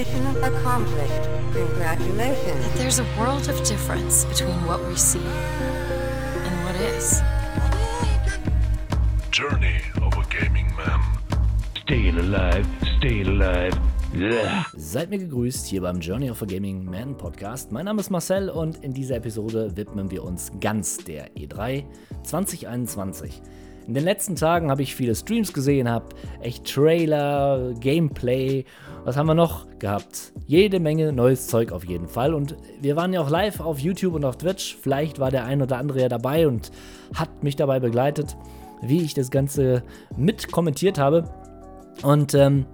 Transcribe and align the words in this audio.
accomplished. 0.00 1.28
Congratulations. 1.52 2.66
But 2.66 2.74
there's 2.76 3.00
a 3.00 3.06
world 3.18 3.48
of 3.48 3.62
difference 3.64 4.24
between 4.24 4.56
what 4.66 4.80
we 4.86 4.96
see 4.96 5.18
and 5.18 6.64
what 6.64 6.74
is. 6.76 7.22
Journey 9.30 9.80
of 10.00 10.16
a 10.16 10.24
Gaming 10.30 10.74
Man. 10.76 11.00
Staying 11.82 12.18
alive, 12.18 12.66
staying 12.98 13.26
alive. 13.28 13.78
Seid 14.76 15.10
mir 15.10 15.18
gegrüßt 15.18 15.66
hier 15.66 15.82
beim 15.82 16.00
Journey 16.00 16.30
of 16.30 16.42
a 16.42 16.46
Gaming 16.46 16.84
Man 16.84 17.16
Podcast. 17.16 17.70
Mein 17.70 17.84
Name 17.84 18.00
ist 18.00 18.10
Marcel 18.10 18.48
und 18.48 18.82
in 18.82 18.92
dieser 18.92 19.16
Episode 19.16 19.76
widmen 19.76 20.10
wir 20.10 20.24
uns 20.24 20.50
ganz 20.60 20.96
der 20.96 21.30
E3 21.36 21.84
2021. 22.24 23.40
In 23.86 23.94
den 23.94 24.04
letzten 24.04 24.36
Tagen 24.36 24.70
habe 24.70 24.82
ich 24.82 24.94
viele 24.94 25.14
Streams 25.14 25.52
gesehen, 25.52 25.88
habe 25.88 26.06
echt 26.40 26.64
Trailer, 26.72 27.72
Gameplay, 27.80 28.64
was 29.04 29.16
haben 29.16 29.26
wir 29.26 29.34
noch 29.34 29.66
gehabt? 29.78 30.32
Jede 30.46 30.78
Menge 30.78 31.12
neues 31.12 31.46
Zeug 31.46 31.72
auf 31.72 31.84
jeden 31.84 32.06
Fall. 32.06 32.34
Und 32.34 32.56
wir 32.80 32.96
waren 32.96 33.12
ja 33.12 33.20
auch 33.20 33.30
live 33.30 33.60
auf 33.60 33.78
YouTube 33.78 34.14
und 34.14 34.24
auf 34.24 34.36
Twitch. 34.36 34.76
Vielleicht 34.80 35.18
war 35.18 35.30
der 35.30 35.44
ein 35.46 35.62
oder 35.62 35.78
andere 35.78 36.02
ja 36.02 36.08
dabei 36.08 36.46
und 36.46 36.70
hat 37.14 37.42
mich 37.42 37.56
dabei 37.56 37.80
begleitet, 37.80 38.36
wie 38.82 39.02
ich 39.02 39.14
das 39.14 39.30
Ganze 39.30 39.82
mit 40.16 40.52
kommentiert 40.52 40.98
habe. 40.98 41.24
Und 42.02 42.34
ähm, 42.34 42.66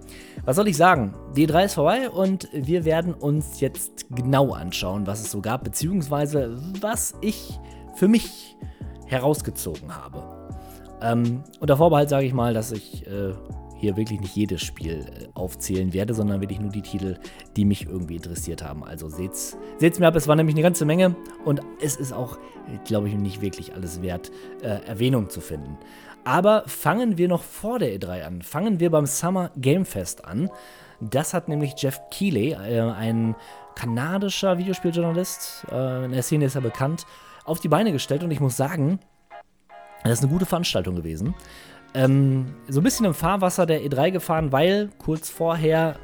was 0.45 0.57
soll 0.57 0.69
ich 0.69 0.77
sagen? 0.77 1.15
Die 1.37 1.49
E3 1.49 1.65
ist 1.65 1.75
vorbei 1.75 2.11
und 2.11 2.49
wir 2.53 2.85
werden 2.85 3.15
uns 3.15 3.61
jetzt 3.61 4.07
genau 4.11 4.53
anschauen, 4.53 5.07
was 5.07 5.21
es 5.21 5.31
so 5.31 5.41
gab, 5.41 5.65
beziehungsweise 5.65 6.57
was 6.81 7.15
ich 7.21 7.59
für 7.95 8.09
mich 8.09 8.57
herausgezogen 9.07 9.97
habe. 9.97 10.36
Ähm, 11.03 11.43
unter 11.61 11.77
Vorbehalt 11.77 12.09
sage 12.09 12.27
ich 12.27 12.33
mal, 12.33 12.55
dass 12.55 12.73
ich 12.73 13.07
äh, 13.07 13.33
hier 13.79 13.97
wirklich 13.97 14.21
nicht 14.21 14.35
jedes 14.35 14.63
Spiel 14.63 15.07
äh, 15.07 15.29
aufzählen 15.35 15.93
werde, 15.93 16.15
sondern 16.15 16.41
wirklich 16.41 16.61
nur 16.61 16.71
die 16.71 16.83
Titel, 16.83 17.19
die 17.57 17.65
mich 17.65 17.87
irgendwie 17.87 18.17
interessiert 18.17 18.63
haben. 18.63 18.85
Also 18.85 19.09
seht's, 19.09 19.57
seht's 19.79 19.99
mir 19.99 20.09
ab, 20.09 20.17
es 20.17 20.29
war 20.29 20.37
nämlich 20.37 20.55
eine 20.55 20.63
ganze 20.63 20.85
Menge 20.85 21.15
und 21.45 21.61
es 21.81 21.97
ist 21.97 22.13
auch, 22.13 22.39
glaube 22.85 23.09
ich, 23.09 23.15
nicht 23.15 23.43
wirklich 23.43 23.75
alles 23.75 24.03
wert, 24.03 24.31
äh, 24.63 24.81
Erwähnung 24.87 25.29
zu 25.29 25.41
finden. 25.41 25.77
Aber 26.25 26.65
fangen 26.67 27.19
wir 27.19 27.29
noch 27.29 27.43
vor 27.43 27.79
der 27.79 27.91
E3 27.91 28.23
an. 28.23 28.43
Fangen 28.43 28.81
wir 28.81 28.91
beim 28.91 29.07
Summer 29.07 29.53
Game 29.57 29.85
Fest 29.85 30.25
an. 30.25 30.51
Das 31.01 31.35
hat 31.35 31.49
nämlich 31.49 31.75
Jeff 31.77 32.01
Keighley, 32.11 32.53
äh, 32.53 32.81
ein 32.81 33.37
kanadischer 33.75 34.59
Videospieljournalist, 34.59 35.67
äh, 35.71 36.07
in 36.07 36.13
der 36.13 36.23
Szene 36.23 36.47
ist 36.47 36.55
er 36.55 36.63
bekannt, 36.63 37.07
auf 37.45 37.61
die 37.61 37.69
Beine 37.69 37.93
gestellt 37.93 38.25
und 38.25 38.31
ich 38.31 38.41
muss 38.41 38.57
sagen, 38.57 38.99
das 40.09 40.19
ist 40.19 40.25
eine 40.25 40.33
gute 40.33 40.47
Veranstaltung 40.47 40.97
gewesen. 40.97 41.35
Ähm, 41.95 42.55
so 42.69 42.81
ein 42.81 42.85
bisschen 42.85 43.07
im 43.07 43.15
Fahrwasser 43.15 43.67
der 43.67 43.81
E3 43.83 44.11
gefahren, 44.11 44.53
weil 44.53 44.91
kurz 44.99 45.31
vorher 45.31 45.97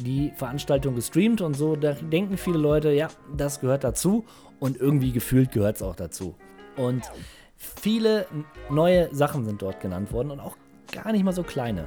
die 0.00 0.32
Veranstaltung 0.36 0.94
gestreamt 0.94 1.40
und 1.40 1.54
so, 1.54 1.76
da 1.76 1.92
denken 1.92 2.36
viele 2.36 2.58
Leute, 2.58 2.92
ja, 2.92 3.08
das 3.36 3.60
gehört 3.60 3.84
dazu 3.84 4.24
und 4.58 4.76
irgendwie 4.78 5.12
gefühlt 5.12 5.52
gehört 5.52 5.76
es 5.76 5.82
auch 5.82 5.94
dazu. 5.94 6.34
Und 6.76 7.02
viele 7.56 8.26
neue 8.70 9.14
Sachen 9.14 9.44
sind 9.44 9.62
dort 9.62 9.80
genannt 9.80 10.12
worden 10.12 10.30
und 10.30 10.40
auch 10.40 10.56
gar 10.90 11.12
nicht 11.12 11.24
mal 11.24 11.32
so 11.32 11.42
kleine. 11.42 11.86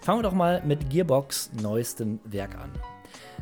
Fangen 0.00 0.20
wir 0.20 0.22
doch 0.22 0.32
mal 0.32 0.62
mit 0.64 0.88
Gearbox 0.88 1.50
neuestem 1.60 2.20
Werk 2.24 2.56
an. 2.56 2.70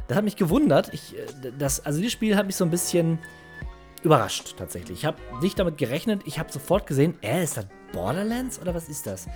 Das 0.09 0.17
hat 0.17 0.25
mich 0.25 0.37
gewundert. 0.37 0.93
Ich, 0.93 1.17
äh, 1.17 1.53
das, 1.57 1.85
also 1.85 1.99
dieses 1.99 2.13
Spiel 2.13 2.37
hat 2.37 2.47
mich 2.47 2.57
so 2.57 2.65
ein 2.65 2.71
bisschen 2.71 3.19
überrascht 4.05 4.55
tatsächlich. 4.57 5.01
Ich 5.01 5.05
habe 5.05 5.19
nicht 5.41 5.59
damit 5.59 5.79
gerechnet. 5.79 6.23
Ich 6.25 6.39
habe 6.39 6.53
sofort 6.53 6.87
gesehen, 6.87 7.15
äh, 7.23 7.43
ist 7.43 7.57
das 7.57 7.67
Borderlands 7.93 8.61
oder 8.61 8.75
was 8.75 8.89
ist 8.89 9.07
das? 9.07 9.27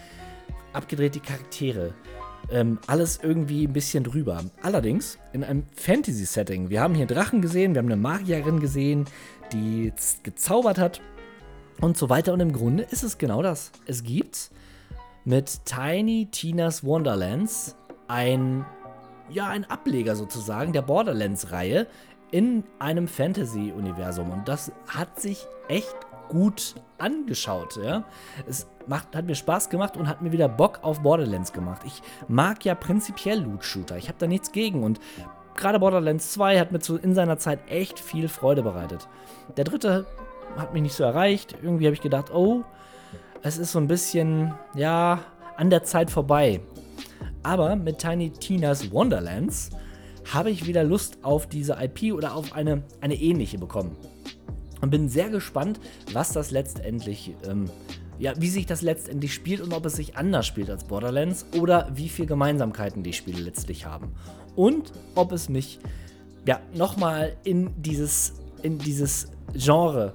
Abgedrehte 0.73 1.21
Charaktere. 1.21 1.95
Ähm, 2.51 2.79
alles 2.87 3.21
irgendwie 3.23 3.67
ein 3.67 3.73
bisschen 3.73 4.05
drüber. 4.05 4.43
Allerdings 4.63 5.19
in 5.33 5.45
einem 5.45 5.65
Fantasy-Setting. 5.75 6.71
Wir 6.71 6.81
haben 6.81 6.95
hier 6.95 7.07
Drachen 7.07 7.41
gesehen, 7.41 7.75
wir 7.75 7.79
haben 7.81 7.87
eine 7.87 7.97
Magierin 7.97 8.61
gesehen, 8.61 9.07
die 9.53 9.93
gezaubert 10.23 10.79
hat 10.79 11.01
und 11.81 11.97
so 11.97 12.11
weiter. 12.11 12.33
Und 12.33 12.41
im 12.41 12.53
Grunde 12.53 12.85
ist 12.85 13.03
es 13.03 13.19
genau 13.19 13.43
das. 13.43 13.71
Es 13.87 14.03
gibt 14.03 14.51
mit 15.25 15.65
Tiny 15.65 16.29
Tina's 16.31 16.85
Wonderlands 16.85 17.77
ein, 18.09 18.67
ja, 19.31 19.49
ein 19.49 19.65
Ableger 19.65 20.17
sozusagen 20.17 20.73
der 20.73 20.83
Borderlands-Reihe, 20.83 21.87
in 22.33 22.65
einem 22.81 23.07
Fantasy-Universum. 23.07 24.31
Und 24.31 24.49
das 24.49 24.73
hat 24.89 25.21
sich 25.21 25.47
echt 25.69 25.95
gut 26.29 26.75
angeschaut. 26.99 27.79
Ja? 27.83 28.05
Es 28.49 28.67
macht, 28.87 29.15
hat 29.15 29.27
mir 29.27 29.35
Spaß 29.35 29.69
gemacht 29.69 29.97
und 29.97 30.09
hat 30.09 30.23
mir 30.23 30.33
wieder 30.33 30.49
Bock 30.49 30.81
auf 30.83 31.03
Borderlands 31.03 31.53
gemacht. 31.53 31.83
Ich 31.85 32.03
mag 32.27 32.65
ja 32.65 32.75
prinzipiell 32.75 33.41
Loot-Shooter. 33.41 33.99
Ich 33.99 34.09
habe 34.09 34.19
da 34.19 34.27
nichts 34.27 34.51
gegen. 34.51 34.83
Und 34.83 34.99
gerade 35.55 35.79
Borderlands 35.79 36.33
2 36.33 36.59
hat 36.59 36.73
mir 36.73 36.81
zu, 36.81 36.97
in 36.97 37.15
seiner 37.15 37.39
Zeit 37.39 37.61
echt 37.69 38.01
viel 38.01 38.29
Freude 38.29 38.63
bereitet. 38.63 39.09
Der 39.57 39.65
dritte 39.65 40.07
hat 40.57 40.73
mich 40.73 40.83
nicht 40.83 40.95
so 40.95 41.05
erreicht. 41.05 41.57
Irgendwie 41.63 41.85
habe 41.85 41.95
ich 41.95 42.01
gedacht, 42.01 42.33
oh, 42.33 42.65
es 43.43 43.59
ist 43.59 43.73
so 43.73 43.79
ein 43.79 43.89
bisschen, 43.89 44.55
ja, 44.75 45.21
an 45.57 45.69
der 45.69 45.85
Zeit 45.85 46.11
vorbei. 46.11 46.61
Aber 47.43 47.77
mit 47.77 47.99
Tiny 47.99 48.31
Tina's 48.31 48.91
Wonderlands 48.91 49.71
habe 50.35 50.51
ich 50.51 50.67
wieder 50.67 50.85
Lust 50.85 51.19
auf 51.23 51.47
diese 51.47 51.77
IP 51.81 52.15
oder 52.15 52.35
auf 52.35 52.55
eine, 52.55 52.83
eine 53.01 53.15
ähnliche 53.15 53.59
bekommen. 53.59 53.97
Und 54.81 54.91
bin 54.91 55.09
sehr 55.09 55.31
gespannt, 55.31 55.79
was 56.13 56.33
das 56.33 56.51
letztendlich, 56.51 57.35
ähm, 57.49 57.71
ja, 58.19 58.33
wie 58.39 58.49
sich 58.49 58.67
das 58.67 58.83
letztendlich 58.83 59.33
spielt 59.33 59.61
und 59.61 59.73
ob 59.73 59.87
es 59.87 59.95
sich 59.95 60.17
anders 60.17 60.47
spielt 60.47 60.71
als 60.71 60.85
Borderlands 60.85 61.47
oder 61.59 61.91
wie 61.95 62.09
viele 62.09 62.29
Gemeinsamkeiten 62.29 63.03
die 63.03 63.13
Spiele 63.13 63.43
letztlich 63.43 63.87
haben. 63.87 64.13
Und 64.57 64.93
ob 65.15 65.33
es 65.33 65.49
mich, 65.49 65.79
ja, 66.47 66.61
nochmal 66.75 67.37
in 67.45 67.71
dieses, 67.81 68.35
in 68.63 68.79
dieses 68.79 69.29
Genre 69.55 70.15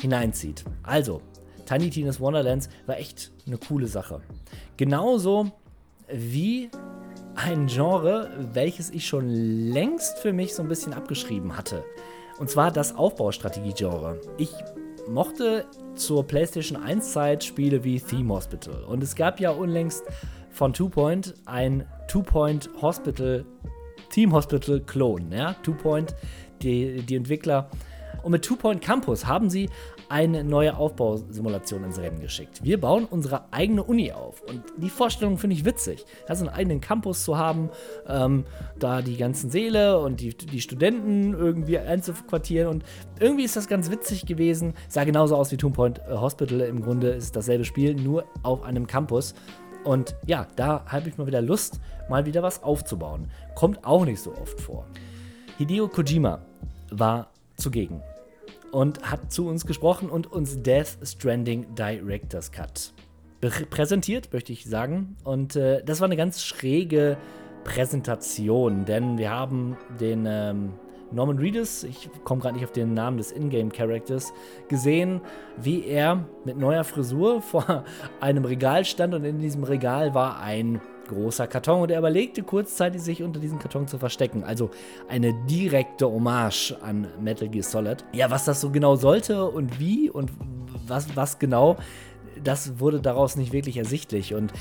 hineinzieht. 0.00 0.64
Also, 0.82 1.22
Tiny 1.66 1.90
Tina's 1.90 2.18
Wonderlands 2.18 2.68
war 2.86 2.98
echt 2.98 3.30
eine 3.46 3.58
coole 3.58 3.86
Sache. 3.86 4.20
Genauso 4.76 5.52
wie 6.10 6.70
ein 7.44 7.68
Genre, 7.68 8.30
welches 8.52 8.90
ich 8.90 9.06
schon 9.06 9.28
längst 9.28 10.18
für 10.18 10.32
mich 10.32 10.54
so 10.54 10.62
ein 10.62 10.68
bisschen 10.68 10.92
abgeschrieben 10.92 11.56
hatte. 11.56 11.84
Und 12.38 12.50
zwar 12.50 12.72
das 12.72 12.96
Aufbaustrategie-Genre. 12.96 14.20
Ich 14.38 14.50
mochte 15.08 15.64
zur 15.94 16.26
PlayStation 16.26 16.82
1 16.82 17.12
Zeit 17.12 17.44
Spiele 17.44 17.84
wie 17.84 18.00
Theme 18.00 18.34
Hospital. 18.34 18.82
Und 18.84 19.02
es 19.02 19.14
gab 19.14 19.38
ja 19.40 19.50
unlängst 19.50 20.02
von 20.50 20.72
Two 20.72 20.88
Point 20.88 21.34
ein 21.46 21.86
Two 22.08 22.22
Point 22.22 22.70
Hospital, 22.82 23.44
Team 24.10 24.32
Hospital 24.32 24.80
Clone. 24.80 25.36
Ja? 25.36 25.54
Two 25.62 25.74
Point, 25.74 26.14
die, 26.60 27.02
die 27.02 27.16
Entwickler. 27.16 27.70
Und 28.24 28.32
mit 28.32 28.44
Two 28.44 28.56
Point 28.56 28.82
Campus 28.82 29.26
haben 29.26 29.48
sie 29.48 29.70
eine 30.08 30.42
neue 30.42 30.76
Aufbausimulation 30.76 31.84
ins 31.84 31.98
Rennen 31.98 32.20
geschickt. 32.20 32.60
Wir 32.62 32.80
bauen 32.80 33.04
unsere 33.04 33.52
eigene 33.52 33.82
Uni 33.82 34.12
auf. 34.12 34.42
Und 34.42 34.62
die 34.76 34.90
Vorstellung 34.90 35.38
finde 35.38 35.54
ich 35.56 35.64
witzig. 35.64 36.04
Also 36.26 36.46
einen 36.46 36.54
eigenen 36.54 36.80
Campus 36.80 37.24
zu 37.24 37.36
haben, 37.36 37.70
ähm, 38.06 38.44
da 38.78 39.02
die 39.02 39.16
ganzen 39.16 39.50
Seele 39.50 39.98
und 39.98 40.20
die, 40.20 40.36
die 40.36 40.60
Studenten 40.60 41.34
irgendwie 41.34 41.78
einzuquartieren. 41.78 42.68
Und 42.68 42.84
irgendwie 43.20 43.44
ist 43.44 43.56
das 43.56 43.68
ganz 43.68 43.90
witzig 43.90 44.26
gewesen. 44.26 44.74
Sah 44.88 45.04
genauso 45.04 45.36
aus 45.36 45.52
wie 45.52 45.56
Toon 45.56 45.72
Point 45.72 46.00
äh, 46.00 46.14
Hospital. 46.14 46.60
Im 46.60 46.82
Grunde 46.82 47.10
ist 47.10 47.36
dasselbe 47.36 47.64
Spiel, 47.64 47.94
nur 47.94 48.24
auf 48.42 48.62
einem 48.62 48.86
Campus. 48.86 49.34
Und 49.84 50.16
ja, 50.26 50.46
da 50.56 50.84
habe 50.86 51.08
ich 51.08 51.18
mal 51.18 51.26
wieder 51.26 51.42
Lust, 51.42 51.80
mal 52.08 52.26
wieder 52.26 52.42
was 52.42 52.62
aufzubauen. 52.62 53.30
Kommt 53.54 53.84
auch 53.84 54.04
nicht 54.04 54.20
so 54.20 54.32
oft 54.34 54.60
vor. 54.60 54.86
Hideo 55.58 55.88
Kojima 55.88 56.40
war 56.90 57.30
zugegen 57.56 58.02
und 58.72 59.02
hat 59.10 59.32
zu 59.32 59.48
uns 59.48 59.66
gesprochen 59.66 60.10
und 60.10 60.30
uns 60.30 60.62
Death 60.62 60.98
Stranding 61.02 61.74
Director's 61.74 62.52
Cut 62.52 62.92
präsentiert, 63.70 64.32
möchte 64.32 64.52
ich 64.52 64.64
sagen. 64.64 65.16
Und 65.24 65.56
äh, 65.56 65.82
das 65.84 66.00
war 66.00 66.06
eine 66.06 66.16
ganz 66.16 66.42
schräge 66.42 67.16
Präsentation, 67.64 68.84
denn 68.84 69.18
wir 69.18 69.30
haben 69.30 69.76
den 70.00 70.26
ähm, 70.26 70.72
Norman 71.10 71.38
Reedus, 71.38 71.84
ich 71.84 72.10
komme 72.24 72.40
gerade 72.40 72.54
nicht 72.54 72.64
auf 72.64 72.72
den 72.72 72.94
Namen 72.94 73.16
des 73.16 73.32
Ingame-Characters, 73.32 74.32
gesehen, 74.68 75.20
wie 75.56 75.84
er 75.84 76.26
mit 76.44 76.58
neuer 76.58 76.84
Frisur 76.84 77.42
vor 77.42 77.84
einem 78.20 78.44
Regal 78.44 78.84
stand 78.84 79.14
und 79.14 79.24
in 79.24 79.38
diesem 79.38 79.64
Regal 79.64 80.14
war 80.14 80.40
ein 80.40 80.80
großer 81.08 81.46
Karton 81.46 81.82
und 81.82 81.90
er 81.90 81.98
überlegte 81.98 82.42
kurzzeitig, 82.42 83.02
sich 83.02 83.22
unter 83.22 83.40
diesem 83.40 83.58
Karton 83.58 83.88
zu 83.88 83.98
verstecken. 83.98 84.44
Also 84.44 84.70
eine 85.08 85.34
direkte 85.46 86.06
Hommage 86.06 86.76
an 86.80 87.08
Metal 87.20 87.48
Gear 87.48 87.64
Solid. 87.64 88.04
Ja, 88.12 88.30
was 88.30 88.44
das 88.44 88.60
so 88.60 88.70
genau 88.70 88.96
sollte 88.96 89.44
und 89.44 89.80
wie 89.80 90.10
und 90.10 90.30
was, 90.86 91.16
was 91.16 91.38
genau, 91.38 91.76
das 92.42 92.78
wurde 92.78 93.00
daraus 93.00 93.36
nicht 93.36 93.52
wirklich 93.52 93.76
ersichtlich. 93.76 94.34
Und 94.34 94.52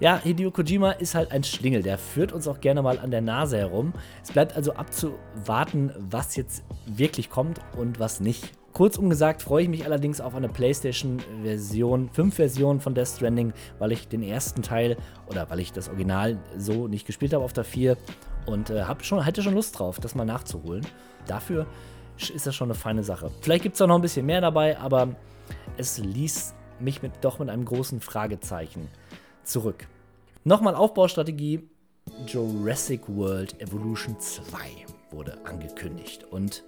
ja, 0.00 0.18
Hideo 0.22 0.50
Kojima 0.50 0.92
ist 0.92 1.14
halt 1.14 1.30
ein 1.30 1.44
Schlingel, 1.44 1.82
der 1.82 1.98
führt 1.98 2.32
uns 2.32 2.48
auch 2.48 2.60
gerne 2.60 2.82
mal 2.82 2.98
an 2.98 3.10
der 3.10 3.20
Nase 3.20 3.58
herum. 3.58 3.92
Es 4.22 4.32
bleibt 4.32 4.56
also 4.56 4.72
abzuwarten, 4.72 5.92
was 5.98 6.36
jetzt 6.36 6.64
wirklich 6.86 7.28
kommt 7.28 7.60
und 7.76 8.00
was 8.00 8.20
nicht. 8.20 8.59
Kurzum 8.72 9.10
gesagt 9.10 9.42
freue 9.42 9.64
ich 9.64 9.68
mich 9.68 9.84
allerdings 9.84 10.20
auf 10.20 10.34
eine 10.34 10.48
PlayStation-Version, 10.48 12.10
5-Version 12.10 12.80
von 12.80 12.94
Death 12.94 13.08
Stranding, 13.08 13.52
weil 13.78 13.92
ich 13.92 14.08
den 14.08 14.22
ersten 14.22 14.62
Teil 14.62 14.96
oder 15.26 15.50
weil 15.50 15.60
ich 15.60 15.72
das 15.72 15.88
Original 15.88 16.38
so 16.56 16.86
nicht 16.86 17.06
gespielt 17.06 17.32
habe 17.32 17.44
auf 17.44 17.52
der 17.52 17.64
4 17.64 17.96
Und 18.46 18.70
äh, 18.70 18.82
hab 18.84 19.04
schon, 19.04 19.24
hatte 19.24 19.42
schon 19.42 19.54
Lust 19.54 19.78
drauf, 19.78 19.98
das 20.00 20.14
mal 20.14 20.24
nachzuholen. 20.24 20.86
Dafür 21.26 21.66
ist 22.16 22.46
das 22.46 22.54
schon 22.54 22.68
eine 22.68 22.74
feine 22.74 23.02
Sache. 23.02 23.30
Vielleicht 23.40 23.62
gibt 23.62 23.74
es 23.74 23.82
auch 23.82 23.86
noch 23.86 23.96
ein 23.96 24.02
bisschen 24.02 24.26
mehr 24.26 24.40
dabei, 24.40 24.78
aber 24.78 25.16
es 25.76 25.98
ließ 25.98 26.54
mich 26.78 27.02
mit, 27.02 27.12
doch 27.22 27.38
mit 27.38 27.48
einem 27.48 27.64
großen 27.64 28.00
Fragezeichen 28.00 28.88
zurück. 29.44 29.86
Nochmal 30.44 30.74
Aufbaustrategie. 30.74 31.68
Jurassic 32.26 33.02
World 33.08 33.60
Evolution 33.60 34.18
2 34.18 34.58
wurde 35.10 35.38
angekündigt. 35.44 36.24
Und 36.24 36.64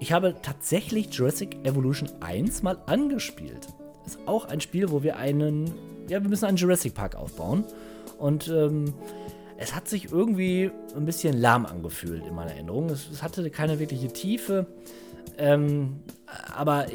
ich 0.00 0.12
habe 0.12 0.34
tatsächlich 0.42 1.12
Jurassic 1.12 1.58
Evolution 1.64 2.08
1 2.20 2.62
mal 2.62 2.78
angespielt. 2.86 3.68
Ist 4.06 4.18
auch 4.26 4.46
ein 4.46 4.62
Spiel, 4.62 4.90
wo 4.90 5.02
wir 5.02 5.16
einen, 5.16 5.66
ja, 6.08 6.22
wir 6.22 6.28
müssen 6.28 6.46
einen 6.46 6.56
Jurassic 6.56 6.94
Park 6.94 7.14
aufbauen. 7.14 7.64
Und 8.18 8.48
ähm, 8.48 8.94
es 9.58 9.74
hat 9.74 9.88
sich 9.88 10.10
irgendwie 10.10 10.70
ein 10.96 11.04
bisschen 11.04 11.38
lahm 11.38 11.66
angefühlt 11.66 12.26
in 12.26 12.34
meiner 12.34 12.52
Erinnerung. 12.52 12.88
Es, 12.88 13.10
es 13.10 13.22
hatte 13.22 13.48
keine 13.50 13.78
wirkliche 13.78 14.08
Tiefe. 14.08 14.66
Ähm, 15.36 16.00
aber 16.56 16.86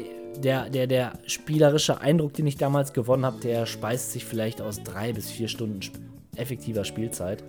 der, 0.42 0.68
der, 0.68 0.88
der 0.88 1.12
spielerische 1.26 2.00
Eindruck, 2.00 2.34
den 2.34 2.46
ich 2.48 2.56
damals 2.56 2.92
gewonnen 2.92 3.24
habe, 3.24 3.40
der 3.40 3.66
speist 3.66 4.12
sich 4.12 4.24
vielleicht 4.24 4.60
aus 4.60 4.82
drei 4.82 5.12
bis 5.12 5.30
vier 5.30 5.46
Stunden 5.46 5.80
effektiver 6.34 6.84
Spielzeit. 6.84 7.44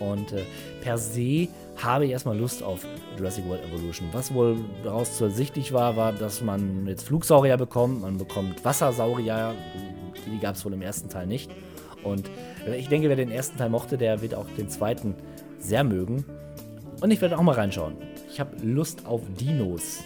Und 0.00 0.32
äh, 0.32 0.42
per 0.80 0.98
se 0.98 1.48
habe 1.82 2.06
ich 2.06 2.10
erstmal 2.10 2.36
Lust 2.36 2.62
auf 2.62 2.86
Jurassic 3.16 3.46
World 3.48 3.64
Evolution. 3.64 4.08
Was 4.12 4.32
wohl 4.34 4.58
daraus 4.82 5.16
zu 5.16 5.24
ersichtlich 5.24 5.72
war, 5.72 5.96
war, 5.96 6.12
dass 6.12 6.42
man 6.42 6.86
jetzt 6.86 7.04
Flugsaurier 7.04 7.56
bekommt, 7.56 8.02
man 8.02 8.18
bekommt 8.18 8.64
Wassersaurier, 8.64 9.54
die 10.26 10.38
gab 10.38 10.54
es 10.54 10.64
wohl 10.64 10.72
im 10.72 10.82
ersten 10.82 11.08
Teil 11.08 11.26
nicht. 11.26 11.50
Und 12.02 12.30
ich 12.78 12.88
denke, 12.88 13.08
wer 13.08 13.16
den 13.16 13.30
ersten 13.30 13.58
Teil 13.58 13.70
mochte, 13.70 13.98
der 13.98 14.22
wird 14.22 14.34
auch 14.34 14.46
den 14.56 14.68
zweiten 14.68 15.14
sehr 15.58 15.84
mögen. 15.84 16.24
Und 17.00 17.10
ich 17.10 17.20
werde 17.20 17.38
auch 17.38 17.42
mal 17.42 17.54
reinschauen. 17.54 17.96
Ich 18.30 18.40
habe 18.40 18.56
Lust 18.62 19.06
auf 19.06 19.22
Dinos. 19.38 20.00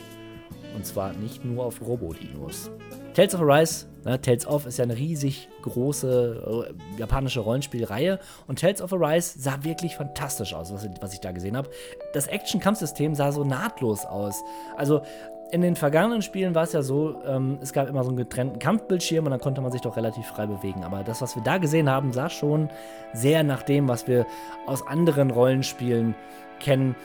Und 0.74 0.86
zwar 0.86 1.12
nicht 1.12 1.44
nur 1.44 1.64
auf 1.64 1.80
Robodinos. 1.80 2.70
Tales 3.14 3.34
of 3.34 3.42
Arise, 3.42 3.86
ne, 4.04 4.20
Tales 4.20 4.46
of 4.46 4.66
ist 4.66 4.78
ja 4.78 4.84
eine 4.84 4.96
riesig 4.96 5.48
große 5.62 6.66
äh, 6.68 7.00
japanische 7.00 7.40
Rollenspielreihe 7.40 8.18
und 8.46 8.60
Tales 8.60 8.82
of 8.82 8.92
Arise 8.92 9.38
sah 9.38 9.62
wirklich 9.62 9.96
fantastisch 9.96 10.54
aus, 10.54 10.72
was, 10.72 10.88
was 11.00 11.12
ich 11.12 11.20
da 11.20 11.32
gesehen 11.32 11.56
habe. 11.56 11.70
Das 12.12 12.26
Action-Kampfsystem 12.26 13.14
sah 13.14 13.32
so 13.32 13.44
nahtlos 13.44 14.04
aus. 14.04 14.42
Also 14.76 15.02
in 15.50 15.60
den 15.60 15.76
vergangenen 15.76 16.22
Spielen 16.22 16.54
war 16.54 16.64
es 16.64 16.72
ja 16.72 16.82
so, 16.82 17.22
ähm, 17.26 17.58
es 17.60 17.72
gab 17.72 17.88
immer 17.88 18.02
so 18.02 18.08
einen 18.08 18.16
getrennten 18.16 18.58
Kampfbildschirm 18.58 19.24
und 19.24 19.30
dann 19.30 19.40
konnte 19.40 19.60
man 19.60 19.70
sich 19.70 19.82
doch 19.82 19.96
relativ 19.96 20.26
frei 20.26 20.46
bewegen. 20.46 20.82
Aber 20.82 21.04
das, 21.04 21.22
was 21.22 21.36
wir 21.36 21.42
da 21.42 21.58
gesehen 21.58 21.88
haben, 21.88 22.12
sah 22.12 22.28
schon 22.28 22.70
sehr 23.12 23.44
nach 23.44 23.62
dem, 23.62 23.86
was 23.86 24.08
wir 24.08 24.26
aus 24.66 24.84
anderen 24.86 25.30
Rollenspielen 25.30 26.16
kennen, 26.64 26.96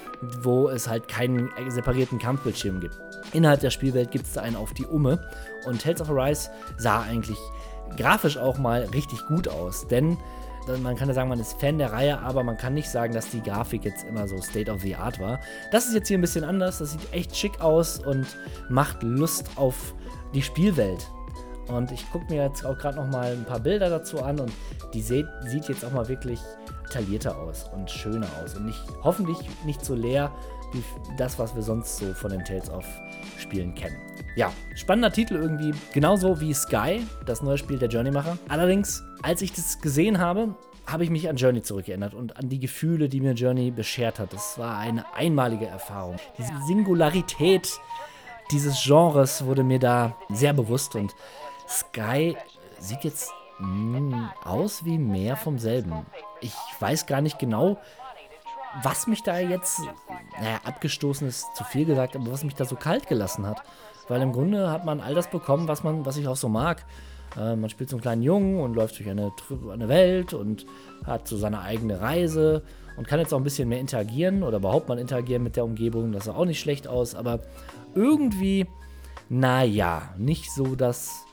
wo 0.41 0.69
es 0.69 0.87
halt 0.87 1.07
keinen 1.07 1.49
separierten 1.67 2.17
Kampfbildschirm 2.17 2.79
gibt. 2.79 2.97
Innerhalb 3.33 3.59
der 3.59 3.69
Spielwelt 3.69 4.09
gibt 4.09 4.25
es 4.25 4.33
da 4.33 4.41
einen 4.41 4.55
auf 4.55 4.73
die 4.73 4.85
Umme 4.85 5.19
und 5.65 5.81
Tales 5.81 6.01
of 6.01 6.09
Arise 6.09 6.49
sah 6.77 7.01
eigentlich 7.01 7.37
grafisch 7.97 8.37
auch 8.37 8.57
mal 8.57 8.83
richtig 8.93 9.25
gut 9.27 9.47
aus, 9.47 9.85
denn 9.87 10.17
man 10.83 10.95
kann 10.95 11.07
ja 11.07 11.15
sagen, 11.15 11.29
man 11.29 11.39
ist 11.39 11.59
Fan 11.59 11.79
der 11.79 11.91
Reihe, 11.91 12.19
aber 12.19 12.43
man 12.43 12.55
kann 12.55 12.75
nicht 12.75 12.89
sagen, 12.89 13.13
dass 13.13 13.29
die 13.29 13.41
Grafik 13.41 13.85
jetzt 13.85 14.05
immer 14.05 14.27
so 14.27 14.39
State 14.41 14.71
of 14.71 14.81
the 14.81 14.95
Art 14.95 15.19
war. 15.19 15.39
Das 15.71 15.87
ist 15.87 15.95
jetzt 15.95 16.07
hier 16.07 16.17
ein 16.17 16.21
bisschen 16.21 16.43
anders, 16.43 16.77
das 16.77 16.91
sieht 16.91 17.11
echt 17.11 17.35
schick 17.35 17.59
aus 17.59 17.99
und 18.05 18.25
macht 18.69 19.01
Lust 19.01 19.49
auf 19.55 19.95
die 20.35 20.43
Spielwelt. 20.43 21.07
Und 21.69 21.91
ich 21.91 22.09
gucke 22.11 22.25
mir 22.33 22.43
jetzt 22.43 22.65
auch 22.65 22.77
gerade 22.77 22.97
noch 22.97 23.07
mal 23.07 23.31
ein 23.31 23.45
paar 23.45 23.59
Bilder 23.59 23.89
dazu 23.89 24.21
an 24.23 24.39
und 24.39 24.51
die 24.93 25.01
sieht, 25.01 25.27
sieht 25.45 25.69
jetzt 25.69 25.85
auch 25.85 25.91
mal 25.91 26.07
wirklich 26.07 26.39
detaillierter 26.85 27.37
aus 27.37 27.69
und 27.73 27.89
schöner 27.89 28.27
aus 28.43 28.55
und 28.55 28.65
nicht, 28.65 28.81
hoffentlich 29.03 29.37
nicht 29.65 29.85
so 29.85 29.93
leer 29.93 30.31
wie 30.73 30.83
das, 31.17 31.37
was 31.37 31.55
wir 31.55 31.61
sonst 31.61 31.97
so 31.97 32.13
von 32.13 32.31
den 32.31 32.43
Tales 32.43 32.69
of 32.69 32.85
Spielen 33.37 33.73
kennen. 33.75 33.97
Ja, 34.35 34.51
spannender 34.75 35.11
Titel 35.11 35.35
irgendwie, 35.35 35.73
genauso 35.93 36.39
wie 36.39 36.53
Sky, 36.53 37.05
das 37.25 37.41
neue 37.41 37.57
Spiel 37.57 37.77
der 37.77 37.89
Journey-Macher. 37.89 38.37
Allerdings, 38.47 39.03
als 39.21 39.41
ich 39.41 39.53
das 39.53 39.79
gesehen 39.81 40.19
habe, 40.19 40.55
habe 40.85 41.03
ich 41.03 41.09
mich 41.09 41.29
an 41.29 41.35
Journey 41.35 41.61
zurückgeändert 41.61 42.13
und 42.13 42.37
an 42.37 42.49
die 42.49 42.59
Gefühle, 42.59 43.09
die 43.09 43.21
mir 43.21 43.33
Journey 43.33 43.71
beschert 43.71 44.19
hat. 44.19 44.33
Das 44.33 44.57
war 44.57 44.77
eine 44.77 45.05
einmalige 45.13 45.67
Erfahrung. 45.67 46.17
Diese 46.37 46.51
Singularität 46.67 47.79
dieses 48.51 48.83
Genres 48.83 49.45
wurde 49.45 49.63
mir 49.63 49.77
da 49.77 50.15
sehr 50.29 50.53
bewusst 50.53 50.95
und 50.95 51.13
Sky 51.69 52.35
sieht 52.79 53.03
jetzt 53.03 53.31
mh, 53.59 54.33
aus 54.43 54.85
wie 54.85 54.97
mehr 54.97 55.37
vom 55.37 55.59
selben. 55.59 56.05
Ich 56.41 56.55
weiß 56.79 57.05
gar 57.05 57.21
nicht 57.21 57.39
genau, 57.39 57.77
was 58.83 59.07
mich 59.07 59.23
da 59.23 59.39
jetzt, 59.39 59.79
naja, 60.39 60.59
abgestoßen 60.63 61.27
ist 61.27 61.55
zu 61.55 61.63
viel 61.63 61.85
gesagt, 61.85 62.15
aber 62.15 62.31
was 62.31 62.43
mich 62.43 62.55
da 62.55 62.65
so 62.65 62.75
kalt 62.75 63.07
gelassen 63.07 63.45
hat. 63.45 63.61
Weil 64.07 64.21
im 64.21 64.31
Grunde 64.31 64.71
hat 64.71 64.85
man 64.85 65.01
all 65.01 65.13
das 65.13 65.29
bekommen, 65.29 65.67
was 65.67 65.83
man, 65.83 66.05
was 66.05 66.17
ich 66.17 66.27
auch 66.27 66.35
so 66.35 66.49
mag. 66.49 66.85
Äh, 67.37 67.55
man 67.55 67.69
spielt 67.69 67.89
so 67.89 67.97
einen 67.97 68.01
kleinen 68.01 68.23
Jungen 68.23 68.59
und 68.59 68.73
läuft 68.73 68.97
durch 68.97 69.09
eine, 69.09 69.31
eine 69.71 69.87
Welt 69.87 70.33
und 70.33 70.65
hat 71.05 71.27
so 71.27 71.37
seine 71.37 71.61
eigene 71.61 72.01
Reise 72.01 72.63
und 72.97 73.07
kann 73.07 73.19
jetzt 73.19 73.33
auch 73.33 73.37
ein 73.37 73.43
bisschen 73.43 73.69
mehr 73.69 73.79
interagieren 73.79 74.43
oder 74.43 74.57
überhaupt 74.57 74.89
mal 74.89 74.97
interagieren 74.97 75.43
mit 75.43 75.55
der 75.55 75.65
Umgebung. 75.65 76.11
Das 76.11 76.25
sah 76.25 76.35
auch 76.35 76.45
nicht 76.45 76.59
schlecht 76.59 76.87
aus, 76.87 77.13
aber 77.13 77.39
irgendwie, 77.93 78.65
naja, 79.29 80.13
nicht 80.17 80.51
so 80.51 80.75
das 80.75 81.25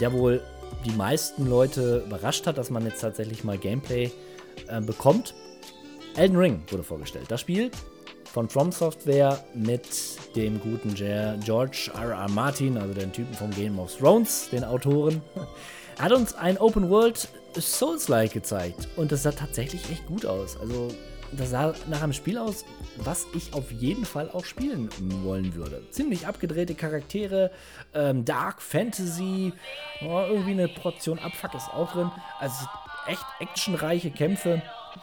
der 0.00 0.12
wohl 0.12 0.42
die 0.84 0.92
meisten 0.92 1.48
Leute 1.48 2.04
überrascht 2.06 2.46
hat, 2.46 2.58
dass 2.58 2.70
man 2.70 2.84
jetzt 2.84 3.00
tatsächlich 3.00 3.44
mal 3.44 3.58
Gameplay 3.58 4.10
äh, 4.68 4.80
bekommt. 4.80 5.34
Elden 6.16 6.36
Ring 6.36 6.62
wurde 6.70 6.82
vorgestellt. 6.82 7.26
Das 7.28 7.40
Spiel 7.42 7.70
von 8.36 8.48
From 8.48 8.70
Software 8.70 9.42
mit 9.54 9.86
dem 10.34 10.60
guten 10.60 10.94
George 10.94 11.90
R. 11.94 12.10
R. 12.10 12.28
Martin, 12.28 12.76
also 12.76 12.92
den 12.92 13.12
Typen 13.12 13.34
vom 13.34 13.50
Game 13.50 13.78
of 13.78 13.94
Thrones, 13.96 14.50
den 14.50 14.64
Autoren, 14.64 15.22
hat 15.98 16.12
uns 16.12 16.34
ein 16.34 16.58
Open 16.58 16.90
World 16.90 17.28
Souls-like 17.58 18.32
gezeigt. 18.32 18.88
Und 18.96 19.12
das 19.12 19.22
sah 19.22 19.32
tatsächlich 19.32 19.90
echt 19.90 20.06
gut 20.06 20.26
aus. 20.26 20.58
Also, 20.60 20.88
das 21.32 21.50
sah 21.50 21.74
nach 21.88 22.02
einem 22.02 22.12
Spiel 22.12 22.38
aus, 22.38 22.64
was 22.98 23.26
ich 23.34 23.54
auf 23.54 23.72
jeden 23.72 24.04
Fall 24.04 24.30
auch 24.30 24.44
spielen 24.44 24.90
wollen 25.24 25.54
würde. 25.54 25.82
Ziemlich 25.90 26.26
abgedrehte 26.26 26.74
Charaktere, 26.74 27.50
ähm, 27.94 28.24
Dark 28.24 28.60
Fantasy, 28.62 29.52
oh, 30.02 30.24
irgendwie 30.28 30.52
eine 30.52 30.68
Portion 30.68 31.18
Abfuck 31.18 31.54
ist 31.54 31.68
auch 31.72 31.92
drin. 31.92 32.10
Also 32.38 32.66
echt 33.08 33.24
actionreiche 33.40 34.10
Kämpfe. 34.10 34.62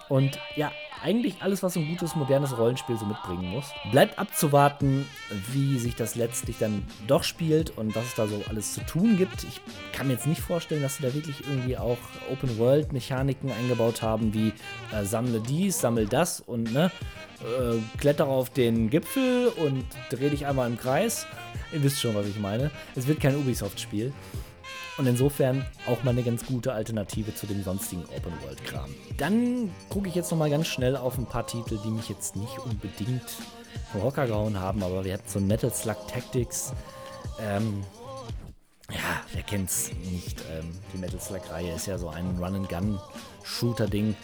Und 0.10 0.40
ja, 0.56 0.72
eigentlich 1.04 1.42
alles, 1.42 1.62
was 1.62 1.76
ein 1.76 1.88
gutes, 1.88 2.16
modernes 2.16 2.58
Rollenspiel 2.58 2.98
so 2.98 3.06
mitbringen 3.06 3.50
muss. 3.50 3.66
Bleibt 3.92 4.18
abzuwarten, 4.18 5.06
wie 5.52 5.78
sich 5.78 5.96
das 5.96 6.16
letztlich 6.16 6.58
dann 6.58 6.84
doch 7.08 7.24
spielt 7.24 7.78
und 7.78 7.96
was 7.96 8.06
es 8.06 8.16
da 8.16 8.28
so 8.28 8.42
alles 8.50 8.74
zu 8.74 8.82
tun 8.86 9.18
gibt. 9.18 9.44
Ich 9.44 9.60
kann 9.92 10.08
mir 10.08 10.14
jetzt 10.14 10.28
nicht 10.28 10.42
vorstellen, 10.42 10.82
dass 10.82 10.98
sie 10.98 11.04
da 11.04 11.14
wirklich 11.14 11.42
irgendwie 11.46 11.78
auch 11.78 11.98
Open-World-Mechaniken 12.32 13.52
eingebaut 13.52 14.02
haben, 14.02 14.34
wie 14.34 14.54
äh, 14.94 15.04
sammle 15.04 15.42
dies, 15.42 15.80
sammle 15.80 16.06
das 16.06 16.40
und 16.40 16.72
ne, 16.72 16.90
äh, 17.42 17.78
kletter 18.00 18.28
auf 18.28 18.50
den 18.50 18.90
Gipfel 18.90 19.48
und 19.50 19.86
dreh 20.10 20.30
dich 20.30 20.46
einmal 20.46 20.70
im 20.70 20.78
Kreis. 20.78 21.28
Ihr 21.74 21.84
wisst 21.84 22.00
schon, 22.00 22.16
was 22.16 22.28
ich 22.28 22.40
meine. 22.40 22.72
Es 22.96 23.08
wird 23.08 23.20
kein 23.20 23.36
Ubisoft-Spiel. 23.36 24.14
Und 24.98 25.08
insofern 25.08 25.66
auch 25.88 26.04
mal 26.04 26.12
eine 26.12 26.22
ganz 26.22 26.46
gute 26.46 26.72
Alternative 26.72 27.34
zu 27.34 27.48
dem 27.48 27.64
sonstigen 27.64 28.04
Open-World-Kram. 28.16 28.94
Dann 29.18 29.72
gucke 29.90 30.08
ich 30.08 30.14
jetzt 30.14 30.30
noch 30.30 30.38
mal 30.38 30.52
ganz 30.52 30.68
schnell 30.68 30.96
auf 30.96 31.18
ein 31.18 31.26
paar 31.26 31.48
Titel, 31.48 31.80
die 31.84 31.90
mich 31.90 32.10
jetzt 32.10 32.36
nicht 32.36 32.60
unbedingt 32.60 33.24
vom 33.92 34.04
Hocker 34.04 34.28
gehauen 34.28 34.60
haben, 34.60 34.84
aber 34.84 35.04
wir 35.04 35.14
hatten 35.14 35.28
so 35.28 35.40
Metal 35.40 35.74
Slug 35.74 35.98
Tactics. 36.08 36.74
Ähm, 37.42 37.84
ja, 38.92 39.22
wer 39.32 39.42
kennt's 39.42 39.92
nicht? 40.12 40.44
Ähm, 40.52 40.78
die 40.94 40.98
Metal 41.00 41.20
Slug-Reihe 41.20 41.74
ist 41.74 41.88
ja 41.88 41.98
so 41.98 42.10
ein 42.10 42.38
Run-and-Gun-Shooter-Ding, 42.38 44.16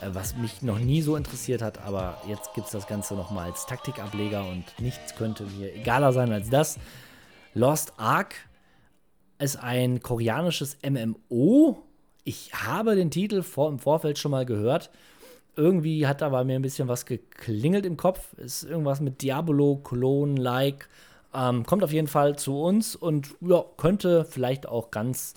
äh, 0.00 0.08
was 0.12 0.34
mich 0.36 0.60
noch 0.62 0.80
nie 0.80 1.02
so 1.02 1.14
interessiert 1.14 1.62
hat, 1.62 1.78
aber 1.78 2.20
jetzt 2.26 2.52
gibt 2.54 2.66
es 2.66 2.72
das 2.72 2.88
Ganze 2.88 3.14
nochmal 3.14 3.50
als 3.50 3.66
Taktikableger 3.66 4.44
und 4.44 4.64
nichts 4.80 5.14
könnte 5.14 5.44
mir 5.44 5.72
egaler 5.72 6.12
sein 6.12 6.32
als 6.32 6.50
das. 6.50 6.78
Lost 7.54 7.92
Ark 7.96 8.34
ist 9.38 9.56
ein 9.56 10.00
koreanisches 10.00 10.78
MMO. 10.88 11.82
Ich 12.24 12.52
habe 12.54 12.96
den 12.96 13.10
Titel 13.10 13.42
vor, 13.42 13.68
im 13.68 13.78
Vorfeld 13.78 14.18
schon 14.18 14.30
mal 14.30 14.46
gehört. 14.46 14.90
Irgendwie 15.54 16.06
hat 16.06 16.20
da 16.20 16.28
bei 16.28 16.44
mir 16.44 16.56
ein 16.56 16.62
bisschen 16.62 16.88
was 16.88 17.06
geklingelt 17.06 17.86
im 17.86 17.96
Kopf. 17.96 18.34
Ist 18.34 18.64
irgendwas 18.64 19.00
mit 19.00 19.22
Diabolo, 19.22 19.76
Cologne, 19.76 20.40
Like. 20.40 20.88
Ähm, 21.34 21.64
kommt 21.64 21.84
auf 21.84 21.92
jeden 21.92 22.08
Fall 22.08 22.36
zu 22.36 22.60
uns 22.60 22.96
und 22.96 23.34
ja, 23.40 23.64
könnte 23.76 24.24
vielleicht 24.24 24.66
auch 24.66 24.90
ganz 24.90 25.34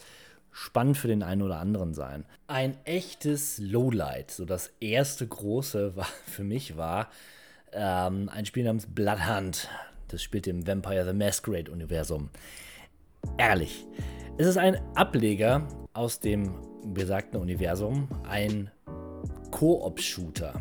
spannend 0.51 0.97
für 0.97 1.07
den 1.07 1.23
einen 1.23 1.41
oder 1.41 1.59
anderen 1.59 1.93
sein. 1.93 2.25
Ein 2.47 2.77
echtes 2.85 3.59
Lowlight, 3.59 4.31
so 4.31 4.45
das 4.45 4.71
erste 4.79 5.27
große 5.27 5.95
war, 5.95 6.07
für 6.25 6.43
mich 6.43 6.77
war 6.77 7.09
ähm, 7.71 8.29
ein 8.29 8.45
Spiel 8.45 8.63
namens 8.63 8.87
Bloodhunt. 8.87 9.69
Das 10.07 10.23
spielt 10.23 10.47
im 10.47 10.65
Vampire 10.65 11.05
the 11.05 11.13
Masquerade 11.13 11.71
Universum. 11.71 12.29
Ehrlich, 13.37 13.87
es 14.37 14.47
ist 14.47 14.57
ein 14.57 14.79
Ableger 14.95 15.67
aus 15.93 16.19
dem 16.19 16.51
besagten 16.93 17.39
Universum, 17.39 18.07
ein 18.27 18.69
Koop-Shooter. 19.51 20.53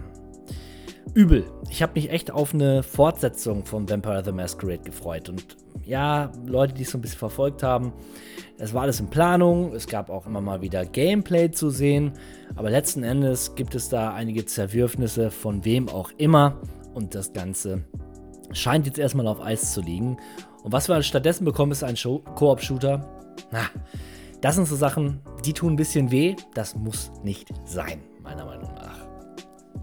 Übel. 1.15 1.45
Ich 1.71 1.83
habe 1.83 1.93
mich 1.95 2.11
echt 2.11 2.31
auf 2.31 2.55
eine 2.55 2.83
Fortsetzung 2.83 3.65
von 3.65 3.89
Vampire 3.89 4.23
the 4.25 4.33
Masquerade 4.33 4.83
gefreut. 4.83 5.29
Und 5.29 5.57
ja, 5.85 6.31
Leute, 6.47 6.75
die 6.75 6.83
es 6.83 6.91
so 6.91 6.99
ein 6.99 7.01
bisschen 7.01 7.19
verfolgt 7.19 7.63
haben, 7.63 7.93
es 8.59 8.75
war 8.75 8.83
alles 8.83 9.01
in 9.01 9.09
Planung. 9.09 9.75
Es 9.75 9.87
gab 9.87 10.11
auch 10.11 10.27
immer 10.27 10.41
mal 10.41 10.61
wieder 10.61 10.85
Gameplay 10.85 11.51
zu 11.51 11.71
sehen. 11.71 12.13
Aber 12.57 12.71
letzten 12.71 13.03
Endes 13.03 13.55
gibt 13.55 13.75
es 13.75 13.89
da 13.89 14.13
einige 14.13 14.45
Zerwürfnisse 14.45 15.31
von 15.31 15.65
wem 15.65 15.89
auch 15.89 16.11
immer. 16.19 16.61
Und 16.95 17.15
das 17.15 17.33
Ganze 17.33 17.85
scheint 18.53 18.87
jetzt 18.87 18.99
erstmal 18.99 19.27
auf 19.27 19.41
Eis 19.41 19.73
zu 19.73 19.81
liegen. 19.81 20.19
Und 20.69 20.73
was 20.73 20.87
wir 20.87 21.03
stattdessen 21.03 21.47
bekommen, 21.47 21.73
ist 21.73 21.83
ein 21.83 21.95
Koop-Shooter. 21.95 23.01
Na, 23.51 23.71
das 24.43 24.57
sind 24.57 24.69
so 24.69 24.77
Sachen, 24.77 25.23
die 25.43 25.55
tun 25.55 25.73
ein 25.73 25.77
bisschen 25.77 26.11
weh. 26.11 26.37
Das 26.53 26.77
muss 26.77 27.11
nicht 27.23 27.49
sein, 27.65 28.03
meiner 28.23 28.45
Meinung 28.45 28.75
nach. 28.75 28.99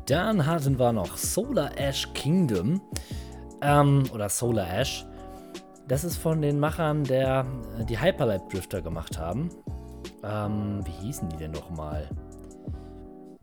Dann 0.05 0.45
hatten 0.45 0.77
wir 0.77 0.91
noch 0.93 1.17
Solar 1.17 1.75
Ash 1.75 2.07
Kingdom. 2.13 2.79
Ähm, 3.61 4.03
oder 4.13 4.29
Solar 4.29 4.69
Ash. 4.77 5.07
Das 5.87 6.03
ist 6.03 6.17
von 6.17 6.43
den 6.43 6.59
Machern, 6.59 7.03
der 7.03 7.47
äh, 7.79 7.85
die 7.85 7.99
Hyperlight 7.99 8.53
Drifter 8.53 8.83
gemacht 8.83 9.17
haben. 9.17 9.49
Ähm, 10.23 10.83
wie 10.85 11.07
hießen 11.07 11.27
die 11.29 11.37
denn 11.37 11.49
nochmal? 11.53 12.07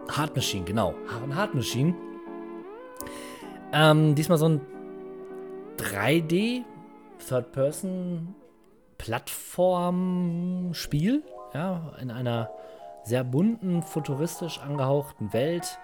Hard 0.08 0.36
Machine, 0.36 0.64
genau. 0.64 0.94
Hard 1.34 1.56
Machine. 1.56 1.92
Ähm, 3.72 4.14
diesmal 4.14 4.38
so 4.38 4.48
ein 4.48 4.60
3D 5.78 6.62
Third-Person 7.26 8.34
Plattformspiel, 8.98 11.22
ja, 11.54 11.92
in 12.00 12.10
einer 12.10 12.50
sehr 13.04 13.24
bunten, 13.24 13.82
futuristisch 13.82 14.60
angehauchten 14.60 15.32
Welt 15.32 15.78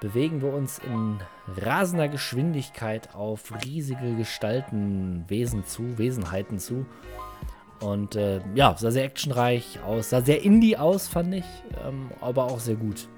bewegen 0.00 0.42
wir 0.42 0.52
uns 0.52 0.78
in 0.78 1.18
rasender 1.56 2.08
Geschwindigkeit 2.08 3.14
auf 3.14 3.52
riesige 3.64 4.14
Gestalten, 4.16 5.24
Wesen 5.28 5.64
zu, 5.64 5.98
Wesenheiten 5.98 6.58
zu. 6.58 6.86
Und 7.80 8.16
äh, 8.16 8.40
ja, 8.54 8.74
sah 8.76 8.90
sehr 8.90 9.04
actionreich 9.04 9.80
aus, 9.86 10.10
sah 10.10 10.22
sehr 10.22 10.42
indie 10.42 10.76
aus, 10.76 11.08
fand 11.08 11.34
ich, 11.34 11.44
ähm, 11.86 12.10
aber 12.20 12.44
auch 12.44 12.60
sehr 12.60 12.76
gut. 12.76 13.08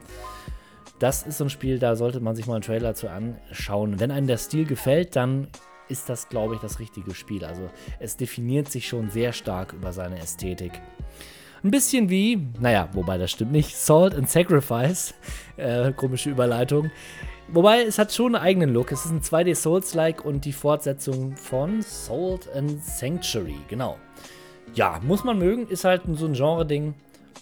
Das 0.99 1.23
ist 1.23 1.38
so 1.38 1.45
ein 1.45 1.50
Spiel, 1.50 1.78
da 1.78 1.95
sollte 1.95 2.21
man 2.21 2.35
sich 2.35 2.47
mal 2.47 2.54
einen 2.54 2.62
Trailer 2.62 2.95
zu 2.95 3.09
anschauen. 3.09 4.00
Wenn 4.00 4.11
einem 4.11 4.26
der 4.26 4.38
Stil 4.38 4.64
gefällt, 4.64 5.14
dann 5.14 5.49
ist 5.88 6.09
das, 6.09 6.28
glaube 6.28 6.54
ich, 6.54 6.61
das 6.61 6.78
richtige 6.78 7.14
Spiel. 7.14 7.45
Also 7.45 7.71
es 7.99 8.16
definiert 8.16 8.71
sich 8.71 8.88
schon 8.88 9.11
sehr 9.11 9.33
stark 9.33 9.73
über 9.73 9.92
seine 9.92 10.18
Ästhetik. 10.18 10.80
Ein 11.64 11.71
bisschen 11.71 12.09
wie, 12.09 12.47
naja, 12.61 12.88
wobei 12.92 13.18
das 13.18 13.33
stimmt 13.33 13.52
nicht, 13.52 13.76
Salt 13.76 14.14
and 14.14 14.28
Sacrifice. 14.28 15.14
Äh, 15.57 15.92
komische 15.92 16.30
Überleitung. 16.30 16.90
Wobei 17.49 17.83
es 17.83 17.99
hat 17.99 18.12
schon 18.12 18.37
einen 18.37 18.45
eigenen 18.45 18.71
Look. 18.73 18.92
Es 18.92 19.04
ist 19.04 19.11
ein 19.11 19.23
2D 19.23 19.54
Souls-like 19.54 20.25
und 20.25 20.45
die 20.45 20.52
Fortsetzung 20.52 21.35
von 21.37 21.83
Salt 21.83 22.49
and 22.54 22.83
Sanctuary, 22.85 23.59
genau. 23.68 23.99
Ja, 24.75 25.00
muss 25.02 25.25
man 25.25 25.38
mögen, 25.38 25.66
ist 25.66 25.85
halt 25.85 26.02
so 26.12 26.26
ein 26.26 26.35
Genre-Ding. 26.35 26.95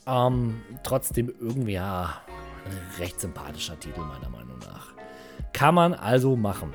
Ähm, 0.07 0.63
trotzdem 0.85 1.35
irgendwie 1.41 1.73
ja, 1.73 2.23
ein 2.65 3.01
recht 3.01 3.21
sympathischer 3.21 3.79
Titel, 3.79 4.01
meiner 4.01 4.31
Meinung 4.31 4.59
nach. 4.61 4.95
Kann 5.53 5.75
man 5.75 5.93
also 5.93 6.37
machen. 6.37 6.73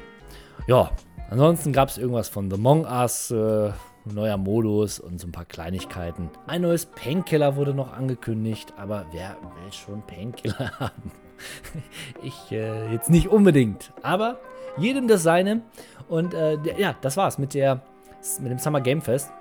Ja, 0.67 0.91
Ansonsten 1.31 1.71
gab 1.71 1.87
es 1.87 1.97
irgendwas 1.97 2.27
von 2.27 2.51
The 2.51 2.57
Among 2.57 2.83
Us, 2.83 3.31
äh, 3.31 3.71
neuer 4.03 4.35
Modus 4.35 4.99
und 4.99 5.17
so 5.17 5.27
ein 5.27 5.31
paar 5.31 5.45
Kleinigkeiten. 5.45 6.29
Ein 6.45 6.63
neues 6.63 6.85
Painkiller 6.85 7.55
wurde 7.55 7.73
noch 7.73 7.93
angekündigt, 7.93 8.73
aber 8.75 9.05
wer 9.13 9.37
will 9.41 9.71
schon 9.71 10.01
Painkiller 10.05 10.71
haben? 10.79 11.11
ich 12.21 12.51
äh, 12.51 12.91
jetzt 12.91 13.09
nicht 13.09 13.29
unbedingt, 13.29 13.93
aber 14.03 14.41
jedem 14.75 15.07
das 15.07 15.23
seine. 15.23 15.61
Und 16.09 16.33
äh, 16.33 16.57
ja, 16.77 16.95
das 16.99 17.15
war's 17.15 17.37
mit, 17.37 17.53
der, 17.53 17.81
mit 18.41 18.51
dem 18.51 18.59
Summer 18.59 18.81
Game 18.81 19.01
Fest. 19.01 19.31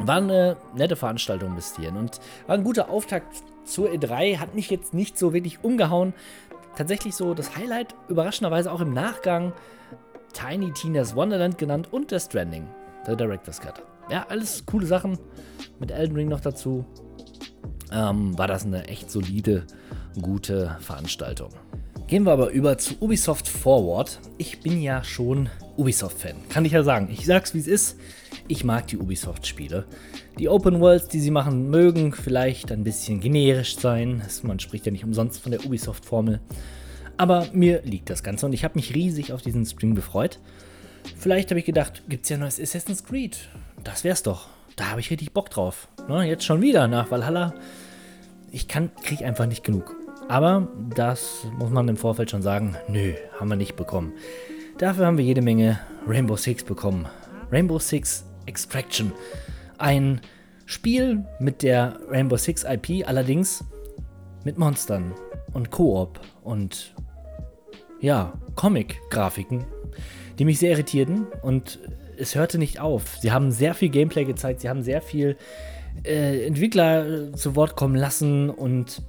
War 0.00 0.16
eine 0.16 0.56
nette 0.74 0.96
Veranstaltung 0.96 1.54
bis 1.54 1.76
hierhin 1.76 1.98
und 1.98 2.20
war 2.46 2.56
ein 2.56 2.64
guter 2.64 2.88
Auftakt 2.88 3.42
zur 3.66 3.90
E3. 3.90 4.38
Hat 4.38 4.54
mich 4.54 4.70
jetzt 4.70 4.94
nicht 4.94 5.18
so 5.18 5.34
wirklich 5.34 5.62
umgehauen. 5.62 6.14
Tatsächlich 6.74 7.14
so 7.14 7.34
das 7.34 7.54
Highlight, 7.54 7.94
überraschenderweise 8.08 8.72
auch 8.72 8.80
im 8.80 8.94
Nachgang, 8.94 9.52
Tiny 10.32 10.72
Tina's 10.72 11.14
Wonderland 11.14 11.58
genannt 11.58 11.88
und 11.92 12.10
The 12.10 12.20
Stranding, 12.20 12.66
The 13.06 13.16
Director's 13.16 13.60
Cut. 13.60 13.82
Ja, 14.10 14.26
alles 14.28 14.64
coole 14.66 14.86
Sachen. 14.86 15.18
Mit 15.78 15.90
Elden 15.90 16.16
Ring 16.16 16.28
noch 16.28 16.40
dazu. 16.40 16.84
Ähm, 17.92 18.36
war 18.38 18.48
das 18.48 18.64
eine 18.64 18.88
echt 18.88 19.10
solide, 19.10 19.66
gute 20.20 20.76
Veranstaltung. 20.80 21.50
Gehen 22.06 22.24
wir 22.24 22.32
aber 22.32 22.50
über 22.50 22.76
zu 22.78 22.94
Ubisoft 23.00 23.48
Forward. 23.48 24.20
Ich 24.36 24.60
bin 24.60 24.82
ja 24.82 25.02
schon 25.02 25.48
Ubisoft-Fan, 25.76 26.36
kann 26.48 26.64
ich 26.64 26.72
ja 26.72 26.82
sagen. 26.82 27.08
Ich 27.10 27.24
sag's 27.24 27.54
wie 27.54 27.58
es 27.58 27.66
ist. 27.66 27.98
Ich 28.48 28.64
mag 28.64 28.86
die 28.88 28.98
Ubisoft-Spiele. 28.98 29.86
Die 30.38 30.48
Open 30.48 30.80
Worlds, 30.80 31.08
die 31.08 31.20
sie 31.20 31.30
machen, 31.30 31.70
mögen 31.70 32.12
vielleicht 32.12 32.70
ein 32.70 32.84
bisschen 32.84 33.20
generisch 33.20 33.76
sein. 33.76 34.22
Man 34.42 34.58
spricht 34.58 34.84
ja 34.84 34.92
nicht 34.92 35.04
umsonst 35.04 35.40
von 35.40 35.52
der 35.52 35.64
Ubisoft-Formel. 35.64 36.40
Aber 37.16 37.46
mir 37.52 37.82
liegt 37.82 38.10
das 38.10 38.22
Ganze 38.22 38.46
und 38.46 38.52
ich 38.52 38.64
habe 38.64 38.74
mich 38.76 38.94
riesig 38.94 39.32
auf 39.32 39.42
diesen 39.42 39.64
Stream 39.66 39.94
gefreut. 39.94 40.38
Vielleicht 41.16 41.50
habe 41.50 41.60
ich 41.60 41.66
gedacht, 41.66 42.02
gibt 42.08 42.24
es 42.24 42.30
ja 42.30 42.36
neues 42.36 42.60
Assassin's 42.60 43.04
Creed? 43.04 43.48
Das 43.84 44.04
wär's 44.04 44.22
doch. 44.22 44.48
Da 44.76 44.90
habe 44.90 45.00
ich 45.00 45.10
richtig 45.10 45.32
Bock 45.32 45.50
drauf. 45.50 45.88
Na, 46.08 46.24
jetzt 46.24 46.44
schon 46.44 46.62
wieder 46.62 46.88
nach 46.88 47.10
Valhalla. 47.10 47.54
Ich 48.50 48.68
kann, 48.68 48.90
krieg 49.02 49.22
einfach 49.22 49.46
nicht 49.46 49.64
genug. 49.64 49.96
Aber 50.28 50.68
das 50.94 51.46
muss 51.58 51.70
man 51.70 51.88
im 51.88 51.96
Vorfeld 51.96 52.30
schon 52.30 52.42
sagen, 52.42 52.76
nö, 52.88 53.14
haben 53.38 53.48
wir 53.48 53.56
nicht 53.56 53.76
bekommen. 53.76 54.12
Dafür 54.78 55.06
haben 55.06 55.18
wir 55.18 55.24
jede 55.24 55.42
Menge 55.42 55.78
Rainbow 56.06 56.36
Six 56.36 56.64
bekommen. 56.64 57.06
Rainbow 57.50 57.78
Six 57.78 58.24
Extraction. 58.46 59.12
Ein 59.78 60.20
Spiel 60.64 61.24
mit 61.38 61.62
der 61.62 61.98
Rainbow 62.08 62.36
Six 62.36 62.64
IP, 62.64 63.06
allerdings 63.06 63.64
mit 64.44 64.58
Monstern 64.58 65.12
und 65.52 65.70
Koop 65.70 66.20
und 66.42 66.91
ja, 68.02 68.32
Comic-Grafiken, 68.56 69.64
die 70.38 70.44
mich 70.44 70.58
sehr 70.58 70.72
irritierten 70.72 71.26
und 71.40 71.78
es 72.18 72.34
hörte 72.34 72.58
nicht 72.58 72.80
auf. 72.80 73.16
Sie 73.20 73.32
haben 73.32 73.50
sehr 73.52 73.74
viel 73.74 73.88
Gameplay 73.88 74.24
gezeigt, 74.24 74.60
sie 74.60 74.68
haben 74.68 74.82
sehr 74.82 75.00
viel 75.00 75.36
äh, 76.04 76.44
Entwickler 76.44 77.06
äh, 77.06 77.32
zu 77.32 77.56
Wort 77.56 77.76
kommen 77.76 77.94
lassen 77.94 78.50
und, 78.50 79.02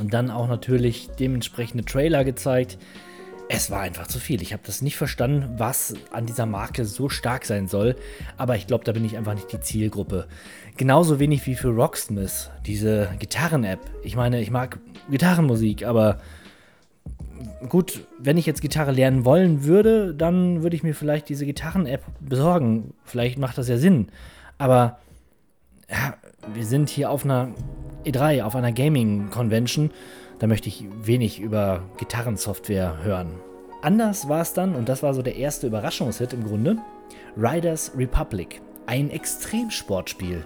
und 0.00 0.14
dann 0.14 0.30
auch 0.30 0.48
natürlich 0.48 1.10
dementsprechende 1.20 1.84
Trailer 1.84 2.24
gezeigt. 2.24 2.78
Es 3.50 3.70
war 3.70 3.82
einfach 3.82 4.06
zu 4.06 4.18
viel. 4.18 4.40
Ich 4.40 4.54
habe 4.54 4.62
das 4.64 4.80
nicht 4.80 4.96
verstanden, 4.96 5.56
was 5.58 5.94
an 6.10 6.24
dieser 6.24 6.46
Marke 6.46 6.86
so 6.86 7.10
stark 7.10 7.44
sein 7.44 7.68
soll. 7.68 7.94
Aber 8.38 8.56
ich 8.56 8.66
glaube, 8.66 8.84
da 8.84 8.92
bin 8.92 9.04
ich 9.04 9.18
einfach 9.18 9.34
nicht 9.34 9.52
die 9.52 9.60
Zielgruppe. 9.60 10.28
Genauso 10.78 11.20
wenig 11.20 11.46
wie 11.46 11.54
für 11.54 11.68
Rocksmith, 11.68 12.50
diese 12.64 13.10
Gitarren-App. 13.18 13.80
Ich 14.02 14.16
meine, 14.16 14.40
ich 14.40 14.50
mag 14.50 14.78
Gitarrenmusik, 15.10 15.84
aber 15.84 16.20
gut, 17.68 18.06
wenn 18.18 18.36
ich 18.36 18.46
jetzt 18.46 18.62
Gitarre 18.62 18.92
lernen 18.92 19.24
wollen 19.24 19.64
würde, 19.64 20.14
dann 20.14 20.62
würde 20.62 20.76
ich 20.76 20.82
mir 20.82 20.94
vielleicht 20.94 21.28
diese 21.28 21.46
Gitarren-App 21.46 22.02
besorgen. 22.20 22.94
Vielleicht 23.04 23.38
macht 23.38 23.58
das 23.58 23.68
ja 23.68 23.78
Sinn. 23.78 24.08
Aber 24.58 24.98
ja, 25.90 26.14
wir 26.52 26.64
sind 26.64 26.88
hier 26.88 27.10
auf 27.10 27.24
einer 27.24 27.48
E3, 28.04 28.42
auf 28.42 28.54
einer 28.56 28.72
Gaming-Convention. 28.72 29.90
Da 30.38 30.46
möchte 30.46 30.68
ich 30.68 30.84
wenig 31.02 31.40
über 31.40 31.82
Gitarrensoftware 31.98 33.02
hören. 33.02 33.34
Anders 33.82 34.28
war 34.28 34.42
es 34.42 34.52
dann, 34.52 34.74
und 34.74 34.88
das 34.88 35.02
war 35.02 35.14
so 35.14 35.22
der 35.22 35.36
erste 35.36 35.66
Überraschungshit 35.66 36.32
im 36.32 36.44
Grunde, 36.44 36.78
Riders 37.36 37.92
Republic. 37.96 38.60
Ein 38.86 39.10
Extremsportspiel. 39.10 40.44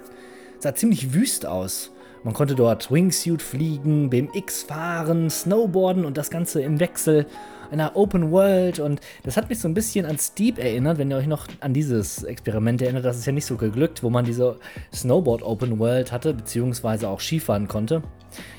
sah 0.59 0.75
ziemlich 0.75 1.14
wüst 1.14 1.47
aus. 1.47 1.93
Man 2.25 2.35
konnte 2.35 2.55
dort 2.55 2.91
Wingsuit 2.91 3.43
fliegen, 3.43 4.11
BMX 4.11 4.65
fahren, 4.65 5.31
Snowboarden 5.31 6.05
und 6.05 6.17
das 6.17 6.31
Ganze 6.31 6.63
im 6.63 6.81
Wechsel 6.81 7.27
einer 7.71 7.97
Open 7.97 8.31
World. 8.31 8.81
Und 8.81 9.01
das 9.23 9.37
hat 9.37 9.49
mich 9.49 9.61
so 9.61 9.69
ein 9.69 9.75
bisschen 9.75 10.07
an 10.07 10.19
Steep 10.19 10.59
erinnert, 10.59 10.99
wenn 10.99 11.11
ihr 11.11 11.17
euch 11.17 11.27
noch 11.27 11.47
an 11.61 11.73
dieses 11.73 12.25
Experiment 12.25 12.83
erinnert. 12.83 13.05
Das 13.05 13.19
ist 13.19 13.27
ja 13.27 13.33
nicht 13.33 13.47
so 13.47 13.57
geglückt, 13.57 14.03
wo 14.03 14.11
man 14.11 14.25
diese 14.25 14.57
Snowboard 14.93 15.43
Open 15.43 15.79
World 15.79 16.13
hatte, 16.13 16.35
beziehungsweise 16.35 17.09
auch 17.09 17.21
Skifahren 17.21 17.69
konnte. 17.69 18.03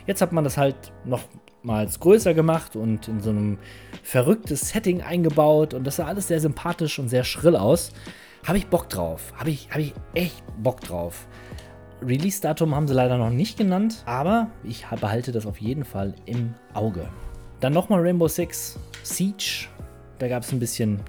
Jetzt 0.07 0.21
hat 0.21 0.31
man 0.31 0.43
das 0.43 0.57
halt 0.57 0.75
noch 1.05 1.21
mal 1.61 1.85
größer 1.87 2.33
gemacht 2.33 2.75
und 2.75 3.07
in 3.07 3.19
so 3.19 3.31
einem 3.31 3.57
verrücktes 4.01 4.69
Setting 4.69 5.01
eingebaut 5.01 5.73
und 5.73 5.85
das 5.85 5.97
sah 5.97 6.05
alles 6.05 6.29
sehr 6.29 6.39
sympathisch 6.39 6.99
und 6.99 7.09
sehr 7.09 7.25
schrill 7.25 7.55
aus. 7.55 7.91
Habe 8.47 8.57
ich 8.57 8.67
Bock 8.67 8.87
drauf. 8.87 9.33
Habe 9.35 9.49
ich, 9.49 9.69
hab 9.69 9.79
ich 9.79 9.93
echt 10.13 10.41
Bock 10.63 10.79
drauf. 10.79 11.27
Release-Datum 12.01 12.75
haben 12.75 12.87
sie 12.87 12.93
leider 12.93 13.17
noch 13.17 13.29
nicht 13.29 13.57
genannt, 13.57 14.03
aber 14.05 14.49
ich 14.63 14.85
behalte 14.85 15.31
das 15.31 15.45
auf 15.45 15.59
jeden 15.59 15.83
Fall 15.83 16.13
im 16.25 16.53
Auge. 16.73 17.09
Dann 17.59 17.73
nochmal 17.73 18.01
Rainbow 18.01 18.27
Six 18.27 18.79
Siege. 19.03 19.67
Da 20.17 20.27
gab 20.27 20.43
es 20.43 20.51
ein 20.51 20.59
bisschen 20.59 21.01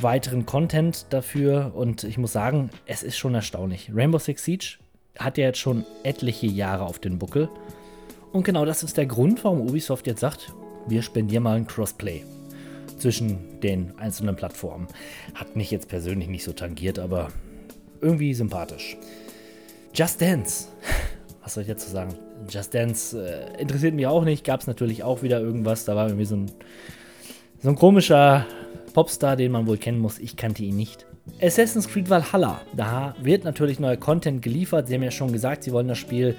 weiteren 0.00 0.46
Content 0.46 1.06
dafür 1.10 1.72
und 1.74 2.04
ich 2.04 2.18
muss 2.18 2.32
sagen, 2.32 2.70
es 2.86 3.02
ist 3.02 3.18
schon 3.18 3.34
erstaunlich. 3.34 3.90
Rainbow 3.94 4.18
Six 4.18 4.44
Siege 4.44 4.78
hat 5.18 5.38
ja 5.38 5.44
jetzt 5.44 5.58
schon 5.58 5.84
etliche 6.02 6.46
Jahre 6.46 6.84
auf 6.84 6.98
den 6.98 7.18
Buckel. 7.18 7.48
Und 8.32 8.44
genau 8.44 8.64
das 8.64 8.82
ist 8.82 8.96
der 8.96 9.06
Grund, 9.06 9.44
warum 9.44 9.60
Ubisoft 9.60 10.06
jetzt 10.06 10.20
sagt, 10.20 10.52
wir 10.86 11.02
spendieren 11.02 11.42
mal 11.44 11.56
ein 11.56 11.66
Crossplay 11.66 12.24
zwischen 12.98 13.60
den 13.60 13.98
einzelnen 13.98 14.36
Plattformen. 14.36 14.88
Hat 15.34 15.56
mich 15.56 15.70
jetzt 15.70 15.88
persönlich 15.88 16.28
nicht 16.28 16.44
so 16.44 16.52
tangiert, 16.52 16.98
aber 16.98 17.28
irgendwie 18.00 18.34
sympathisch. 18.34 18.96
Just 19.92 20.20
Dance. 20.20 20.68
Was 21.42 21.54
soll 21.54 21.62
ich 21.62 21.68
dazu 21.68 21.90
sagen? 21.90 22.14
Just 22.48 22.74
Dance 22.74 23.20
äh, 23.20 23.60
interessiert 23.60 23.94
mich 23.94 24.06
auch 24.06 24.24
nicht. 24.24 24.44
Gab 24.44 24.60
es 24.60 24.66
natürlich 24.66 25.02
auch 25.02 25.22
wieder 25.22 25.40
irgendwas. 25.40 25.84
Da 25.84 25.96
war 25.96 26.06
irgendwie 26.06 26.24
so 26.24 26.36
ein, 26.36 26.50
so 27.62 27.70
ein 27.70 27.76
komischer 27.76 28.46
Popstar, 28.94 29.36
den 29.36 29.52
man 29.52 29.66
wohl 29.66 29.78
kennen 29.78 29.98
muss. 29.98 30.18
Ich 30.18 30.36
kannte 30.36 30.62
ihn 30.62 30.76
nicht. 30.76 31.06
Assassin's 31.42 31.88
Creed 31.88 32.08
Valhalla. 32.08 32.60
Da 32.74 33.14
wird 33.20 33.44
natürlich 33.44 33.80
neuer 33.80 33.96
Content 33.96 34.42
geliefert. 34.42 34.88
Sie 34.88 34.94
haben 34.94 35.02
ja 35.02 35.10
schon 35.10 35.32
gesagt, 35.32 35.64
sie 35.64 35.72
wollen 35.72 35.88
das 35.88 35.98
Spiel 35.98 36.36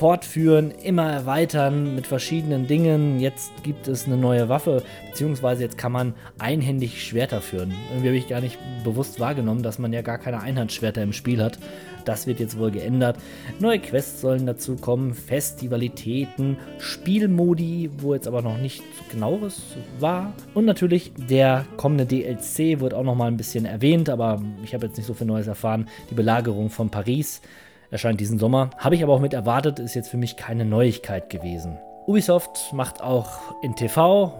fortführen, 0.00 0.70
immer 0.82 1.12
erweitern 1.12 1.94
mit 1.94 2.06
verschiedenen 2.06 2.66
Dingen. 2.66 3.20
Jetzt 3.20 3.52
gibt 3.62 3.86
es 3.86 4.06
eine 4.06 4.16
neue 4.16 4.48
Waffe, 4.48 4.82
beziehungsweise 5.10 5.62
jetzt 5.62 5.76
kann 5.76 5.92
man 5.92 6.14
einhändig 6.38 7.04
Schwerter 7.04 7.42
führen. 7.42 7.74
Irgendwie 7.90 8.08
habe 8.08 8.16
ich 8.16 8.26
gar 8.26 8.40
nicht 8.40 8.58
bewusst 8.82 9.20
wahrgenommen, 9.20 9.62
dass 9.62 9.78
man 9.78 9.92
ja 9.92 10.00
gar 10.00 10.16
keine 10.16 10.40
Einhandschwerter 10.40 11.02
im 11.02 11.12
Spiel 11.12 11.42
hat. 11.42 11.58
Das 12.06 12.26
wird 12.26 12.40
jetzt 12.40 12.58
wohl 12.58 12.70
geändert. 12.70 13.18
Neue 13.58 13.78
Quests 13.78 14.22
sollen 14.22 14.46
dazu 14.46 14.76
kommen, 14.76 15.12
Festivalitäten, 15.12 16.56
Spielmodi, 16.78 17.90
wo 17.98 18.14
jetzt 18.14 18.26
aber 18.26 18.40
noch 18.40 18.56
nicht 18.56 18.82
genaueres 19.10 19.60
war. 19.98 20.32
Und 20.54 20.64
natürlich 20.64 21.12
der 21.14 21.66
kommende 21.76 22.06
DLC 22.06 22.80
wird 22.80 22.94
auch 22.94 23.04
noch 23.04 23.16
mal 23.16 23.26
ein 23.26 23.36
bisschen 23.36 23.66
erwähnt, 23.66 24.08
aber 24.08 24.40
ich 24.64 24.72
habe 24.72 24.86
jetzt 24.86 24.96
nicht 24.96 25.06
so 25.06 25.12
viel 25.12 25.26
Neues 25.26 25.46
erfahren. 25.46 25.88
Die 26.08 26.14
Belagerung 26.14 26.70
von 26.70 26.88
Paris 26.88 27.42
erscheint 27.90 28.20
diesen 28.20 28.38
Sommer. 28.38 28.70
Habe 28.78 28.94
ich 28.94 29.02
aber 29.02 29.12
auch 29.12 29.20
mit 29.20 29.34
erwartet, 29.34 29.78
ist 29.78 29.94
jetzt 29.94 30.08
für 30.08 30.16
mich 30.16 30.36
keine 30.36 30.64
Neuigkeit 30.64 31.30
gewesen. 31.30 31.78
Ubisoft 32.06 32.72
macht 32.72 33.02
auch 33.02 33.54
in 33.62 33.74
TV. 33.74 34.32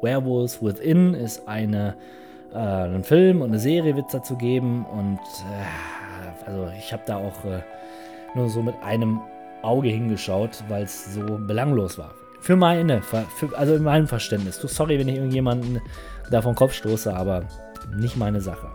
Werewolves 0.00 0.62
Within 0.62 1.14
ist 1.14 1.48
eine, 1.48 1.94
äh, 2.54 2.58
ein 2.58 3.04
Film 3.04 3.42
und 3.42 3.50
eine 3.50 3.58
Serie 3.58 3.96
wird 3.96 4.06
es 4.06 4.12
dazu 4.12 4.36
geben. 4.36 4.86
Und 4.86 5.18
äh, 5.18 6.46
also 6.46 6.68
ich 6.78 6.92
habe 6.92 7.02
da 7.06 7.16
auch 7.16 7.44
äh, 7.44 7.62
nur 8.34 8.48
so 8.48 8.62
mit 8.62 8.74
einem 8.82 9.20
Auge 9.62 9.88
hingeschaut, 9.88 10.62
weil 10.68 10.84
es 10.84 11.14
so 11.14 11.38
belanglos 11.38 11.98
war. 11.98 12.12
Für 12.40 12.56
meine, 12.56 13.02
für, 13.02 13.24
also 13.56 13.74
in 13.74 13.84
meinem 13.84 14.08
Verständnis. 14.08 14.56
Sorry, 14.56 14.98
wenn 14.98 15.08
ich 15.08 15.16
irgendjemanden 15.16 15.80
da 16.30 16.42
vom 16.42 16.54
Kopf 16.54 16.72
stoße, 16.72 17.14
aber 17.14 17.44
nicht 17.94 18.16
meine 18.16 18.40
Sache. 18.40 18.68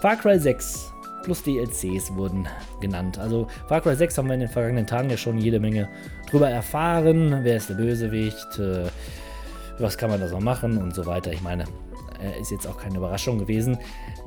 Far 0.00 0.16
Cry 0.16 0.38
6 0.38 0.93
plus 1.24 1.42
DLCs 1.42 2.14
wurden 2.14 2.46
genannt. 2.80 3.18
Also 3.18 3.48
Far 3.68 3.80
Cry 3.80 3.96
6 3.96 4.18
haben 4.18 4.28
wir 4.28 4.34
in 4.34 4.40
den 4.40 4.48
vergangenen 4.48 4.86
Tagen 4.86 5.10
ja 5.10 5.16
schon 5.16 5.38
jede 5.38 5.58
Menge 5.58 5.88
drüber 6.30 6.48
erfahren. 6.48 7.40
Wer 7.42 7.56
ist 7.56 7.70
der 7.70 7.74
Bösewicht? 7.74 8.58
Äh, 8.58 8.86
was 9.78 9.98
kann 9.98 10.10
man 10.10 10.20
da 10.20 10.28
so 10.28 10.38
machen 10.38 10.78
und 10.78 10.94
so 10.94 11.06
weiter. 11.06 11.32
Ich 11.32 11.42
meine, 11.42 11.64
äh, 12.22 12.40
ist 12.40 12.50
jetzt 12.50 12.66
auch 12.66 12.78
keine 12.78 12.98
Überraschung 12.98 13.38
gewesen. 13.38 13.78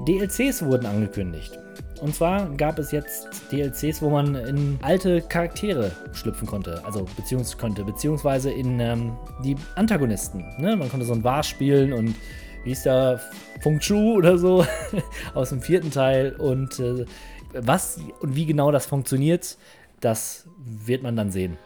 DLCs 0.07 0.63
wurden 0.63 0.85
angekündigt. 0.85 1.57
Und 2.01 2.13
zwar 2.13 2.49
gab 2.49 2.77
es 2.77 2.91
jetzt 2.91 3.27
DLCs, 3.51 4.01
wo 4.01 4.09
man 4.09 4.35
in 4.35 4.77
alte 4.83 5.21
Charaktere 5.21 5.91
schlüpfen 6.13 6.47
konnte, 6.47 6.81
also 6.85 7.05
beziehungs 7.15 7.57
konnte, 7.57 7.83
beziehungsweise 7.83 8.51
in 8.51 8.79
ähm, 8.79 9.13
die 9.43 9.55
Antagonisten. 9.75 10.45
Ne? 10.59 10.75
Man 10.75 10.89
konnte 10.89 11.05
so 11.05 11.13
ein 11.13 11.23
War 11.23 11.41
spielen 11.41 11.93
und 11.93 12.15
wie 12.63 12.71
ist 12.71 12.85
der 12.85 13.19
Feng 13.61 13.79
Chu 13.79 14.17
oder 14.17 14.37
so 14.37 14.65
aus 15.33 15.49
dem 15.49 15.61
vierten 15.61 15.91
Teil. 15.91 16.35
Und 16.37 16.79
äh, 16.79 17.05
was 17.53 17.99
und 18.19 18.35
wie 18.35 18.45
genau 18.45 18.71
das 18.71 18.85
funktioniert, 18.85 19.57
das 19.99 20.47
wird 20.57 21.03
man 21.03 21.15
dann 21.15 21.31
sehen. 21.31 21.57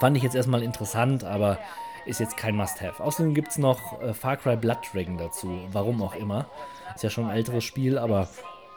Fand 0.00 0.16
ich 0.16 0.22
jetzt 0.22 0.34
erstmal 0.34 0.62
interessant, 0.62 1.24
aber 1.24 1.58
ist 2.06 2.20
jetzt 2.20 2.36
kein 2.36 2.56
Must-Have. 2.56 3.02
Außerdem 3.02 3.34
gibt 3.34 3.48
es 3.48 3.58
noch 3.58 4.00
äh, 4.02 4.12
Far 4.12 4.36
Cry 4.36 4.56
Blood 4.56 4.78
Dragon 4.92 5.16
dazu. 5.16 5.60
Warum 5.72 6.02
auch 6.02 6.14
immer. 6.14 6.46
Ist 6.94 7.04
ja 7.04 7.10
schon 7.10 7.26
ein 7.26 7.36
älteres 7.36 7.64
Spiel, 7.64 7.98
aber 7.98 8.28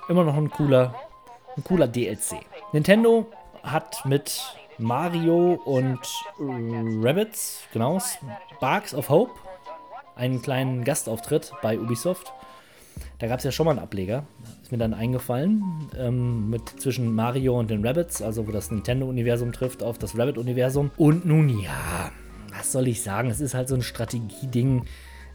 immer 0.09 0.23
noch 0.23 0.35
ein 0.35 0.49
cooler, 0.49 0.95
ein 1.55 1.63
cooler 1.63 1.87
DLC. 1.87 2.37
Nintendo 2.71 3.27
hat 3.63 4.05
mit 4.05 4.41
Mario 4.77 5.59
und 5.65 5.99
äh, 6.39 7.05
Rabbits, 7.05 7.63
genau, 7.73 7.99
Sparks 8.55 8.93
of 8.93 9.09
Hope, 9.09 9.31
einen 10.17 10.41
kleinen 10.41 10.83
Gastauftritt 10.83 11.51
bei 11.61 11.79
Ubisoft. 11.79 12.33
Da 13.19 13.27
gab 13.27 13.39
es 13.39 13.45
ja 13.45 13.51
schon 13.51 13.65
mal 13.65 13.71
einen 13.71 13.79
Ableger, 13.79 14.25
ist 14.61 14.71
mir 14.71 14.77
dann 14.77 14.93
eingefallen, 14.93 15.63
ähm, 15.97 16.49
mit 16.49 16.67
zwischen 16.81 17.13
Mario 17.13 17.57
und 17.57 17.69
den 17.69 17.85
Rabbits, 17.85 18.21
also 18.21 18.47
wo 18.47 18.51
das 18.51 18.71
Nintendo-Universum 18.71 19.51
trifft 19.53 19.81
auf 19.81 19.97
das 19.97 20.17
Rabbit-Universum. 20.17 20.91
Und 20.97 21.25
nun 21.25 21.49
ja, 21.49 22.11
was 22.55 22.71
soll 22.71 22.87
ich 22.87 23.01
sagen, 23.01 23.29
es 23.29 23.41
ist 23.41 23.53
halt 23.53 23.69
so 23.69 23.75
ein 23.75 23.81
Strategieding, 23.81 24.85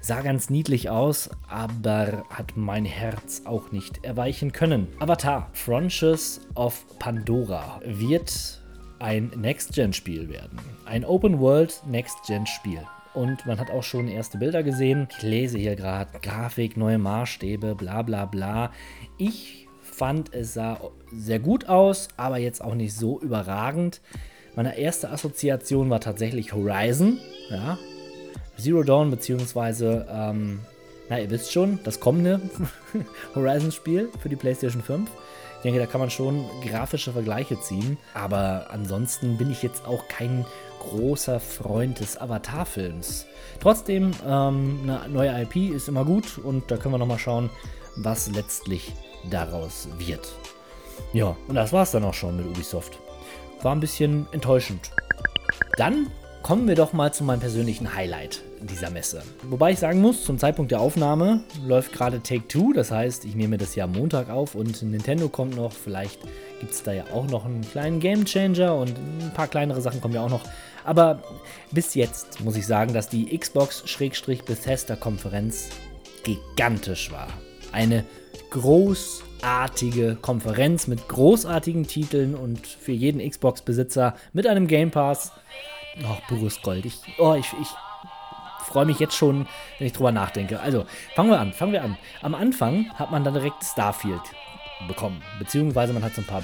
sah 0.01 0.23
ganz 0.23 0.51
niedlich 0.51 0.91
aus, 0.91 1.31
aber 1.49 2.25
hat 2.31 2.57
mein 2.57 2.85
Herz 2.85 3.43
auch 3.45 3.73
nicht 3.73 4.05
erweichen 4.05 4.53
können. 4.53 4.89
Avatar, 4.99 5.49
Frontiers 5.53 6.41
of 6.55 6.85
Pandora, 6.99 7.81
wird 7.85 8.61
ein 8.99 9.31
Next-Gen-Spiel 9.37 10.29
werden. 10.29 10.59
Ein 10.85 11.05
Open-World 11.05 11.83
Next-Gen-Spiel 11.87 12.87
und 13.15 13.47
man 13.47 13.59
hat 13.59 13.71
auch 13.71 13.83
schon 13.83 14.09
erste 14.09 14.39
Bilder 14.39 14.63
gesehen. 14.63 15.09
Ich 15.17 15.23
lese 15.23 15.59
hier 15.59 15.77
gerade 15.77 16.19
Grafik, 16.21 16.77
neue 16.77 16.99
Maßstäbe, 16.99 17.75
bla 17.75 18.03
bla 18.03 18.25
bla. 18.25 18.73
Ich 19.19 19.69
fand, 19.83 20.35
es 20.35 20.55
sah 20.55 20.81
sehr 21.13 21.39
gut 21.39 21.69
aus, 21.69 22.09
aber 22.17 22.39
jetzt 22.39 22.63
auch 22.63 22.75
nicht 22.75 22.95
so 22.95 23.21
überragend. 23.21 24.01
Meine 24.55 24.77
erste 24.77 25.11
Assoziation 25.11 25.91
war 25.91 26.01
tatsächlich 26.01 26.53
Horizon, 26.53 27.19
ja. 27.51 27.79
Zero 28.59 28.83
Dawn, 28.83 29.11
beziehungsweise, 29.11 30.07
ähm, 30.11 30.61
na, 31.09 31.19
ihr 31.19 31.31
wisst 31.31 31.53
schon, 31.53 31.81
das 31.85 32.01
kommende 32.01 32.41
Horizon-Spiel 33.35 34.11
für 34.21 34.29
die 34.29 34.37
PlayStation 34.37 34.83
5. 34.83 35.11
Ich 35.57 35.63
denke, 35.63 35.79
da 35.79 35.87
kann 35.87 36.01
man 36.01 36.11
schon 36.11 36.45
grafische 36.67 37.13
Vergleiche 37.13 37.61
ziehen. 37.61 37.97
Aber 38.15 38.67
ansonsten 38.71 39.39
bin 39.39 39.51
ich 39.51 39.63
jetzt 39.63 39.87
auch 39.87 40.09
kein 40.09 40.45
großer 40.83 41.41
Freund 41.41 42.01
des 42.01 42.21
Avatar-Films. 42.21 43.27
Trotzdem, 43.61 44.11
ähm, 44.27 44.81
eine 44.83 45.09
neue 45.09 45.43
IP 45.43 45.75
ist 45.75 45.89
immer 45.89 46.05
gut 46.05 46.39
und 46.39 46.71
da 46.71 46.77
können 46.77 46.95
wir 46.95 46.99
nochmal 46.99 47.19
schauen, 47.19 47.51
was 47.97 48.31
letztlich 48.31 48.93
daraus 49.31 49.89
wird. 49.99 50.29
Ja, 51.13 51.37
und 51.49 51.55
das 51.55 51.73
war 51.73 51.85
es 51.85 51.93
dann 51.93 52.05
auch 52.05 52.15
schon 52.15 52.37
mit 52.37 52.47
Ubisoft. 52.47 52.99
War 53.63 53.75
ein 53.75 53.81
bisschen 53.81 54.27
enttäuschend. 54.33 54.91
Dann 55.77 56.09
kommen 56.43 56.67
wir 56.67 56.75
doch 56.75 56.93
mal 56.93 57.13
zu 57.15 57.23
meinem 57.23 57.41
persönlichen 57.41 57.95
Highlight 57.95 58.43
dieser 58.61 58.91
Messe. 58.91 59.23
Wobei 59.45 59.73
ich 59.73 59.79
sagen 59.79 60.01
muss, 60.01 60.25
zum 60.25 60.39
Zeitpunkt 60.39 60.73
der 60.73 60.81
Aufnahme 60.81 61.45
läuft 61.67 61.93
gerade 61.93 62.21
Take 62.23 62.49
Two, 62.49 62.73
das 62.73 62.91
heißt, 62.91 63.25
ich 63.25 63.35
nehme 63.35 63.59
das 63.59 63.75
ja 63.75 63.87
Montag 63.87 64.29
auf 64.29 64.55
und 64.55 64.83
Nintendo 64.83 65.29
kommt 65.29 65.57
noch. 65.57 65.73
Vielleicht 65.73 66.21
gibt 66.61 66.73
es 66.73 66.83
da 66.83 66.93
ja 66.93 67.05
auch 67.13 67.27
noch 67.29 67.45
einen 67.45 67.63
kleinen 67.63 68.01
Game 68.01 68.25
Changer 68.25 68.75
und 68.75 68.91
ein 68.91 69.33
paar 69.35 69.49
kleinere 69.49 69.81
Sachen 69.81 70.01
kommen 70.01 70.15
ja 70.15 70.23
auch 70.23 70.31
noch. 70.31 70.43
Aber 70.85 71.23
bis 71.71 71.95
jetzt 71.95 72.41
muss 72.41 72.57
ich 72.57 72.67
sagen, 72.67 72.93
dass 72.93 73.09
die 73.09 73.37
Xbox-Bethesda-Konferenz 73.37 75.71
gigantisch 76.25 77.11
war. 77.11 77.29
Eine 77.73 78.05
großartige 78.51 80.17
Konferenz 80.17 80.87
mit 80.87 81.09
großartigen 81.09 81.87
Titeln 81.87 82.35
und 82.35 82.67
für 82.67 82.93
jeden 82.93 83.27
Xbox-Besitzer 83.29 84.15
mit 84.33 84.47
einem 84.47 84.67
Game 84.67 84.91
Pass. 84.91 85.33
Ach, 86.07 86.21
pures 86.29 86.61
Gold. 86.63 86.85
Ich, 86.85 86.99
oh, 87.19 87.35
ich, 87.35 87.47
ich 87.61 87.69
freue 88.67 88.87
mich 88.87 88.99
jetzt 88.99 89.15
schon, 89.15 89.47
wenn 89.79 89.87
ich 89.87 89.93
drüber 89.93 90.13
nachdenke. 90.13 90.61
Also, 90.61 90.87
fangen 91.15 91.31
wir 91.31 91.41
an, 91.41 91.53
fangen 91.53 91.73
wir 91.73 91.83
an. 91.83 91.97
Am 92.23 92.35
Anfang 92.35 92.91
hat 92.95 93.11
man 93.11 93.25
dann 93.25 93.35
direkt 93.35 93.65
Starfield 93.65 94.23
bekommen, 94.89 95.23
beziehungsweise 95.39 95.93
man 95.93 96.03
hat 96.03 96.15
so 96.15 96.23
ein 96.23 96.27
paar 96.27 96.43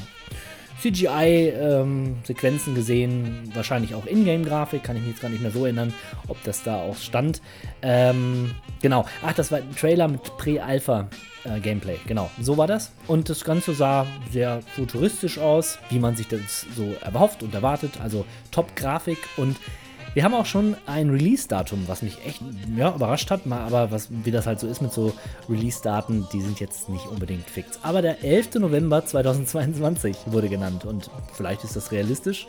CGI-Sequenzen 0.80 2.70
ähm, 2.70 2.74
gesehen, 2.74 3.50
wahrscheinlich 3.54 3.94
auch 3.94 4.06
Ingame-Grafik, 4.06 4.82
kann 4.82 4.96
ich 4.96 5.02
mich 5.02 5.12
jetzt 5.12 5.22
gar 5.22 5.28
nicht 5.28 5.42
mehr 5.42 5.50
so 5.50 5.64
erinnern, 5.64 5.92
ob 6.28 6.42
das 6.44 6.62
da 6.62 6.76
auch 6.76 6.96
stand. 6.96 7.42
Ähm, 7.82 8.54
genau, 8.80 9.04
ach, 9.22 9.32
das 9.34 9.50
war 9.50 9.58
ein 9.58 9.74
Trailer 9.74 10.08
mit 10.08 10.22
Pre-Alpha-Gameplay, 10.38 11.94
äh, 11.94 12.06
genau, 12.06 12.30
so 12.40 12.56
war 12.56 12.66
das. 12.66 12.92
Und 13.06 13.28
das 13.28 13.44
Ganze 13.44 13.74
sah 13.74 14.06
sehr 14.30 14.62
futuristisch 14.74 15.38
aus, 15.38 15.78
wie 15.90 15.98
man 15.98 16.16
sich 16.16 16.28
das 16.28 16.66
so 16.76 16.94
erhofft 17.00 17.42
und 17.42 17.54
erwartet, 17.54 18.00
also 18.00 18.24
Top-Grafik 18.50 19.18
und 19.36 19.56
wir 20.18 20.24
haben 20.24 20.34
auch 20.34 20.46
schon 20.46 20.76
ein 20.84 21.10
Release-Datum, 21.10 21.84
was 21.86 22.02
mich 22.02 22.18
echt 22.26 22.42
ja, 22.76 22.92
überrascht 22.92 23.30
hat, 23.30 23.42
aber 23.48 23.92
was, 23.92 24.08
wie 24.10 24.32
das 24.32 24.48
halt 24.48 24.58
so 24.58 24.66
ist 24.66 24.82
mit 24.82 24.92
so 24.92 25.12
Release-Daten, 25.48 26.26
die 26.32 26.40
sind 26.40 26.58
jetzt 26.58 26.88
nicht 26.88 27.06
unbedingt 27.06 27.48
fix. 27.48 27.78
Aber 27.84 28.02
der 28.02 28.24
11. 28.24 28.54
November 28.54 29.06
2022 29.06 30.16
wurde 30.26 30.48
genannt 30.48 30.84
und 30.84 31.08
vielleicht 31.34 31.62
ist 31.62 31.76
das 31.76 31.92
realistisch. 31.92 32.48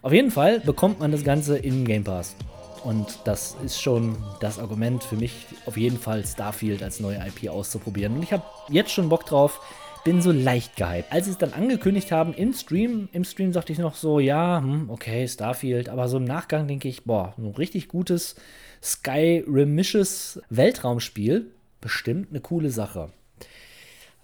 Auf 0.00 0.14
jeden 0.14 0.30
Fall 0.30 0.60
bekommt 0.60 1.00
man 1.00 1.12
das 1.12 1.24
Ganze 1.24 1.58
im 1.58 1.84
Game 1.84 2.04
Pass. 2.04 2.36
Und 2.84 3.18
das 3.24 3.54
ist 3.62 3.82
schon 3.82 4.16
das 4.40 4.58
Argument 4.58 5.04
für 5.04 5.16
mich, 5.16 5.44
auf 5.66 5.76
jeden 5.76 5.98
Fall 5.98 6.24
Starfield 6.24 6.82
als 6.82 7.00
neue 7.00 7.18
IP 7.18 7.50
auszuprobieren. 7.50 8.16
Und 8.16 8.22
ich 8.22 8.32
habe 8.32 8.44
jetzt 8.70 8.92
schon 8.92 9.10
Bock 9.10 9.26
drauf 9.26 9.60
bin 10.04 10.20
so 10.20 10.30
leicht 10.30 10.76
gehypt. 10.76 11.10
Als 11.10 11.24
sie 11.24 11.30
es 11.32 11.38
dann 11.38 11.54
angekündigt 11.54 12.12
haben 12.12 12.34
im 12.34 12.52
Stream, 12.52 13.08
im 13.12 13.24
Stream 13.24 13.52
sagte 13.52 13.72
ich 13.72 13.78
noch 13.78 13.94
so, 13.94 14.20
ja, 14.20 14.60
hm, 14.62 14.90
okay, 14.90 15.26
Starfield, 15.26 15.88
aber 15.88 16.08
so 16.08 16.18
im 16.18 16.24
Nachgang 16.24 16.68
denke 16.68 16.88
ich, 16.88 17.04
boah, 17.04 17.34
ein 17.38 17.46
richtig 17.46 17.88
gutes 17.88 18.36
Skyrimisches 18.82 20.42
Weltraumspiel, 20.50 21.50
bestimmt 21.80 22.30
eine 22.30 22.40
coole 22.40 22.70
Sache. 22.70 23.10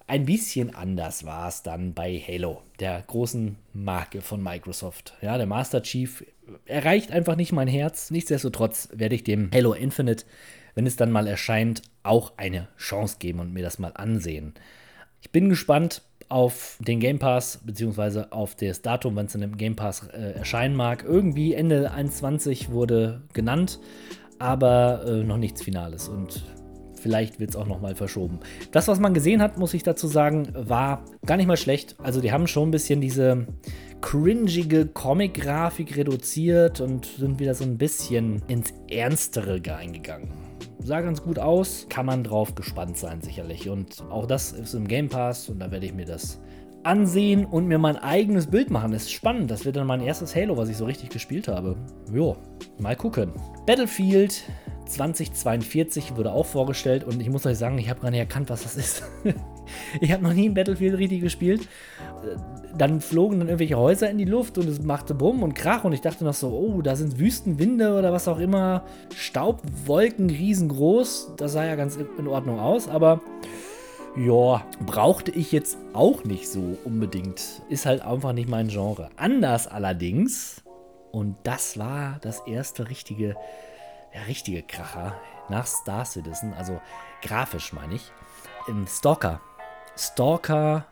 Ein 0.07 0.27
bisschen 0.27 0.75
anders 0.75 1.25
war 1.25 1.49
es 1.49 1.63
dann 1.63 1.95
bei 1.95 2.19
Halo, 2.19 2.63
der 2.79 3.03
großen 3.07 3.57
Marke 3.73 4.21
von 4.21 4.43
Microsoft. 4.43 5.15
Ja, 5.23 5.39
der 5.39 5.47
Master 5.47 5.83
Chief 5.83 6.25
erreicht 6.67 7.13
einfach 7.13 7.37
nicht 7.37 7.53
mein 7.53 7.69
Herz. 7.69 8.11
Nichtsdestotrotz 8.11 8.89
werde 8.93 9.15
ich 9.15 9.25
dem 9.25 9.51
Halo 9.55 9.73
Infinite, 9.73 10.25
wenn 10.75 10.87
es 10.87 10.97
dann 10.97 11.13
mal 11.13 11.27
erscheint, 11.27 11.83
auch 12.03 12.33
eine 12.37 12.69
Chance 12.77 13.17
geben 13.19 13.39
und 13.39 13.53
mir 13.53 13.63
das 13.63 13.79
mal 13.79 13.93
ansehen. 13.95 14.55
Ich 15.21 15.31
bin 15.31 15.49
gespannt 15.49 16.03
auf 16.29 16.79
den 16.81 17.01
Game 17.01 17.19
Pass, 17.19 17.61
beziehungsweise 17.65 18.33
auf 18.33 18.55
das 18.55 18.83
Datum, 18.83 19.17
wann 19.17 19.27
es 19.27 19.35
in 19.35 19.41
dem 19.41 19.57
Game 19.57 19.77
Pass 19.77 20.09
äh, 20.09 20.33
erscheinen 20.33 20.77
mag. 20.77 21.05
Irgendwie 21.07 21.55
Ende 21.55 21.91
21 21.91 22.71
wurde 22.71 23.23
genannt, 23.33 23.81
aber 24.39 25.05
äh, 25.07 25.25
noch 25.25 25.37
nichts 25.37 25.61
Finales 25.63 26.09
und 26.09 26.45
vielleicht 26.95 27.41
wird 27.41 27.51
es 27.51 27.57
auch 27.57 27.67
nochmal 27.67 27.97
verschoben. 27.97 28.41
Das, 28.71 28.87
was 28.87 29.01
man 29.01 29.13
gesehen 29.13 29.43
hat, 29.43 29.59
muss 29.59 29.75
ich 29.75 29.83
dazu 29.83 30.07
sagen, 30.07 30.49
war 30.55 31.05
gar 31.27 31.37
nicht 31.37 31.47
mal 31.47 31.57
schlecht. 31.57 31.97
Also 31.99 32.21
die 32.21 32.31
haben 32.31 32.47
schon 32.47 32.69
ein 32.69 32.73
bisschen 32.73 33.01
diese 33.01 33.47
cringige 34.01 34.87
Comic-Grafik 34.87 35.97
reduziert 35.97 36.81
und 36.81 37.07
sind 37.07 37.41
wieder 37.41 37.55
so 37.55 37.65
ein 37.65 37.77
bisschen 37.77 38.43
ins 38.49 38.73
Ernstere 38.89 39.61
eingegangen 39.77 40.40
sah 40.83 41.01
ganz 41.01 41.23
gut 41.23 41.39
aus. 41.39 41.87
Kann 41.89 42.07
man 42.07 42.25
drauf 42.25 42.55
gespannt 42.55 42.97
sein, 42.97 43.21
sicherlich. 43.21 43.69
Und 43.69 44.03
auch 44.11 44.27
das 44.27 44.53
ist 44.53 44.75
im 44.75 44.89
Game 44.89 45.09
Pass 45.09 45.49
und 45.49 45.61
da 45.61 45.71
werde 45.71 45.87
ich 45.87 45.95
mir 45.95 46.07
das 46.07 46.41
ansehen 46.83 47.45
und 47.45 47.67
mir 47.67 47.79
mein 47.79 47.97
eigenes 47.97 48.47
Bild 48.47 48.71
machen. 48.71 48.93
Das 48.93 49.03
ist 49.03 49.13
spannend. 49.13 49.51
Das 49.51 49.65
wird 49.65 49.77
dann 49.77 49.87
mein 49.87 50.01
erstes 50.01 50.35
Halo, 50.35 50.57
was 50.57 50.69
ich 50.69 50.77
so 50.77 50.87
richtig 50.87 51.11
gespielt 51.11 51.49
habe. 51.49 51.77
Jo, 52.13 52.37
mal 52.79 52.97
gucken. 52.97 53.33
Battlefield 53.67 54.43
2042 54.87 56.17
wurde 56.17 56.33
auch 56.33 56.47
vorgestellt 56.47 57.05
und 57.05 57.21
ich 57.21 57.31
muss 57.31 57.47
euch 57.47 57.59
sagen, 57.59 57.79
ich 57.79 57.89
habe 57.89 58.01
gar 58.01 58.11
nicht 58.11 58.21
erkannt, 58.21 58.51
was 58.51 58.63
das 58.63 58.77
ist. 58.77 59.05
ich 60.01 60.13
habe 60.13 60.23
noch 60.23 60.33
nie 60.33 60.49
ein 60.49 60.55
Battlefield 60.55 60.99
richtig 60.99 61.21
gespielt 61.21 61.69
dann 62.77 63.01
flogen 63.01 63.39
dann 63.39 63.49
irgendwelche 63.49 63.77
Häuser 63.77 64.09
in 64.11 64.19
die 64.19 64.25
Luft 64.25 64.59
und 64.59 64.69
es 64.69 64.83
machte 64.83 65.15
Bumm 65.15 65.43
und 65.43 65.55
Krach 65.55 65.85
und 65.85 65.93
ich 65.93 66.01
dachte 66.01 66.25
noch 66.25 66.35
so, 66.35 66.49
oh, 66.49 66.83
da 66.83 66.97
sind 66.97 67.19
Wüstenwinde 67.19 67.97
oder 67.99 68.13
was 68.13 68.29
auch 68.29 68.39
immer, 68.39 68.85
Staubwolken 69.15 70.31
riesengroß, 70.31 71.35
das 71.37 71.53
sah 71.53 71.65
ja 71.65 71.75
ganz 71.75 71.99
in 72.19 72.27
Ordnung 72.27 72.59
aus, 72.59 72.89
aber 72.89 73.21
ja, 74.17 74.65
brauchte 74.85 75.31
ich 75.31 75.53
jetzt 75.53 75.79
auch 75.93 76.25
nicht 76.25 76.49
so 76.49 76.79
unbedingt. 76.85 77.63
Ist 77.69 77.87
halt 77.87 78.03
einfach 78.03 78.33
nicht 78.33 78.49
mein 78.49 78.69
Genre. 78.69 79.09
Anders 79.17 79.69
allerdings, 79.69 80.63
und 81.13 81.37
das 81.45 81.79
war 81.79 82.19
das 82.21 82.41
erste 82.47 82.89
richtige, 82.89 83.37
der 84.15 84.27
richtige 84.27 84.63
Kracher 84.63 85.15
nach 85.49 85.67
Star 85.67 86.05
Citizen, 86.05 86.55
also 86.55 86.81
grafisch 87.23 87.73
meine 87.73 87.95
ich, 87.95 88.11
im 88.69 88.87
Stalker. 88.87 89.41
Stalker 90.01 90.87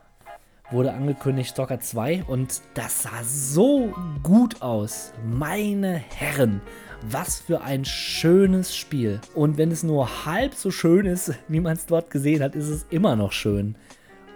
wurde 0.69 0.93
angekündigt, 0.93 1.49
Stalker 1.49 1.79
2 1.79 2.25
und 2.25 2.61
das 2.75 3.01
sah 3.01 3.23
so 3.23 3.91
gut 4.21 4.61
aus. 4.61 5.13
Meine 5.25 5.95
Herren, 5.95 6.61
was 7.01 7.39
für 7.39 7.61
ein 7.61 7.85
schönes 7.85 8.75
Spiel. 8.75 9.19
Und 9.33 9.57
wenn 9.57 9.71
es 9.71 9.81
nur 9.81 10.27
halb 10.27 10.53
so 10.53 10.69
schön 10.69 11.07
ist, 11.07 11.33
wie 11.47 11.59
man 11.59 11.73
es 11.73 11.87
dort 11.87 12.11
gesehen 12.11 12.43
hat, 12.43 12.53
ist 12.53 12.67
es 12.67 12.85
immer 12.91 13.15
noch 13.15 13.31
schön. 13.31 13.75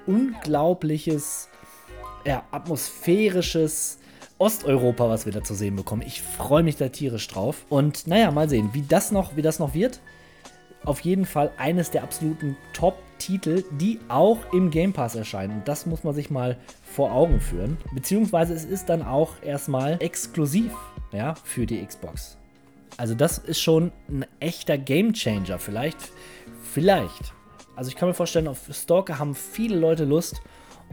Unglaubliches, 0.07 1.49
ja, 2.25 2.43
atmosphärisches 2.49 3.99
Osteuropa, 4.39 5.07
was 5.07 5.27
wir 5.27 5.33
da 5.33 5.43
zu 5.43 5.53
sehen 5.53 5.75
bekommen. 5.75 6.01
Ich 6.01 6.23
freue 6.23 6.63
mich 6.63 6.77
da 6.77 6.89
tierisch 6.89 7.27
drauf. 7.27 7.67
Und 7.69 8.07
naja, 8.07 8.31
mal 8.31 8.49
sehen, 8.49 8.71
wie 8.73 8.81
das 8.81 9.11
noch, 9.11 9.35
wie 9.35 9.43
das 9.43 9.59
noch 9.59 9.75
wird 9.75 9.99
auf 10.85 11.01
jeden 11.01 11.25
Fall 11.25 11.51
eines 11.57 11.91
der 11.91 12.03
absoluten 12.03 12.57
Top-Titel, 12.73 13.63
die 13.71 13.99
auch 14.09 14.39
im 14.51 14.69
Game 14.69 14.93
Pass 14.93 15.15
erscheinen. 15.15 15.61
Das 15.65 15.85
muss 15.85 16.03
man 16.03 16.13
sich 16.13 16.29
mal 16.29 16.57
vor 16.83 17.11
Augen 17.11 17.39
führen. 17.39 17.77
Beziehungsweise 17.93 18.53
es 18.53 18.65
ist 18.65 18.89
dann 18.89 19.01
auch 19.01 19.41
erstmal 19.43 19.97
exklusiv 20.01 20.71
ja, 21.11 21.35
für 21.43 21.65
die 21.65 21.85
Xbox. 21.85 22.37
Also 22.97 23.15
das 23.15 23.37
ist 23.37 23.61
schon 23.61 23.91
ein 24.09 24.25
echter 24.39 24.77
Game 24.77 25.13
Changer. 25.13 25.59
Vielleicht, 25.59 25.97
vielleicht. 26.63 27.33
Also 27.75 27.89
ich 27.89 27.95
kann 27.95 28.07
mir 28.07 28.13
vorstellen, 28.13 28.47
auf 28.47 28.69
Stalker 28.71 29.19
haben 29.19 29.33
viele 29.33 29.77
Leute 29.77 30.05
Lust 30.05 30.41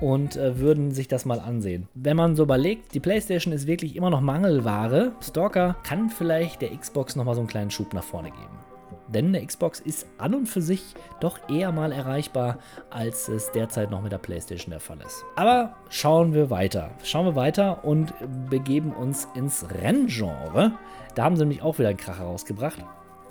und 0.00 0.36
äh, 0.36 0.58
würden 0.58 0.92
sich 0.92 1.08
das 1.08 1.26
mal 1.26 1.40
ansehen. 1.40 1.88
Wenn 1.94 2.16
man 2.16 2.36
so 2.36 2.44
überlegt, 2.44 2.94
die 2.94 3.00
PlayStation 3.00 3.52
ist 3.52 3.66
wirklich 3.66 3.96
immer 3.96 4.08
noch 4.10 4.20
Mangelware. 4.20 5.12
Stalker 5.20 5.76
kann 5.82 6.08
vielleicht 6.08 6.62
der 6.62 6.76
Xbox 6.76 7.16
nochmal 7.16 7.34
so 7.34 7.42
einen 7.42 7.48
kleinen 7.48 7.70
Schub 7.70 7.92
nach 7.92 8.04
vorne 8.04 8.30
geben. 8.30 8.69
Denn 9.12 9.28
eine 9.28 9.44
Xbox 9.44 9.80
ist 9.80 10.06
an 10.18 10.34
und 10.34 10.46
für 10.46 10.62
sich 10.62 10.94
doch 11.20 11.38
eher 11.48 11.72
mal 11.72 11.90
erreichbar, 11.90 12.58
als 12.90 13.28
es 13.28 13.50
derzeit 13.50 13.90
noch 13.90 14.02
mit 14.02 14.12
der 14.12 14.18
PlayStation 14.18 14.70
der 14.70 14.80
Fall 14.80 14.98
ist. 15.04 15.24
Aber 15.36 15.74
schauen 15.88 16.32
wir 16.32 16.48
weiter. 16.50 16.90
Schauen 17.02 17.26
wir 17.26 17.34
weiter 17.34 17.84
und 17.84 18.12
begeben 18.48 18.92
uns 18.92 19.26
ins 19.34 19.66
Renngenre. 19.70 20.72
Da 21.14 21.24
haben 21.24 21.36
sie 21.36 21.42
nämlich 21.42 21.62
auch 21.62 21.78
wieder 21.78 21.88
einen 21.88 21.98
Kracher 21.98 22.24
rausgebracht. 22.24 22.84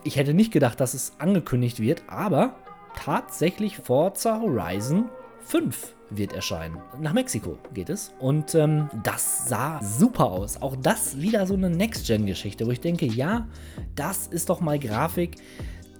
Ich 0.03 0.17
hätte 0.17 0.33
nicht 0.33 0.51
gedacht, 0.51 0.79
dass 0.79 0.93
es 0.93 1.13
angekündigt 1.19 1.79
wird, 1.79 2.03
aber 2.07 2.55
tatsächlich 2.95 3.77
Forza 3.77 4.41
Horizon 4.41 5.09
5 5.43 5.95
wird 6.09 6.33
erscheinen. 6.33 6.77
Nach 6.99 7.13
Mexiko 7.13 7.57
geht 7.73 7.89
es. 7.89 8.11
Und 8.19 8.55
ähm, 8.55 8.89
das 9.03 9.47
sah 9.47 9.81
super 9.83 10.25
aus. 10.25 10.61
Auch 10.61 10.75
das 10.75 11.19
wieder 11.19 11.45
so 11.45 11.53
eine 11.53 11.69
Next-Gen-Geschichte, 11.69 12.65
wo 12.65 12.71
ich 12.71 12.81
denke, 12.81 13.05
ja, 13.05 13.47
das 13.95 14.27
ist 14.27 14.49
doch 14.49 14.59
mal 14.61 14.79
Grafik, 14.79 15.37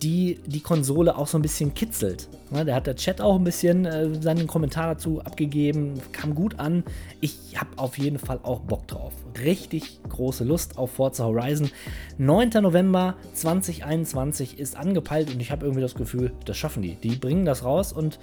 die 0.02 0.40
die 0.46 0.62
Konsole 0.62 1.18
auch 1.18 1.28
so 1.28 1.38
ein 1.38 1.42
bisschen 1.42 1.74
kitzelt. 1.74 2.30
Ja, 2.52 2.64
da 2.64 2.76
hat 2.76 2.88
der 2.88 2.96
Chat 2.96 3.22
auch 3.22 3.36
ein 3.36 3.44
bisschen 3.44 3.86
äh, 3.86 4.22
seinen 4.22 4.48
Kommentar 4.48 4.96
dazu 4.96 5.20
abgegeben, 5.22 5.96
kam 6.12 6.36
gut 6.36 6.58
an. 6.60 6.84
Ich 7.20 7.60
habe 7.60 7.70
auf 7.78 7.98
jeden 7.98 8.18
Fall 8.18 8.40
auch 8.44 8.62
Bock 8.62 8.88
drauf. 8.88 9.14
Richtig 9.44 10.00
große 10.08 10.44
Lust 10.44 10.78
auf 10.78 10.92
Forza 10.92 11.26
Horizon. 11.26 11.70
9. 12.18 12.50
November 12.62 13.16
2021 13.34 14.58
ist 14.58 14.78
angepeilt 14.78 15.34
und 15.34 15.42
ich 15.42 15.52
habe 15.52 15.66
irgendwie 15.66 15.82
das 15.82 15.96
Gefühl, 15.96 16.32
das 16.46 16.58
schaffen 16.58 16.82
die. 16.82 16.96
Die 16.96 17.16
bringen 17.16 17.46
das 17.46 17.64
raus 17.64 17.92
und 17.92 18.20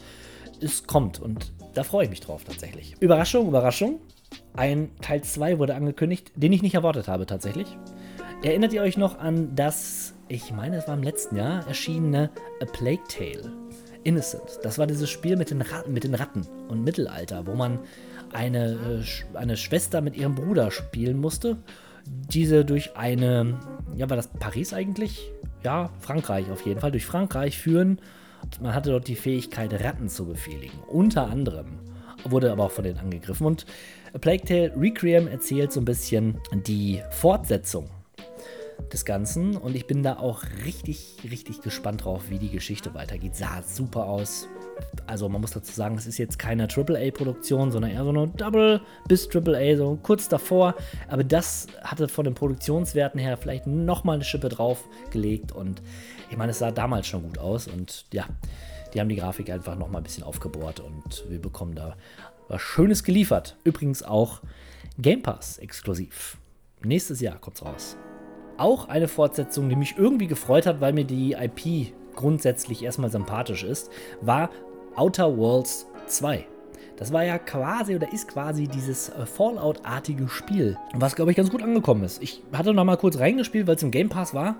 es 0.63 0.87
kommt 0.87 1.21
und 1.21 1.53
da 1.75 1.85
freue 1.85 2.05
ich 2.05 2.11
mich 2.11 2.21
drauf 2.21 2.45
tatsächlich. 2.45 2.95
Überraschung, 3.01 3.49
Überraschung. 3.49 4.01
Ein 4.55 4.91
Teil 5.03 5.23
2 5.23 5.59
wurde 5.59 5.75
angekündigt, 5.75 6.33
den 6.35 6.53
ich 6.53 6.63
nicht 6.63 6.75
erwartet 6.75 7.09
habe 7.09 7.27
tatsächlich. 7.27 7.77
Erinnert 8.43 8.73
ihr 8.73 8.83
euch 8.83 8.97
noch 8.97 9.19
an 9.19 9.55
das, 9.55 10.15
ich 10.29 10.53
meine, 10.53 10.77
es 10.77 10.89
war 10.89 10.95
im 10.95 11.03
letzten 11.03 11.37
Jahr, 11.37 11.67
erschienene 11.67 12.31
A 12.63 12.65
Plague 12.65 13.05
Tale? 13.09 13.53
Innocent. 14.05 14.61
Das 14.63 14.79
war 14.79 14.87
dieses 14.87 15.11
Spiel 15.11 15.37
mit 15.37 15.51
den 15.51 15.61
Ratten, 15.61 15.93
mit 15.93 16.05
den 16.05 16.15
Ratten 16.15 16.47
und 16.69 16.85
Mittelalter, 16.85 17.47
wo 17.47 17.55
man 17.55 17.81
eine, 18.33 19.03
äh, 19.03 19.37
eine 19.37 19.57
Schwester 19.57 20.01
mit 20.01 20.17
ihrem 20.17 20.35
Bruder 20.35 20.71
spielen 20.71 21.19
musste. 21.19 21.57
Diese 22.07 22.65
durch 22.65 22.97
eine, 22.97 23.59
ja, 23.97 24.09
war 24.09 24.17
das 24.17 24.29
Paris 24.29 24.73
eigentlich? 24.73 25.33
Ja, 25.65 25.91
Frankreich 25.99 26.51
auf 26.53 26.65
jeden 26.65 26.81
Fall, 26.81 26.93
durch 26.93 27.05
Frankreich 27.05 27.59
führen 27.59 28.01
man 28.61 28.75
hatte 28.75 28.91
dort 28.91 29.09
die 29.09 29.17
Fähigkeit, 29.17 29.73
Ratten 29.73 30.09
zu 30.09 30.27
befehligen. 30.27 30.79
Unter 30.89 31.29
anderem 31.29 31.79
wurde 32.25 32.51
aber 32.51 32.65
auch 32.65 32.71
von 32.71 32.85
denen 32.85 32.99
angegriffen. 32.99 33.47
Und 33.47 33.67
A 34.15 34.19
Plague 34.19 34.45
Tale 34.45 34.73
Requiem 34.77 35.29
erzählt 35.29 35.73
so 35.73 35.81
ein 35.81 35.85
bisschen 35.85 36.41
die 36.67 37.03
Fortsetzung 37.11 37.91
des 38.93 39.05
Ganzen. 39.05 39.57
Und 39.57 39.77
ich 39.77 39.87
bin 39.87 40.03
da 40.03 40.19
auch 40.19 40.43
richtig, 40.65 41.19
richtig 41.31 41.61
gespannt 41.61 42.05
drauf, 42.05 42.31
wie 42.31 42.39
die 42.39 42.51
Geschichte 42.51 42.95
weitergeht. 42.95 43.37
Sah 43.37 43.63
super 43.63 44.07
aus. 44.07 44.49
Also 45.07 45.29
man 45.29 45.41
muss 45.41 45.53
dazu 45.53 45.73
sagen, 45.73 45.97
es 45.97 46.07
ist 46.07 46.19
jetzt 46.19 46.39
keine 46.39 46.69
AAA-Produktion, 46.69 47.71
sondern 47.71 47.93
eher 47.93 48.03
so 48.03 48.11
eine 48.11 48.29
Double 48.29 48.81
bis 49.07 49.29
AAA, 49.33 49.77
so 49.77 49.99
kurz 50.03 50.29
davor. 50.29 50.75
Aber 51.09 51.23
das 51.25 51.69
hatte 51.83 52.09
von 52.09 52.25
den 52.25 52.35
Produktionswerten 52.35 53.21
her 53.21 53.37
vielleicht 53.37 53.67
nochmal 53.67 54.17
eine 54.17 54.25
Schippe 54.25 54.49
draufgelegt. 54.49 55.53
Und 55.53 55.83
ich 56.31 56.37
meine, 56.37 56.51
es 56.51 56.59
sah 56.59 56.73
damals 56.73 57.07
schon 57.07 57.23
gut 57.23 57.39
aus. 57.39 57.69
Und 57.69 58.07
ja, 58.13 58.27
die 58.95 59.01
haben 59.01 59.09
die 59.09 59.17
Grafik 59.17 59.51
einfach 59.51 59.77
nochmal 59.77 60.01
ein 60.01 60.05
bisschen 60.05 60.25
aufgebohrt. 60.25 60.81
Und 60.81 61.25
wir 61.29 61.41
bekommen 61.41 61.75
da 61.75 61.97
was 62.49 62.61
Schönes 62.61 63.05
geliefert. 63.05 63.57
Übrigens 63.65 64.03
auch 64.03 64.41
Game 64.99 65.23
Pass 65.23 65.59
exklusiv. 65.59 66.39
Nächstes 66.83 67.21
Jahr 67.21 67.39
kommt's 67.39 67.65
raus. 67.65 67.97
Auch 68.59 68.89
eine 68.89 69.09
Fortsetzung, 69.09 69.69
die 69.69 69.77
mich 69.77 69.97
irgendwie 69.99 70.27
gefreut 70.27 70.67
hat, 70.67 70.81
weil 70.81 70.93
mir 70.93 71.05
die 71.05 71.33
IP 71.33 71.93
grundsätzlich 72.17 72.83
erstmal 72.83 73.11
sympathisch 73.11 73.63
ist, 73.63 73.91
war 74.21 74.51
Outer 74.97 75.37
Worlds 75.37 75.87
2. 76.07 76.47
Das 76.97 77.13
war 77.13 77.23
ja 77.23 77.39
quasi 77.39 77.95
oder 77.95 78.11
ist 78.11 78.29
quasi 78.29 78.67
dieses 78.67 79.11
äh, 79.11 79.27
Fallout-artige 79.27 80.27
Spiel, 80.29 80.79
was 80.95 81.15
glaube 81.15 81.31
ich 81.31 81.37
ganz 81.37 81.51
gut 81.51 81.63
angekommen 81.63 82.03
ist. 82.03 82.23
Ich 82.23 82.43
hatte 82.53 82.73
noch 82.73 82.85
mal 82.85 82.97
kurz 82.97 83.19
reingespielt, 83.19 83.67
weil 83.67 83.77
es 83.77 83.83
im 83.83 83.91
Game 83.91 84.09
Pass 84.09 84.33
war. 84.33 84.57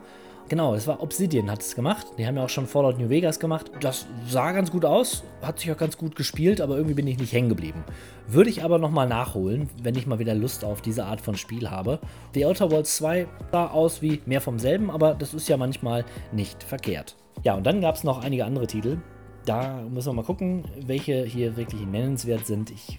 Genau, 0.51 0.75
es 0.75 0.87
war 0.87 1.03
Obsidian 1.03 1.51
hat 1.51 1.63
es 1.63 1.75
gemacht. 1.75 2.07
Die 2.19 2.27
haben 2.27 2.37
ja 2.37 2.45
auch 2.45 2.51
schon 2.51 2.67
Fallout 2.67 2.99
New 2.99 3.09
Vegas 3.09 3.41
gemacht. 3.41 3.71
Das 3.81 4.07
sah 4.29 4.53
ganz 4.53 4.71
gut 4.71 4.85
aus, 4.85 5.25
hat 5.41 5.59
sich 5.59 5.73
auch 5.73 5.77
ganz 5.79 5.97
gut 5.97 6.15
gespielt, 6.15 6.61
aber 6.61 6.77
irgendwie 6.77 6.95
bin 6.95 7.07
ich 7.07 7.19
nicht 7.19 7.33
hängen 7.33 7.49
geblieben. 7.49 7.83
Würde 8.29 8.51
ich 8.51 8.63
aber 8.63 8.79
nochmal 8.79 9.09
nachholen, 9.09 9.71
wenn 9.83 9.97
ich 9.97 10.07
mal 10.07 10.19
wieder 10.19 10.35
Lust 10.35 10.65
auf 10.65 10.83
diese 10.83 11.07
Art 11.07 11.23
von 11.23 11.37
Spiel 11.37 11.71
habe. 11.71 11.99
The 12.35 12.45
Outer 12.45 12.71
Worlds 12.71 12.95
2 12.97 13.27
sah 13.51 13.69
aus 13.69 14.03
wie 14.03 14.21
mehr 14.27 14.43
vom 14.43 14.59
selben, 14.59 14.91
aber 14.91 15.15
das 15.15 15.33
ist 15.33 15.49
ja 15.49 15.57
manchmal 15.57 16.05
nicht 16.31 16.63
verkehrt. 16.63 17.17
Ja, 17.43 17.55
und 17.55 17.67
dann 17.67 17.81
gab 17.81 17.97
es 17.97 18.05
noch 18.05 18.23
einige 18.23 18.45
andere 18.45 18.67
Titel. 18.67 18.99
Da 19.47 19.81
müssen 19.89 20.09
wir 20.09 20.15
mal 20.15 20.25
gucken, 20.25 20.65
welche 20.87 21.25
hier 21.25 21.57
wirklich 21.57 21.87
nennenswert 21.87 22.47
sind. 22.47 22.71
Ich 22.73 22.99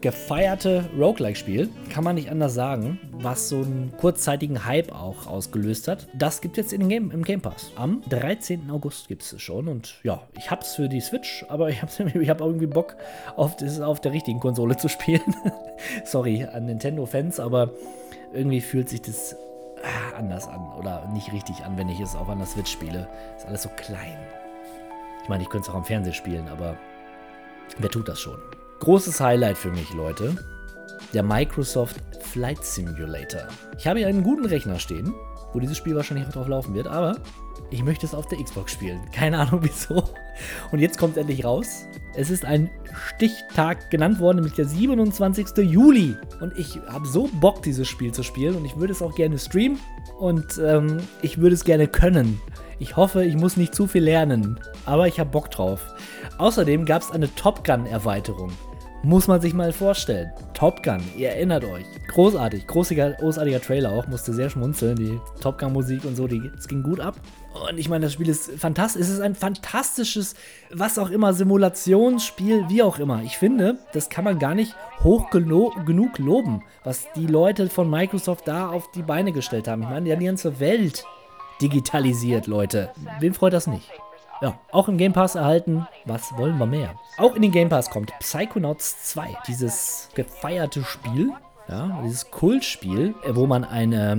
gefeierte 0.04 0.84
Roguelike-Spiel, 1.00 1.70
kann 1.90 2.04
man 2.04 2.16
nicht 2.16 2.30
anders 2.30 2.54
sagen, 2.54 3.00
was 3.14 3.48
so 3.48 3.62
einen 3.62 3.94
kurzzeitigen 3.96 4.66
Hype 4.66 4.92
auch 4.92 5.28
ausgelöst 5.28 5.88
hat. 5.88 6.10
Das 6.14 6.42
gibt 6.42 6.58
es 6.58 6.66
jetzt 6.66 6.74
in 6.74 6.90
Game, 6.90 7.10
im 7.10 7.24
Game 7.24 7.40
Pass. 7.40 7.72
Am 7.78 8.02
13. 8.10 8.70
August 8.70 9.08
gibt 9.08 9.22
es 9.22 9.42
schon 9.42 9.70
und 9.70 9.96
ja, 10.04 10.22
ich 10.38 10.52
hab's 10.52 10.76
für 10.76 10.90
die 10.90 11.00
Switch, 11.00 11.46
aber 11.48 11.70
ich 11.70 11.82
habe 11.82 12.20
ich 12.20 12.30
hab 12.30 12.42
irgendwie 12.42 12.68
Bock 12.68 12.98
auf, 13.38 13.56
auf 13.80 14.02
der 14.02 14.12
richtigen 14.12 14.42
Konsole 14.42 14.76
zu 14.76 14.90
spielen. 14.90 15.22
Sorry 16.04 16.44
an 16.44 16.66
Nintendo-Fans, 16.66 17.40
aber 17.40 17.72
irgendwie 18.34 18.60
fühlt 18.60 18.90
sich 18.90 19.02
das 19.02 19.38
ah, 19.84 20.18
anders 20.18 20.50
an 20.50 20.70
oder 20.78 21.08
nicht 21.14 21.32
richtig 21.32 21.64
an, 21.64 21.78
wenn 21.78 21.88
ich 21.88 22.02
es 22.02 22.14
auch 22.14 22.28
an 22.28 22.40
der 22.40 22.48
Switch 22.48 22.74
spiele. 22.74 23.08
Ist 23.38 23.46
alles 23.46 23.64
so 23.64 23.70
klein. 23.78 24.18
Ich 25.24 25.30
meine, 25.30 25.44
ich 25.44 25.50
könnte 25.50 25.70
es 25.70 25.74
auch 25.74 25.78
am 25.78 25.86
Fernseher 25.86 26.12
spielen, 26.12 26.50
aber 26.50 26.76
wer 27.78 27.90
tut 27.90 28.10
das 28.10 28.20
schon? 28.20 28.38
Großes 28.84 29.22
Highlight 29.22 29.58
für 29.58 29.72
mich, 29.72 29.94
Leute. 29.94 30.36
Der 31.14 31.24
Microsoft 31.24 31.96
Flight 32.20 32.66
Simulator. 32.66 33.48
Ich 33.78 33.88
habe 33.88 34.00
hier 34.00 34.10
einen 34.10 34.24
guten 34.24 34.46
Rechner 34.46 34.78
stehen, 34.78 35.14
wo 35.54 35.62
dieses 35.62 35.78
Spiel 35.78 35.96
wahrscheinlich 35.96 36.28
auch 36.28 36.34
drauf 36.34 36.50
laufen 36.50 36.74
wird, 36.74 36.88
aber 36.88 37.16
ich 37.72 37.82
möchte 37.82 38.06
es 38.06 38.14
auf 38.14 38.28
der 38.28 38.44
Xbox 38.44 38.74
spielen. 38.74 39.00
Keine 39.14 39.40
Ahnung 39.40 39.62
wieso. 39.64 40.04
Und 40.74 40.80
jetzt 40.80 40.98
kommt 40.98 41.14
es 41.14 41.22
endlich 41.22 41.46
raus. 41.46 41.86
Es 42.16 42.30
ist 42.30 42.44
ein 42.44 42.70
Stichtag 43.16 43.90
genannt 43.90 44.20
worden, 44.20 44.40
nämlich 44.40 44.56
der 44.56 44.66
27. 44.66 45.60
Juli. 45.60 46.18
Und 46.42 46.52
ich 46.60 46.78
habe 46.86 47.08
so 47.08 47.30
Bock, 47.40 47.62
dieses 47.62 47.88
Spiel 47.88 48.12
zu 48.12 48.22
spielen. 48.22 48.54
Und 48.56 48.66
ich 48.66 48.76
würde 48.76 48.92
es 48.92 49.02
auch 49.02 49.16
gerne 49.16 49.40
streamen. 49.40 49.80
Und 50.20 50.58
ähm, 50.62 50.98
ich 51.22 51.38
würde 51.38 51.56
es 51.56 51.64
gerne 51.64 51.88
können. 51.88 52.42
Ich 52.80 52.98
hoffe, 52.98 53.24
ich 53.24 53.38
muss 53.38 53.56
nicht 53.56 53.74
zu 53.74 53.88
viel 53.88 54.04
lernen. 54.04 54.60
Aber 54.86 55.08
ich 55.08 55.22
habe 55.22 55.30
Bock 55.30 55.52
drauf. 55.52 55.86
Außerdem 56.38 56.84
gab 56.84 57.02
es 57.02 57.12
eine 57.12 57.34
Top 57.34 57.64
Gun-Erweiterung. 57.64 58.52
Muss 59.06 59.28
man 59.28 59.42
sich 59.42 59.54
mal 59.54 59.74
vorstellen. 59.74 60.32
Top 60.54 60.82
Gun, 60.82 61.02
ihr 61.18 61.32
erinnert 61.32 61.66
euch. 61.66 61.84
Großartig, 62.08 62.66
großartiger, 62.68 63.12
großartiger 63.12 63.60
Trailer 63.60 63.92
auch, 63.92 64.08
musste 64.08 64.32
sehr 64.34 64.50
schmunzeln. 64.50 64.96
Die 64.96 65.20
Top 65.42 65.60
Gun-Musik 65.60 66.06
und 66.06 66.16
so, 66.16 66.26
es 66.26 66.70
ging 66.70 66.84
gut 66.84 67.02
ab. 67.02 67.16
Und 67.70 67.78
ich 67.78 67.90
meine, 67.90 68.06
das 68.06 68.14
Spiel 68.14 68.30
ist 68.30 68.52
fantastisch. 68.52 69.02
Es 69.02 69.10
ist 69.10 69.20
ein 69.20 69.36
fantastisches, 69.36 70.36
was 70.72 70.98
auch 70.98 71.10
immer, 71.10 71.34
Simulationsspiel, 71.34 72.70
wie 72.70 72.82
auch 72.82 72.98
immer. 72.98 73.22
Ich 73.24 73.38
finde, 73.38 73.78
das 73.92 74.08
kann 74.08 74.24
man 74.24 74.40
gar 74.40 74.56
nicht 74.56 74.74
hoch 75.04 75.30
genug 75.32 76.18
loben, 76.18 76.64
was 76.86 77.06
die 77.18 77.28
Leute 77.28 77.70
von 77.70 77.90
Microsoft 77.90 78.48
da 78.48 78.70
auf 78.70 78.90
die 78.92 79.04
Beine 79.04 79.34
gestellt 79.34 79.68
haben. 79.68 79.84
Ich 79.84 79.90
meine, 79.90 80.06
die 80.06 80.14
haben 80.14 80.22
die 80.22 80.28
ganze 80.28 80.62
Welt 80.62 81.04
digitalisiert, 81.62 82.48
Leute. 82.48 82.92
Wem 83.20 83.34
freut 83.34 83.52
das 83.52 83.68
nicht? 83.68 83.92
Ja, 84.44 84.60
auch 84.74 84.90
im 84.90 84.98
Game 84.98 85.14
Pass 85.14 85.36
erhalten. 85.36 85.88
Was 86.04 86.36
wollen 86.36 86.58
wir 86.58 86.66
mehr? 86.66 86.96
Auch 87.18 87.34
in 87.34 87.42
den 87.42 87.54
Game 87.54 87.70
Pass 87.70 87.90
kommt 87.90 88.12
Psychonauts 88.20 89.02
2. 89.12 89.38
Dieses 89.48 90.10
gefeierte 90.16 90.84
Spiel, 90.84 91.32
ja, 91.70 92.02
dieses 92.04 92.30
Kultspiel, 92.30 93.16
wo 93.26 93.48
man 93.48 93.64
eine, 93.64 94.12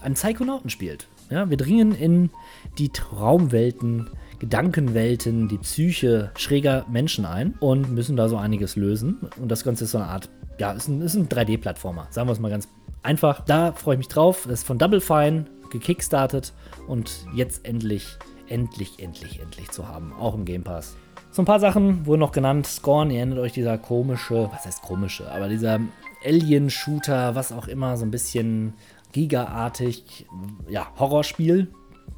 einen 0.00 0.14
Psychonauten 0.14 0.68
spielt. 0.68 1.06
Ja, 1.30 1.48
wir 1.48 1.56
dringen 1.56 1.92
in 1.94 2.30
die 2.76 2.88
Traumwelten, 2.88 4.10
Gedankenwelten, 4.40 5.46
die 5.46 5.58
Psyche 5.58 6.32
schräger 6.36 6.84
Menschen 6.88 7.24
ein 7.24 7.54
und 7.60 7.92
müssen 7.92 8.16
da 8.16 8.28
so 8.28 8.36
einiges 8.36 8.74
lösen. 8.74 9.30
Und 9.40 9.48
das 9.48 9.62
Ganze 9.62 9.84
ist 9.84 9.92
so 9.92 9.98
eine 9.98 10.08
Art, 10.08 10.28
ja, 10.58 10.72
ist 10.72 10.88
ein, 10.88 11.02
ist 11.02 11.14
ein 11.14 11.28
3D-Plattformer. 11.28 12.08
Sagen 12.10 12.26
wir 12.26 12.32
es 12.32 12.40
mal 12.40 12.50
ganz 12.50 12.66
einfach. 13.04 13.44
Da 13.44 13.70
freue 13.70 13.94
ich 13.94 13.98
mich 13.98 14.08
drauf. 14.08 14.42
Das 14.42 14.54
ist 14.60 14.66
von 14.66 14.78
Double 14.78 15.00
Fine 15.00 15.44
gekickstartet 15.70 16.52
und 16.88 17.26
jetzt 17.32 17.64
endlich 17.64 18.18
endlich, 18.48 18.98
endlich, 18.98 19.40
endlich 19.40 19.70
zu 19.70 19.88
haben. 19.88 20.12
Auch 20.12 20.34
im 20.34 20.44
Game 20.44 20.64
Pass. 20.64 20.96
So 21.30 21.42
ein 21.42 21.46
paar 21.46 21.60
Sachen 21.60 22.06
wurden 22.06 22.20
noch 22.20 22.32
genannt. 22.32 22.66
Scorn, 22.66 23.10
ihr 23.10 23.18
erinnert 23.18 23.38
euch 23.38 23.52
dieser 23.52 23.78
komische, 23.78 24.48
was 24.52 24.64
heißt 24.64 24.82
komische, 24.82 25.30
aber 25.30 25.48
dieser 25.48 25.80
Alien-Shooter, 26.24 27.34
was 27.34 27.52
auch 27.52 27.68
immer, 27.68 27.96
so 27.96 28.04
ein 28.04 28.10
bisschen 28.10 28.74
Giga-artig, 29.12 30.26
ja, 30.68 30.88
Horrorspiel. 30.98 31.68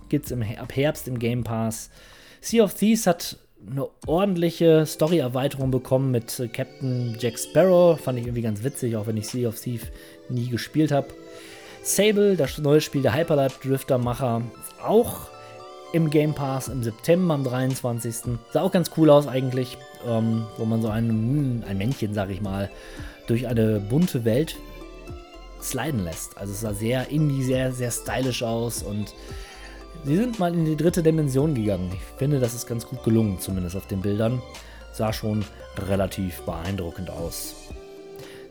Gibt 0.08 0.26
es 0.26 0.32
ab 0.32 0.74
Herbst 0.74 1.06
im 1.08 1.18
Game 1.18 1.44
Pass. 1.44 1.90
Sea 2.40 2.64
of 2.64 2.74
Thieves 2.74 3.06
hat 3.06 3.36
eine 3.70 3.86
ordentliche 4.06 4.86
Story-Erweiterung 4.86 5.70
bekommen 5.70 6.10
mit 6.10 6.42
Captain 6.52 7.16
Jack 7.18 7.38
Sparrow. 7.38 8.00
Fand 8.00 8.18
ich 8.18 8.24
irgendwie 8.24 8.42
ganz 8.42 8.62
witzig, 8.64 8.96
auch 8.96 9.06
wenn 9.06 9.16
ich 9.16 9.28
Sea 9.28 9.48
of 9.48 9.60
Thieves 9.60 9.88
nie 10.28 10.48
gespielt 10.48 10.92
habe. 10.92 11.08
Sable, 11.82 12.36
das 12.36 12.58
neue 12.58 12.80
Spiel 12.80 13.02
der 13.02 13.14
Hyperlight 13.14 13.62
Drifter-Macher, 13.62 14.42
auch 14.82 15.28
im 15.92 16.10
Game 16.10 16.34
Pass 16.34 16.68
im 16.68 16.82
September 16.82 17.34
am 17.34 17.44
23. 17.44 18.36
Sah 18.52 18.62
auch 18.62 18.72
ganz 18.72 18.90
cool 18.96 19.10
aus 19.10 19.26
eigentlich, 19.26 19.76
ähm, 20.06 20.46
wo 20.56 20.64
man 20.64 20.82
so 20.82 20.88
ein, 20.88 21.08
hm, 21.08 21.64
ein 21.68 21.78
Männchen, 21.78 22.14
sag 22.14 22.30
ich 22.30 22.40
mal, 22.40 22.70
durch 23.26 23.46
eine 23.46 23.80
bunte 23.80 24.24
Welt 24.24 24.56
sliden 25.60 26.04
lässt. 26.04 26.36
Also 26.38 26.52
es 26.52 26.60
sah 26.60 26.72
sehr 26.72 27.10
indie, 27.10 27.42
sehr, 27.42 27.72
sehr 27.72 27.90
stylisch 27.90 28.42
aus 28.42 28.82
und 28.82 29.14
sie 30.04 30.16
sind 30.16 30.38
mal 30.38 30.54
in 30.54 30.64
die 30.64 30.76
dritte 30.76 31.02
Dimension 31.02 31.54
gegangen. 31.54 31.90
Ich 31.92 32.18
finde, 32.18 32.40
das 32.40 32.54
ist 32.54 32.66
ganz 32.66 32.86
gut 32.86 33.04
gelungen, 33.04 33.38
zumindest 33.38 33.76
auf 33.76 33.86
den 33.86 34.00
Bildern. 34.00 34.40
Sah 34.92 35.12
schon 35.12 35.44
relativ 35.88 36.40
beeindruckend 36.42 37.10
aus. 37.10 37.54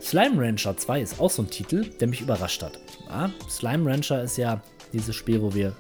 Slime 0.02 0.42
Rancher 0.42 0.78
2 0.78 1.02
ist 1.02 1.20
auch 1.20 1.30
so 1.30 1.42
ein 1.42 1.50
Titel, 1.50 1.86
der 2.00 2.08
mich 2.08 2.22
überrascht 2.22 2.64
hat. 2.64 2.80
Ja, 3.10 3.32
Slime 3.50 3.90
Rancher 3.90 4.24
ist 4.24 4.38
ja 4.38 4.62
dieses 4.94 5.16
Spiel, 5.16 5.42
wo 5.42 5.54
wir 5.54 5.74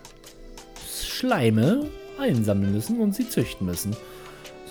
Schleime 1.19 1.85
einsammeln 2.17 2.71
müssen 2.71 3.01
und 3.01 3.13
sie 3.13 3.27
züchten 3.27 3.67
müssen. 3.67 3.95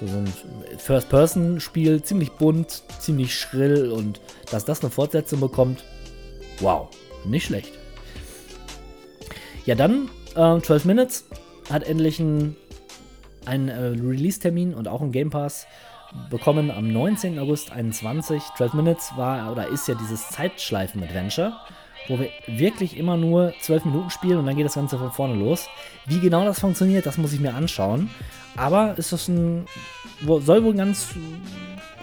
So, 0.01 0.07
ein 0.07 0.33
First-Person-Spiel, 0.79 2.03
ziemlich 2.03 2.33
bunt, 2.33 2.83
ziemlich 3.01 3.35
schrill 3.35 3.91
und 3.91 4.21
dass 4.51 4.65
das 4.65 4.81
eine 4.81 4.91
Fortsetzung 4.91 5.41
bekommt, 5.41 5.85
wow, 6.61 6.89
nicht 7.25 7.47
schlecht. 7.47 7.73
Ja, 9.67 9.75
dann 9.75 10.09
äh, 10.37 10.61
12 10.61 10.85
Minutes 10.85 11.27
hat 11.71 11.83
endlich 11.83 12.21
einen, 12.21 12.57
einen 13.45 13.69
äh, 13.69 13.87
Release-Termin 13.89 14.73
und 14.73 14.89
auch 14.89 15.03
einen 15.03 15.13
Game 15.13 15.31
Pass 15.31 15.67
bekommen 16.31 16.71
am 16.71 16.91
19. 16.91 17.39
August 17.39 17.73
21. 17.73 18.43
12 18.57 18.73
Minutes 18.75 19.13
war 19.17 19.53
oder 19.53 19.69
ist 19.69 19.89
ja 19.89 19.95
dieses 19.95 20.31
Zeitschleifen-Adventure, 20.31 21.53
wo 22.09 22.19
wir 22.19 22.31
wirklich 22.47 22.97
immer 22.97 23.17
nur 23.17 23.53
12 23.61 23.85
Minuten 23.87 24.11
spielen 24.11 24.39
und 24.39 24.47
dann 24.47 24.57
geht 24.57 24.67
das 24.67 24.75
Ganze 24.75 24.99
von 24.99 25.13
vorne 25.13 25.35
los. 25.35 25.69
Wie 26.07 26.21
genau 26.21 26.45
das 26.45 26.61
funktioniert, 26.61 27.07
das 27.07 27.19
muss 27.19 27.33
ich 27.33 27.41
mir 27.41 27.55
anschauen. 27.55 28.11
Aber 28.57 28.97
ist 28.99 29.13
das 29.13 29.29
ein, 29.29 29.67
soll 30.27 30.65
wohl 30.65 30.73
ein 30.73 30.79
ganz 30.79 31.15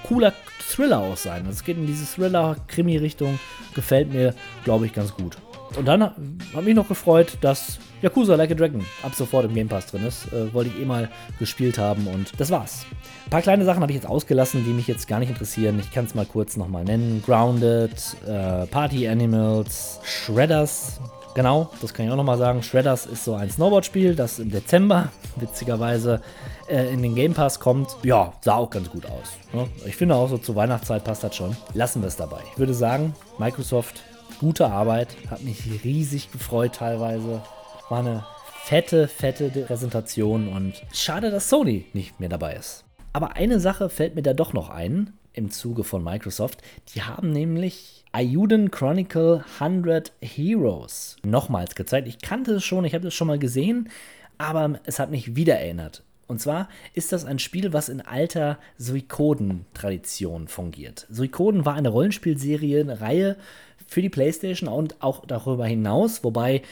cooler 0.04 0.34
Thriller 0.70 1.00
auch 1.00 1.18
sein. 1.18 1.42
Also 1.46 1.52
es 1.52 1.64
geht 1.64 1.78
in 1.78 1.88
diese 1.88 2.06
Thriller-Krimi-Richtung, 2.06 3.40
gefällt 3.74 4.14
mir, 4.14 4.34
glaube 4.64 4.86
ich, 4.86 4.94
ganz 4.94 5.14
gut. 5.14 5.38
Und 5.76 5.86
dann 5.88 6.02
habe 6.04 6.62
mich 6.64 6.76
noch 6.76 6.88
gefreut, 6.88 7.38
dass 7.42 7.80
Yakuza 8.06 8.36
Like 8.36 8.52
a 8.52 8.54
Dragon 8.54 8.86
ab 9.02 9.16
sofort 9.16 9.46
im 9.46 9.56
Game 9.56 9.68
Pass 9.68 9.88
drin 9.88 10.06
ist. 10.06 10.32
Äh, 10.32 10.54
wollte 10.54 10.70
ich 10.70 10.80
eh 10.80 10.86
mal 10.86 11.10
gespielt 11.40 11.80
haben 11.80 12.06
und 12.06 12.40
das 12.40 12.52
war's. 12.52 12.86
Ein 13.26 13.30
paar 13.32 13.42
kleine 13.42 13.66
Sachen 13.66 13.82
habe 13.82 13.92
ich 13.92 13.96
jetzt 13.96 14.08
ausgelassen, 14.08 14.64
die 14.64 14.74
mich 14.74 14.88
jetzt 14.88 15.08
gar 15.08 15.18
nicht 15.18 15.30
interessieren. 15.30 15.80
Ich 15.80 15.92
kann 15.92 16.06
es 16.06 16.14
mal 16.14 16.28
kurz 16.28 16.56
nochmal 16.56 16.84
nennen. 16.84 17.24
Grounded, 17.26 17.92
äh, 18.28 18.68
Party 18.68 19.08
Animals, 19.08 20.00
Shredders. 20.04 21.00
Genau, 21.34 21.72
das 21.82 21.96
kann 21.96 22.06
ich 22.06 22.12
auch 22.12 22.16
nochmal 22.16 22.38
sagen. 22.38 22.62
Shredders 22.62 23.08
ist 23.08 23.26
so 23.26 23.34
ein 23.34 23.50
Snowboard-Spiel, 23.50 24.14
das 24.16 24.38
im 24.38 24.52
Dezember, 24.52 25.10
witzigerweise, 25.38 26.22
äh, 26.70 26.94
in 26.94 27.02
den 27.02 27.16
Game 27.16 27.34
Pass 27.34 27.60
kommt. 27.60 27.90
Ja, 28.04 28.34
sah 28.42 28.58
auch 28.58 28.70
ganz 28.70 28.88
gut 28.88 29.08
aus. 29.08 29.32
Ne? 29.52 29.68
Ich 29.88 29.96
finde 29.96 30.14
auch 30.14 30.30
so 30.30 30.38
zur 30.38 30.56
Weihnachtszeit 30.56 31.04
passt 31.04 31.24
das 31.24 31.36
schon. 31.36 31.58
Lassen 31.74 32.04
wir 32.04 32.08
es 32.08 32.18
dabei. 32.18 32.42
Ich 32.54 32.60
würde 32.60 32.76
sagen, 32.76 33.16
Microsoft 33.40 34.04
gute 34.40 34.68
Arbeit. 34.68 35.08
Hat 35.32 35.42
mich 35.42 35.84
riesig 35.84 36.32
gefreut 36.32 36.76
teilweise. 36.76 37.42
War 37.90 38.00
eine 38.00 38.26
fette, 38.64 39.08
fette 39.08 39.50
Präsentation 39.50 40.48
und 40.48 40.82
schade, 40.92 41.30
dass 41.30 41.50
Sony 41.50 41.86
nicht 41.94 42.20
mehr 42.20 42.30
dabei 42.30 42.56
ist. 42.56 42.84
Aber 43.14 43.36
eine 43.36 43.60
Sache 43.60 43.90
fällt 43.90 44.16
mir 44.16 44.24
da 44.24 44.34
doch 44.34 44.54
noch 44.54 44.70
ein 44.70 45.14
im 45.34 45.52
Zuge 45.52 45.84
von 45.84 46.04
Microsoft. 46.04 46.64
Die 46.94 47.04
haben 47.04 47.32
nämlich 47.32 48.04
Ayuden 48.12 48.72
Chronicle 48.72 49.46
100 49.60 50.14
Heroes 50.22 51.18
nochmals 51.24 51.76
gezeigt. 51.76 52.08
Ich 52.08 52.20
kannte 52.22 52.54
es 52.54 52.64
schon, 52.64 52.86
ich 52.86 52.96
habe 52.96 53.08
es 53.08 53.14
schon 53.14 53.28
mal 53.28 53.38
gesehen, 53.38 53.90
aber 54.38 54.80
es 54.86 54.98
hat 54.98 55.12
mich 55.12 55.36
wieder 55.36 55.60
erinnert. 55.60 56.04
Und 56.28 56.42
zwar 56.42 56.70
ist 56.96 57.12
das 57.12 57.24
ein 57.24 57.38
Spiel, 57.38 57.72
was 57.72 57.88
in 57.88 58.02
alter 58.02 58.58
Suikoden-Tradition 58.80 60.48
fungiert. 60.48 61.06
Suikoden 61.12 61.66
war 61.66 61.76
eine 61.76 61.90
Rollenspielserie, 61.90 62.80
eine 62.80 63.00
Reihe 63.00 63.36
für 63.86 64.02
die 64.02 64.10
PlayStation 64.10 64.68
und 64.68 65.02
auch 65.04 65.26
darüber 65.28 65.68
hinaus, 65.68 66.24
wobei 66.24 66.64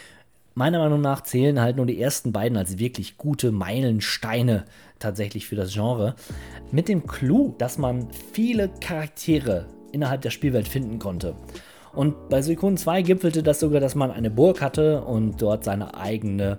meiner 0.55 0.79
Meinung 0.79 1.01
nach 1.01 1.21
zählen 1.21 1.59
halt 1.59 1.77
nur 1.77 1.85
die 1.85 2.01
ersten 2.01 2.31
beiden 2.31 2.57
als 2.57 2.77
wirklich 2.77 3.17
gute 3.17 3.51
Meilensteine 3.51 4.65
tatsächlich 4.99 5.47
für 5.47 5.55
das 5.55 5.73
Genre. 5.73 6.15
Mit 6.71 6.87
dem 6.87 7.05
Clou, 7.07 7.55
dass 7.57 7.77
man 7.77 8.07
viele 8.31 8.69
Charaktere 8.79 9.67
innerhalb 9.91 10.21
der 10.21 10.31
Spielwelt 10.31 10.67
finden 10.67 10.99
konnte. 10.99 11.35
Und 11.93 12.29
bei 12.29 12.41
Suikoden 12.41 12.77
2 12.77 13.03
gipfelte 13.03 13.43
das 13.43 13.59
sogar, 13.59 13.79
dass 13.79 13.95
man 13.95 14.11
eine 14.11 14.31
Burg 14.31 14.61
hatte 14.61 15.03
und 15.03 15.41
dort 15.41 15.63
seine 15.63 15.95
eigene 15.95 16.57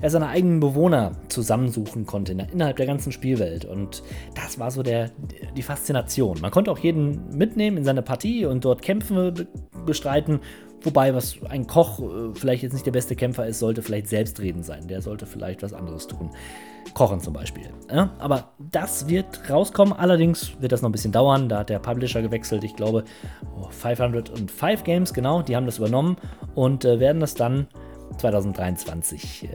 er 0.00 0.10
seine 0.10 0.28
eigenen 0.28 0.60
Bewohner 0.60 1.12
zusammensuchen 1.28 2.04
konnte 2.04 2.32
innerhalb 2.32 2.76
der 2.76 2.86
ganzen 2.86 3.12
Spielwelt. 3.12 3.64
Und 3.64 4.02
das 4.34 4.58
war 4.58 4.70
so 4.70 4.82
der, 4.82 5.10
die 5.56 5.62
Faszination. 5.62 6.40
Man 6.40 6.50
konnte 6.50 6.70
auch 6.70 6.78
jeden 6.78 7.36
mitnehmen 7.36 7.76
in 7.76 7.84
seine 7.84 8.02
Partie 8.02 8.44
und 8.44 8.64
dort 8.64 8.82
Kämpfe 8.82 9.32
bestreiten. 9.86 10.40
Wobei, 10.84 11.14
was 11.14 11.36
ein 11.48 11.66
Koch 11.66 11.98
äh, 12.00 12.34
vielleicht 12.34 12.62
jetzt 12.62 12.74
nicht 12.74 12.86
der 12.86 12.92
beste 12.92 13.16
Kämpfer 13.16 13.46
ist, 13.46 13.58
sollte 13.58 13.82
vielleicht 13.82 14.08
selbstredend 14.08 14.64
sein. 14.64 14.86
Der 14.86 15.00
sollte 15.02 15.26
vielleicht 15.26 15.62
was 15.62 15.72
anderes 15.72 16.06
tun. 16.06 16.30
Kochen 16.92 17.20
zum 17.20 17.32
Beispiel. 17.32 17.70
Ja, 17.90 18.10
aber 18.18 18.52
das 18.58 19.08
wird 19.08 19.48
rauskommen. 19.48 19.94
Allerdings 19.94 20.52
wird 20.60 20.72
das 20.72 20.82
noch 20.82 20.90
ein 20.90 20.92
bisschen 20.92 21.12
dauern. 21.12 21.48
Da 21.48 21.60
hat 21.60 21.70
der 21.70 21.78
Publisher 21.78 22.22
gewechselt. 22.22 22.62
Ich 22.62 22.76
glaube, 22.76 23.04
oh, 23.56 23.68
505 23.70 24.84
Games, 24.84 25.14
genau, 25.14 25.42
die 25.42 25.56
haben 25.56 25.66
das 25.66 25.78
übernommen 25.78 26.16
und 26.54 26.84
äh, 26.84 27.00
werden 27.00 27.20
das 27.20 27.34
dann 27.34 27.66
2023 28.18 29.44
äh, 29.44 29.48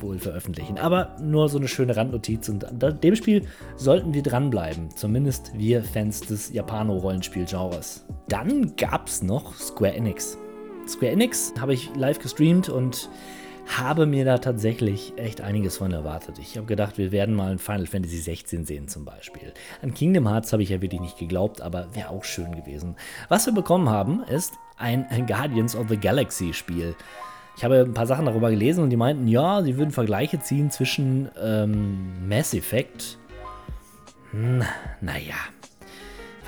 wohl 0.00 0.18
veröffentlichen. 0.18 0.78
Aber 0.78 1.16
nur 1.20 1.48
so 1.48 1.58
eine 1.58 1.68
schöne 1.68 1.96
Randnotiz 1.96 2.48
und 2.48 2.64
an 2.64 3.00
dem 3.00 3.16
Spiel 3.16 3.46
sollten 3.76 4.14
wir 4.14 4.22
dranbleiben. 4.22 4.90
Zumindest 4.94 5.52
wir 5.58 5.82
Fans 5.82 6.20
des 6.20 6.52
Japano-Rollenspiel-Genres. 6.52 8.06
Dann 8.28 8.76
gab 8.76 9.08
es 9.08 9.22
noch 9.22 9.54
Square 9.54 9.94
Enix. 9.94 10.38
Square 10.90 11.12
Enix 11.12 11.54
habe 11.60 11.72
ich 11.72 11.94
live 11.94 12.18
gestreamt 12.18 12.68
und 12.68 13.08
habe 13.78 14.06
mir 14.06 14.24
da 14.24 14.38
tatsächlich 14.38 15.12
echt 15.16 15.40
einiges 15.40 15.76
von 15.76 15.92
erwartet. 15.92 16.38
Ich 16.40 16.56
habe 16.56 16.66
gedacht, 16.66 16.98
wir 16.98 17.12
werden 17.12 17.34
mal 17.34 17.52
ein 17.52 17.58
Final 17.58 17.86
Fantasy 17.86 18.18
16 18.18 18.64
sehen 18.64 18.88
zum 18.88 19.04
Beispiel. 19.04 19.52
An 19.82 19.94
Kingdom 19.94 20.28
Hearts 20.28 20.52
habe 20.52 20.62
ich 20.64 20.70
ja 20.70 20.82
wirklich 20.82 21.00
nicht 21.00 21.18
geglaubt, 21.18 21.60
aber 21.60 21.94
wäre 21.94 22.10
auch 22.10 22.24
schön 22.24 22.56
gewesen. 22.56 22.96
Was 23.28 23.46
wir 23.46 23.52
bekommen 23.52 23.88
haben, 23.88 24.24
ist 24.24 24.54
ein 24.76 25.06
Guardians 25.26 25.76
of 25.76 25.88
the 25.88 25.96
Galaxy 25.96 26.52
Spiel. 26.52 26.96
Ich 27.56 27.62
habe 27.62 27.80
ein 27.80 27.94
paar 27.94 28.06
Sachen 28.06 28.24
darüber 28.24 28.50
gelesen 28.50 28.82
und 28.82 28.90
die 28.90 28.96
meinten, 28.96 29.28
ja, 29.28 29.62
sie 29.62 29.76
würden 29.76 29.90
Vergleiche 29.90 30.40
ziehen 30.40 30.70
zwischen 30.70 31.28
ähm, 31.40 32.28
Mass 32.28 32.54
Effect. 32.54 33.18
Hm, 34.32 34.62
naja, 35.00 35.34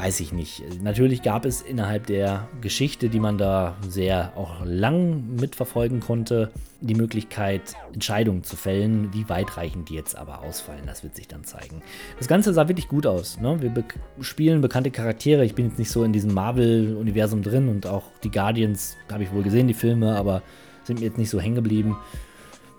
weiß 0.03 0.19
ich 0.19 0.33
nicht. 0.33 0.65
Natürlich 0.83 1.23
gab 1.23 1.45
es 1.45 1.63
innerhalb 1.63 2.07
der 2.07 2.49
Geschichte, 2.61 3.09
die 3.09 3.21
man 3.21 3.39
da 3.39 3.77
sehr 3.89 4.33
auch 4.37 4.65
lang 4.65 5.37
mitverfolgen 5.37 6.01
konnte, 6.01 6.51
die 6.81 6.97
Möglichkeit, 6.97 7.77
Entscheidungen 7.93 8.43
zu 8.43 8.57
fällen. 8.57 9.13
Wie 9.13 9.29
weitreichend 9.29 9.91
die 9.91 9.95
jetzt 9.95 10.17
aber 10.17 10.43
ausfallen, 10.43 10.83
das 10.87 11.05
wird 11.05 11.15
sich 11.15 11.29
dann 11.29 11.45
zeigen. 11.45 11.83
Das 12.19 12.27
Ganze 12.27 12.53
sah 12.53 12.67
wirklich 12.67 12.89
gut 12.89 13.07
aus. 13.07 13.39
Ne? 13.41 13.63
Wir 13.63 13.71
be 13.71 13.85
spielen 14.21 14.61
bekannte 14.61 14.91
Charaktere. 14.91 15.45
Ich 15.45 15.55
bin 15.55 15.67
jetzt 15.67 15.79
nicht 15.79 15.91
so 15.91 16.03
in 16.03 16.13
diesem 16.13 16.35
Marvel-Universum 16.35 17.43
drin 17.43 17.69
und 17.69 17.87
auch 17.87 18.03
die 18.25 18.31
Guardians 18.33 18.97
habe 19.13 19.23
ich 19.23 19.33
wohl 19.33 19.45
gesehen, 19.45 19.69
die 19.69 19.75
Filme, 19.75 20.17
aber 20.17 20.43
sind 20.83 20.99
mir 20.99 21.07
jetzt 21.07 21.19
nicht 21.19 21.31
so 21.31 21.41
hängen 21.41 21.55
geblieben. 21.55 21.97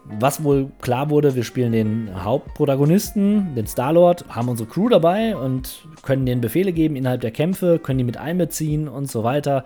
Was 0.06 0.44
wohl 0.44 0.70
klar 0.82 1.10
wurde, 1.10 1.36
wir 1.36 1.44
spielen 1.44 1.72
den 1.72 2.24
Hauptprotagonisten, 2.24 3.56
den 3.56 3.68
Star-Lord, 3.68 4.26
haben 4.28 4.50
unsere 4.50 4.68
Crew 4.68 4.90
dabei 4.90 5.36
und 5.36 5.88
können 6.02 6.26
den 6.26 6.42
Befehle 6.42 6.74
geben 6.74 6.96
innerhalb 6.96 7.22
der 7.22 7.32
Kämpfe, 7.32 7.80
können 7.80 8.00
die 8.00 8.04
mit 8.04 8.18
einbeziehen 8.18 8.90
und 8.90 9.10
so 9.10 9.24
weiter. 9.24 9.64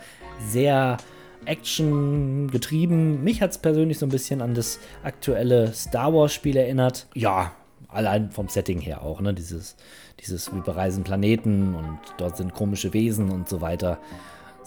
Sehr 0.47 0.97
Action 1.45 2.51
getrieben. 2.51 3.23
Mich 3.23 3.41
hat 3.41 3.51
es 3.51 3.57
persönlich 3.57 3.97
so 3.97 4.05
ein 4.05 4.09
bisschen 4.09 4.41
an 4.41 4.53
das 4.53 4.79
aktuelle 5.03 5.73
Star 5.73 6.13
Wars-Spiel 6.13 6.57
erinnert. 6.57 7.07
Ja, 7.15 7.53
allein 7.87 8.29
vom 8.29 8.47
Setting 8.47 8.79
her 8.79 9.01
auch, 9.01 9.21
ne? 9.21 9.33
Dieses, 9.33 9.75
dieses, 10.19 10.53
wir 10.53 10.61
bereisen 10.61 11.03
Planeten 11.03 11.73
und 11.73 11.99
dort 12.17 12.37
sind 12.37 12.53
komische 12.53 12.93
Wesen 12.93 13.31
und 13.31 13.49
so 13.49 13.61
weiter 13.61 13.97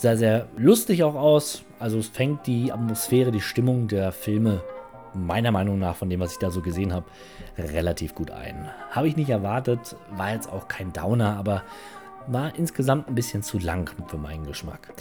sehr, 0.00 0.16
sehr 0.16 0.48
lustig 0.56 1.04
auch 1.04 1.14
aus. 1.14 1.62
Also 1.78 1.98
es 1.98 2.08
fängt 2.08 2.46
die 2.46 2.72
Atmosphäre, 2.72 3.30
die 3.30 3.42
Stimmung 3.42 3.86
der 3.86 4.12
Filme 4.12 4.62
meiner 5.14 5.50
Meinung 5.52 5.78
nach, 5.78 5.96
von 5.96 6.10
dem, 6.10 6.20
was 6.20 6.32
ich 6.32 6.38
da 6.38 6.50
so 6.50 6.60
gesehen 6.60 6.92
habe, 6.92 7.06
relativ 7.58 8.14
gut 8.14 8.30
ein. 8.30 8.68
Habe 8.90 9.08
ich 9.08 9.16
nicht 9.16 9.30
erwartet, 9.30 9.96
war 10.10 10.32
jetzt 10.32 10.50
auch 10.50 10.68
kein 10.68 10.92
Downer, 10.92 11.36
aber 11.36 11.62
war 12.26 12.54
insgesamt 12.56 13.08
ein 13.08 13.14
bisschen 13.14 13.42
zu 13.42 13.58
lang 13.58 13.90
für 14.06 14.18
meinen 14.18 14.46
Geschmack. 14.46 14.92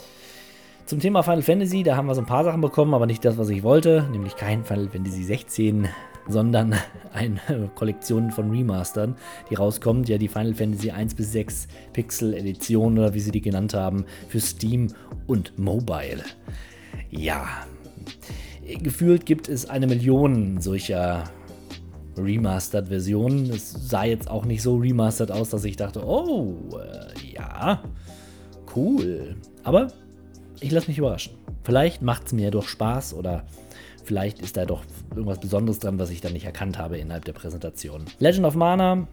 Zum 0.86 0.98
Thema 0.98 1.22
Final 1.22 1.42
Fantasy, 1.42 1.82
da 1.82 1.96
haben 1.96 2.06
wir 2.06 2.14
so 2.14 2.20
ein 2.20 2.26
paar 2.26 2.44
Sachen 2.44 2.60
bekommen, 2.60 2.94
aber 2.94 3.06
nicht 3.06 3.24
das, 3.24 3.38
was 3.38 3.48
ich 3.48 3.62
wollte, 3.62 4.08
nämlich 4.10 4.36
kein 4.36 4.64
Final 4.64 4.88
Fantasy 4.88 5.22
16 5.22 5.88
sondern 6.28 6.74
eine 7.12 7.70
Kollektion 7.74 8.30
von 8.30 8.50
Remastern, 8.50 9.16
die 9.48 9.54
rauskommt. 9.54 10.08
Ja, 10.08 10.18
die 10.18 10.28
Final 10.28 10.54
Fantasy 10.54 10.90
1 10.90 11.14
bis 11.14 11.32
6 11.32 11.68
Pixel 11.92 12.34
Edition 12.34 12.98
oder 12.98 13.14
wie 13.14 13.20
sie 13.20 13.30
die 13.30 13.40
genannt 13.40 13.74
haben, 13.74 14.04
für 14.28 14.40
Steam 14.40 14.88
und 15.26 15.58
Mobile. 15.58 16.22
Ja, 17.10 17.46
gefühlt 18.78 19.26
gibt 19.26 19.48
es 19.48 19.68
eine 19.68 19.86
Million 19.86 20.60
solcher 20.60 21.24
Remastered-Versionen. 22.16 23.50
Es 23.50 23.72
sah 23.72 24.04
jetzt 24.04 24.30
auch 24.30 24.44
nicht 24.44 24.62
so 24.62 24.76
remastered 24.76 25.30
aus, 25.30 25.50
dass 25.50 25.64
ich 25.64 25.76
dachte, 25.76 26.04
oh, 26.06 26.56
äh, 26.78 27.34
ja, 27.34 27.82
cool. 28.76 29.36
Aber 29.62 29.88
ich 30.60 30.70
lasse 30.70 30.88
mich 30.88 30.98
überraschen. 30.98 31.34
Vielleicht 31.62 32.02
macht 32.02 32.26
es 32.26 32.32
mir 32.32 32.50
doch 32.50 32.66
Spaß 32.66 33.14
oder 33.14 33.44
Vielleicht 34.10 34.40
ist 34.40 34.56
da 34.56 34.66
doch 34.66 34.82
irgendwas 35.14 35.38
Besonderes 35.38 35.78
dran, 35.78 36.00
was 36.00 36.10
ich 36.10 36.20
dann 36.20 36.32
nicht 36.32 36.44
erkannt 36.44 36.78
habe 36.78 36.98
innerhalb 36.98 37.24
der 37.26 37.32
Präsentation. 37.32 38.06
Legend 38.18 38.44
of 38.44 38.56
Mana 38.56 39.06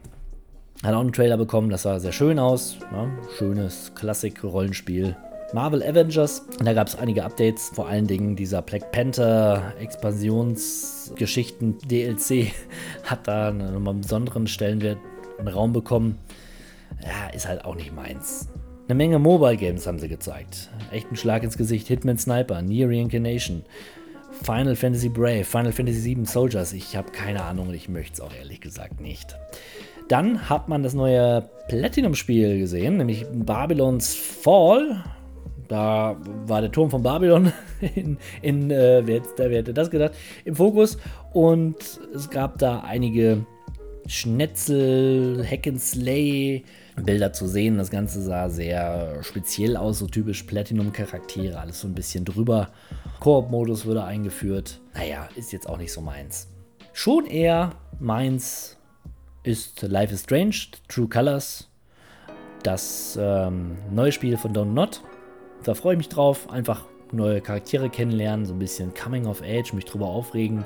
hat 0.81 0.93
auch 0.95 1.01
einen 1.01 1.13
Trailer 1.13 1.37
bekommen, 1.37 1.69
das 1.69 1.83
sah 1.83 1.99
sehr 1.99 2.11
schön 2.11 2.39
aus. 2.39 2.77
Ne? 2.91 3.15
Schönes 3.37 3.91
Klassik-Rollenspiel. 3.93 5.15
Marvel 5.53 5.81
Avengers. 5.81 6.45
Da 6.63 6.73
gab 6.73 6.87
es 6.87 6.95
einige 6.95 7.23
Updates, 7.23 7.71
vor 7.73 7.87
allen 7.87 8.07
Dingen 8.07 8.35
dieser 8.35 8.61
Black 8.61 8.91
Panther 8.91 9.73
Expansionsgeschichten 9.79 11.77
DLC 11.79 12.51
hat 13.03 13.27
da 13.27 13.51
nochmal 13.51 13.93
einen 13.93 14.01
besonderen 14.01 14.47
Stellenwert, 14.47 14.97
einen 15.39 15.47
Raum 15.47 15.71
bekommen. 15.73 16.17
Ja, 17.01 17.29
ist 17.33 17.47
halt 17.47 17.63
auch 17.63 17.75
nicht 17.75 17.95
meins. 17.95 18.49
Eine 18.87 18.95
Menge 18.95 19.19
Mobile 19.19 19.57
Games 19.57 19.85
haben 19.87 19.99
sie 19.99 20.07
gezeigt. 20.07 20.69
Echt 20.91 21.11
ein 21.11 21.17
Schlag 21.17 21.43
ins 21.43 21.57
Gesicht. 21.57 21.87
Hitman 21.87 22.17
Sniper, 22.17 22.61
Near 22.61 22.89
Reincarnation, 22.89 23.63
Final 24.43 24.75
Fantasy 24.75 25.09
Brave, 25.09 25.43
Final 25.43 25.71
Fantasy 25.71 26.15
VII 26.15 26.25
Soldiers. 26.25 26.73
Ich 26.73 26.95
habe 26.95 27.11
keine 27.11 27.43
Ahnung 27.43 27.69
und 27.69 27.73
ich 27.73 27.89
möchte 27.89 28.13
es 28.13 28.21
auch 28.21 28.33
ehrlich 28.33 28.61
gesagt 28.61 29.01
nicht. 29.01 29.37
Dann 30.07 30.49
hat 30.49 30.69
man 30.69 30.83
das 30.83 30.93
neue 30.93 31.49
Platinum-Spiel 31.67 32.59
gesehen, 32.59 32.97
nämlich 32.97 33.25
Babylons 33.29 34.15
Fall. 34.15 35.03
Da 35.67 36.15
war 36.45 36.61
der 36.61 36.71
Turm 36.71 36.89
von 36.89 37.03
Babylon 37.03 37.51
in, 37.95 38.17
in 38.41 38.71
äh, 38.71 39.01
wer, 39.05 39.21
wer 39.37 39.57
hätte 39.57 39.73
das 39.73 39.89
gedacht, 39.89 40.13
im 40.45 40.55
Fokus. 40.55 40.97
Und 41.33 41.75
es 42.13 42.29
gab 42.29 42.57
da 42.57 42.79
einige 42.79 43.45
Schnetzel, 44.07 45.45
Hack 45.45 45.67
and 45.67 45.81
Slay, 45.81 46.63
Bilder 46.95 47.33
zu 47.33 47.47
sehen. 47.47 47.77
Das 47.77 47.91
Ganze 47.91 48.21
sah 48.21 48.49
sehr 48.49 49.21
speziell 49.21 49.75
aus, 49.75 49.99
so 49.99 50.07
typisch 50.07 50.43
Platinum-Charaktere, 50.43 51.59
alles 51.59 51.81
so 51.81 51.87
ein 51.87 51.93
bisschen 51.93 52.23
drüber. 52.23 52.69
Koop-Modus 53.19 53.85
wurde 53.85 54.03
eingeführt. 54.03 54.79
Naja, 54.93 55.27
ist 55.35 55.51
jetzt 55.51 55.67
auch 55.67 55.77
nicht 55.77 55.91
so 55.91 56.01
meins. 56.01 56.47
Schon 56.93 57.25
eher 57.25 57.73
meins 57.99 58.77
ist 59.43 59.81
Life 59.81 60.13
is 60.13 60.23
Strange, 60.23 60.55
True 60.87 61.07
Colors. 61.07 61.69
Das 62.63 63.17
ähm, 63.21 63.77
neue 63.91 64.11
Spiel 64.11 64.37
von 64.37 64.53
Don't 64.53 64.73
Not. 64.73 65.01
Da 65.67 65.73
freue 65.73 65.95
ich 65.95 65.97
mich 65.97 66.09
drauf. 66.09 66.49
Einfach 66.49 66.85
neue 67.11 67.41
Charaktere 67.41 67.89
kennenlernen, 67.89 68.45
so 68.45 68.53
ein 68.53 68.59
bisschen 68.59 68.93
Coming 68.93 69.25
of 69.27 69.41
Age, 69.41 69.73
mich 69.73 69.83
drüber 69.83 70.07
aufregen 70.07 70.65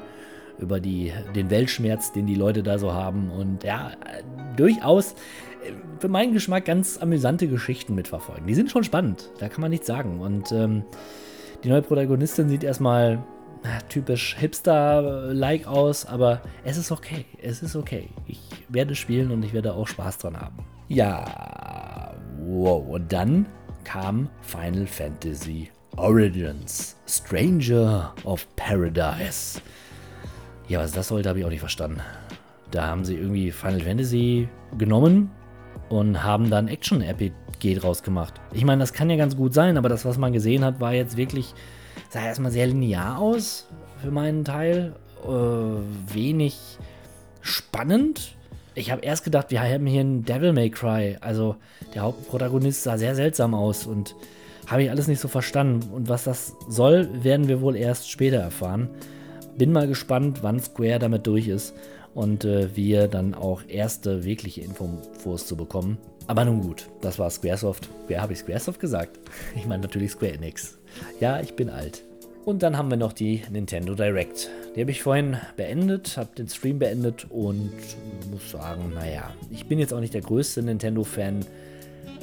über 0.59 0.79
die, 0.79 1.11
den 1.35 1.49
Weltschmerz, 1.49 2.11
den 2.11 2.27
die 2.27 2.35
Leute 2.35 2.61
da 2.61 2.77
so 2.77 2.93
haben. 2.93 3.31
Und 3.31 3.63
ja, 3.63 3.93
durchaus 4.57 5.15
für 5.99 6.07
meinen 6.07 6.33
Geschmack 6.33 6.65
ganz 6.65 6.99
amüsante 6.99 7.47
Geschichten 7.47 7.95
mitverfolgen. 7.95 8.45
Die 8.45 8.53
sind 8.53 8.69
schon 8.69 8.83
spannend, 8.83 9.31
da 9.39 9.49
kann 9.49 9.61
man 9.61 9.71
nichts 9.71 9.87
sagen. 9.87 10.19
Und 10.21 10.51
ähm, 10.51 10.83
die 11.63 11.69
neue 11.69 11.81
Protagonistin 11.81 12.47
sieht 12.47 12.63
erstmal 12.63 13.23
na, 13.63 13.79
typisch 13.89 14.35
Hipster-like 14.37 15.65
aus, 15.65 16.05
aber 16.05 16.41
es 16.63 16.77
ist 16.77 16.91
okay. 16.91 17.25
Es 17.41 17.63
ist 17.63 17.75
okay. 17.75 18.09
Ich 18.27 18.39
werde 18.69 18.93
spielen 18.93 19.31
und 19.31 19.43
ich 19.43 19.53
werde 19.53 19.73
auch 19.73 19.87
Spaß 19.87 20.19
dran 20.19 20.39
haben. 20.39 20.63
Ja, 20.89 22.13
wow. 22.45 22.87
Und 22.87 23.11
dann 23.11 23.47
kam 23.83 24.29
Final 24.41 24.87
Fantasy 24.87 25.69
Origins 25.97 26.95
Stranger 27.07 28.13
of 28.23 28.47
Paradise. 28.55 29.61
Ja, 30.67 30.79
was 30.79 30.91
das 30.91 31.09
sollte, 31.09 31.29
habe 31.29 31.39
ich 31.39 31.45
auch 31.45 31.49
nicht 31.49 31.59
verstanden. 31.59 32.01
Da 32.71 32.87
haben 32.87 33.03
sie 33.03 33.15
irgendwie 33.15 33.51
Final 33.51 33.81
Fantasy 33.81 34.47
genommen 34.77 35.29
und 35.89 36.23
haben 36.23 36.49
dann 36.49 36.69
Action-RPG 36.69 37.75
draus 37.75 38.01
gemacht. 38.03 38.35
Ich 38.53 38.63
meine, 38.63 38.79
das 38.79 38.93
kann 38.93 39.09
ja 39.09 39.17
ganz 39.17 39.35
gut 39.35 39.53
sein, 39.53 39.77
aber 39.77 39.89
das, 39.89 40.05
was 40.05 40.17
man 40.17 40.31
gesehen 40.31 40.63
hat, 40.63 40.79
war 40.79 40.93
jetzt 40.93 41.17
wirklich, 41.17 41.53
sah 42.09 42.23
erstmal 42.23 42.51
sehr 42.51 42.67
linear 42.67 43.19
aus 43.19 43.67
für 44.01 44.11
meinen 44.11 44.45
Teil. 44.45 44.95
Äh, 45.23 45.27
wenig 46.13 46.57
spannend. 47.41 48.37
Ich 48.73 48.89
habe 48.89 49.01
erst 49.01 49.25
gedacht, 49.25 49.51
wir 49.51 49.61
haben 49.61 49.85
hier 49.85 50.01
einen 50.01 50.23
Devil 50.23 50.53
May 50.53 50.69
Cry. 50.69 51.17
Also 51.19 51.57
der 51.93 52.03
Hauptprotagonist 52.03 52.83
sah 52.83 52.97
sehr 52.97 53.15
seltsam 53.15 53.53
aus 53.53 53.85
und 53.85 54.15
habe 54.67 54.83
ich 54.83 54.89
alles 54.89 55.07
nicht 55.07 55.19
so 55.19 55.27
verstanden. 55.27 55.91
Und 55.91 56.07
was 56.07 56.23
das 56.23 56.55
soll, 56.69 57.09
werden 57.23 57.49
wir 57.49 57.61
wohl 57.61 57.75
erst 57.75 58.09
später 58.09 58.37
erfahren. 58.37 58.89
Bin 59.57 59.73
mal 59.73 59.87
gespannt, 59.87 60.39
wann 60.41 60.59
Square 60.59 60.99
damit 60.99 61.27
durch 61.27 61.49
ist 61.49 61.73
und 62.13 62.45
äh, 62.45 62.75
wir 62.75 63.07
dann 63.09 63.33
auch 63.33 63.61
erste 63.67 64.23
wirkliche 64.23 64.61
Infos 64.61 65.45
zu 65.45 65.57
bekommen. 65.57 65.97
Aber 66.27 66.45
nun 66.45 66.61
gut, 66.61 66.87
das 67.01 67.19
war 67.19 67.29
Squaresoft. 67.29 67.89
Wer 68.07 68.21
habe 68.21 68.31
ich 68.33 68.39
Squaresoft 68.39 68.79
gesagt? 68.79 69.19
Ich 69.55 69.65
meine 69.65 69.81
natürlich 69.81 70.11
Square 70.11 70.33
Enix. 70.33 70.77
Ja, 71.19 71.41
ich 71.41 71.55
bin 71.55 71.69
alt. 71.69 72.03
Und 72.43 72.63
dann 72.63 72.75
haben 72.75 72.89
wir 72.89 72.97
noch 72.97 73.13
die 73.13 73.43
Nintendo 73.51 73.93
Direct. 73.93 74.49
Die 74.75 74.81
habe 74.81 74.89
ich 74.89 75.03
vorhin 75.03 75.37
beendet, 75.57 76.17
habe 76.17 76.29
den 76.35 76.47
Stream 76.47 76.79
beendet 76.79 77.27
und 77.29 77.71
muss 78.31 78.49
sagen, 78.49 78.93
naja, 78.95 79.31
ich 79.51 79.67
bin 79.67 79.77
jetzt 79.77 79.93
auch 79.93 79.99
nicht 79.99 80.13
der 80.15 80.21
größte 80.21 80.63
Nintendo-Fan, 80.63 81.45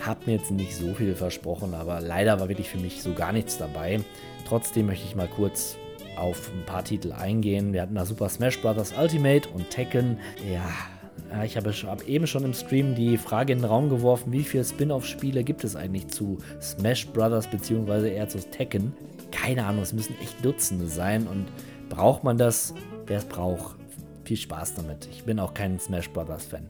habe 0.01 0.21
mir 0.27 0.37
jetzt 0.37 0.51
nicht 0.51 0.75
so 0.75 0.93
viel 0.95 1.15
versprochen, 1.15 1.73
aber 1.73 2.01
leider 2.01 2.41
war 2.41 2.49
wirklich 2.49 2.69
für 2.69 2.79
mich 2.79 3.01
so 3.01 3.15
gar 3.15 3.33
nichts 3.33 3.59
dabei. 3.59 4.01
Trotzdem 4.47 4.87
möchte 4.87 5.07
ich 5.07 5.15
mal 5.15 5.29
kurz 5.29 5.77
auf 6.17 6.51
ein 6.53 6.67
paar 6.67 6.83
Titel 6.85 7.13
eingehen. 7.13 7.73
Wir 7.73 7.83
hatten 7.83 7.95
da 7.95 8.05
Super 8.05 8.29
Smash 8.29 8.61
Bros. 8.61 8.93
Ultimate 8.99 9.49
und 9.51 9.71
Tekken. 9.71 10.19
Ja, 10.53 11.45
ich 11.45 11.57
habe 11.57 11.73
eben 12.07 12.27
schon 12.27 12.45
im 12.45 12.55
Stream 12.55 12.97
die 12.97 13.19
Frage 13.19 13.53
in 13.53 13.61
den 13.61 13.67
Raum 13.67 13.89
geworfen, 13.89 14.33
wie 14.33 14.43
viele 14.43 14.65
Spin-off-Spiele 14.65 15.45
gibt 15.45 15.63
es 15.63 15.77
eigentlich 15.77 16.09
zu 16.09 16.39
Smash 16.61 17.07
Bros. 17.09 17.47
bzw. 17.47 18.13
eher 18.13 18.29
zu 18.29 18.39
Tekken? 18.39 18.95
Keine 19.31 19.67
Ahnung, 19.67 19.83
es 19.83 19.93
müssen 19.93 20.17
echt 20.21 20.45
Dutzende 20.45 20.87
sein 20.87 21.27
und 21.27 21.47
braucht 21.89 22.25
man 22.25 22.39
das? 22.39 22.75
Wer 23.07 23.19
es 23.19 23.25
braucht, 23.25 23.77
viel 24.25 24.37
Spaß 24.37 24.75
damit. 24.75 25.09
Ich 25.11 25.25
bin 25.25 25.39
auch 25.41 25.55
kein 25.55 25.79
Smash 25.79 26.11
Bros. 26.11 26.45
Fan. 26.45 26.69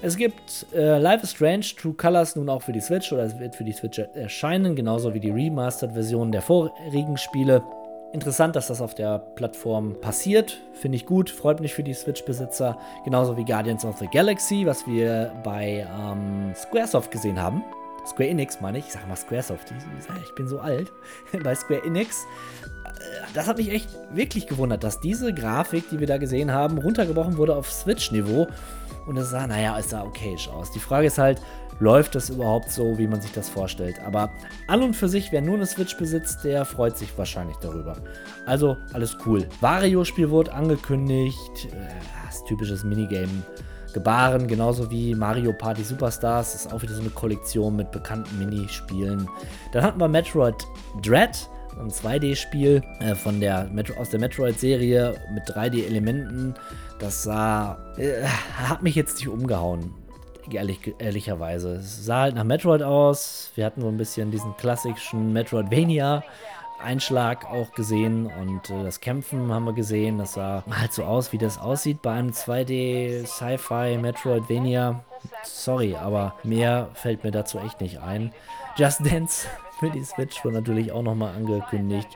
Es 0.00 0.16
gibt 0.16 0.66
äh, 0.74 0.98
Life 0.98 1.24
is 1.24 1.32
Strange 1.32 1.64
True 1.76 1.94
Colors 1.94 2.36
nun 2.36 2.48
auch 2.48 2.62
für 2.62 2.72
die 2.72 2.80
Switch 2.80 3.12
oder 3.12 3.24
es 3.24 3.38
wird 3.38 3.56
für 3.56 3.64
die 3.64 3.72
Switch 3.72 3.98
erscheinen, 3.98 4.76
genauso 4.76 5.12
wie 5.12 5.20
die 5.20 5.30
Remastered-Version 5.30 6.30
der 6.30 6.42
vorigen 6.42 7.16
Spiele. 7.16 7.62
Interessant, 8.12 8.56
dass 8.56 8.68
das 8.68 8.80
auf 8.80 8.94
der 8.94 9.18
Plattform 9.18 10.00
passiert. 10.00 10.60
Finde 10.72 10.96
ich 10.96 11.04
gut, 11.04 11.28
freut 11.28 11.60
mich 11.60 11.74
für 11.74 11.82
die 11.82 11.92
Switch-Besitzer. 11.92 12.78
Genauso 13.04 13.36
wie 13.36 13.44
Guardians 13.44 13.84
of 13.84 13.98
the 13.98 14.06
Galaxy, 14.06 14.64
was 14.64 14.86
wir 14.86 15.32
bei 15.42 15.86
ähm, 16.00 16.52
Squaresoft 16.54 17.10
gesehen 17.10 17.42
haben. 17.42 17.62
Square 18.08 18.30
Enix 18.30 18.60
meine 18.60 18.78
ich, 18.78 18.86
ich 18.86 18.92
sage 18.92 19.06
mal 19.06 19.16
Squaresoft, 19.16 19.72
ich 20.24 20.34
bin 20.34 20.48
so 20.48 20.60
alt. 20.60 20.92
bei 21.44 21.54
Square 21.54 21.84
Enix. 21.84 22.26
Äh, 22.84 22.88
das 23.34 23.46
hat 23.46 23.58
mich 23.58 23.70
echt 23.70 23.88
wirklich 24.12 24.46
gewundert, 24.46 24.82
dass 24.82 25.00
diese 25.00 25.32
Grafik, 25.34 25.90
die 25.90 26.00
wir 26.00 26.06
da 26.06 26.16
gesehen 26.16 26.52
haben, 26.52 26.78
runtergebrochen 26.78 27.36
wurde 27.36 27.54
auf 27.54 27.70
Switch-Niveau. 27.70 28.48
Und 29.06 29.16
es 29.16 29.30
sah, 29.30 29.46
naja, 29.46 29.78
es 29.78 29.90
sah 29.90 30.02
okayisch 30.02 30.48
aus. 30.48 30.70
Die 30.70 30.80
Frage 30.80 31.06
ist 31.06 31.18
halt, 31.18 31.40
läuft 31.80 32.14
das 32.14 32.28
überhaupt 32.30 32.70
so, 32.70 32.98
wie 32.98 33.06
man 33.06 33.20
sich 33.20 33.32
das 33.32 33.48
vorstellt. 33.48 33.98
Aber 34.04 34.30
an 34.66 34.82
und 34.82 34.94
für 34.94 35.08
sich, 35.08 35.32
wer 35.32 35.40
nur 35.40 35.56
eine 35.56 35.66
Switch 35.66 35.96
besitzt, 35.96 36.44
der 36.44 36.64
freut 36.64 36.98
sich 36.98 37.16
wahrscheinlich 37.16 37.56
darüber. 37.58 37.96
Also 38.46 38.76
alles 38.92 39.16
cool. 39.24 39.46
Wario-Spiel 39.60 40.30
wurde 40.30 40.52
angekündigt. 40.52 41.68
Äh, 41.72 42.26
das 42.26 42.44
typisches 42.44 42.84
Minigame. 42.84 43.42
Gebaren, 43.92 44.46
genauso 44.46 44.90
wie 44.90 45.14
Mario 45.14 45.52
Party 45.52 45.82
Superstars. 45.82 46.52
Das 46.52 46.66
ist 46.66 46.72
auch 46.72 46.82
wieder 46.82 46.94
so 46.94 47.00
eine 47.00 47.10
Kollektion 47.10 47.76
mit 47.76 47.90
bekannten 47.90 48.38
Minispielen. 48.38 49.28
Dann 49.72 49.82
hatten 49.82 50.00
wir 50.00 50.08
Metroid 50.08 50.54
Dread, 51.02 51.48
ein 51.78 51.90
2D-Spiel 51.90 52.82
äh, 53.00 53.14
aus 53.98 54.10
der 54.10 54.20
Metroid-Serie 54.20 55.14
mit 55.32 55.44
3D-Elementen. 55.44 56.54
Das 56.98 57.22
sah, 57.22 57.78
äh, 57.96 58.24
hat 58.24 58.82
mich 58.82 58.94
jetzt 58.94 59.16
nicht 59.18 59.28
umgehauen 59.28 59.94
ehrlich, 60.54 60.94
ehrlicherweise. 60.98 61.76
Es 61.76 62.04
sah 62.04 62.22
halt 62.22 62.34
nach 62.34 62.44
Metroid 62.44 62.82
aus. 62.82 63.50
Wir 63.54 63.66
hatten 63.66 63.80
so 63.80 63.88
ein 63.88 63.96
bisschen 63.96 64.30
diesen 64.30 64.56
klassischen 64.56 65.32
Metroidvania-Einschlag 66.78 67.46
auch 67.46 67.72
gesehen 67.72 68.26
und 68.26 68.70
äh, 68.70 68.82
das 68.82 69.00
Kämpfen 69.00 69.52
haben 69.52 69.64
wir 69.64 69.72
gesehen. 69.72 70.18
Das 70.18 70.34
sah 70.34 70.62
halt 70.70 70.92
so 70.92 71.04
aus, 71.04 71.32
wie 71.32 71.38
das 71.38 71.58
aussieht 71.58 72.02
bei 72.02 72.12
einem 72.12 72.30
2D 72.30 73.26
Sci-Fi 73.26 73.98
Metroidvania. 73.98 75.04
Sorry, 75.44 75.96
aber 75.96 76.34
mehr 76.44 76.88
fällt 76.94 77.24
mir 77.24 77.30
dazu 77.30 77.58
echt 77.58 77.80
nicht 77.80 78.00
ein. 78.00 78.32
Just 78.76 79.04
Dance 79.04 79.48
für 79.80 79.90
die 79.90 80.04
Switch 80.04 80.44
wurde 80.44 80.56
natürlich 80.56 80.92
auch 80.92 81.02
nochmal 81.02 81.34
angekündigt. 81.34 82.08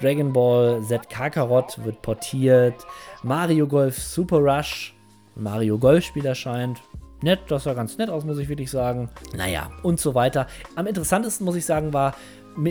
Dragon 0.00 0.32
Ball 0.32 0.82
Z 0.82 1.08
Kakarot 1.08 1.84
wird 1.84 2.02
portiert. 2.02 2.86
Mario 3.22 3.66
Golf 3.66 3.98
Super 3.98 4.38
Rush 4.38 4.94
Mario 5.34 5.78
Golf 5.78 6.04
Spiel 6.04 6.24
erscheint 6.24 6.80
nett, 7.22 7.40
das 7.48 7.64
sah 7.64 7.74
ganz 7.74 7.98
nett 7.98 8.10
aus, 8.10 8.24
muss 8.24 8.38
ich 8.38 8.48
wirklich 8.48 8.70
sagen. 8.70 9.10
Naja, 9.34 9.70
und 9.82 10.00
so 10.00 10.14
weiter. 10.14 10.46
Am 10.74 10.86
interessantesten, 10.86 11.44
muss 11.44 11.56
ich 11.56 11.64
sagen, 11.64 11.92
war 11.92 12.14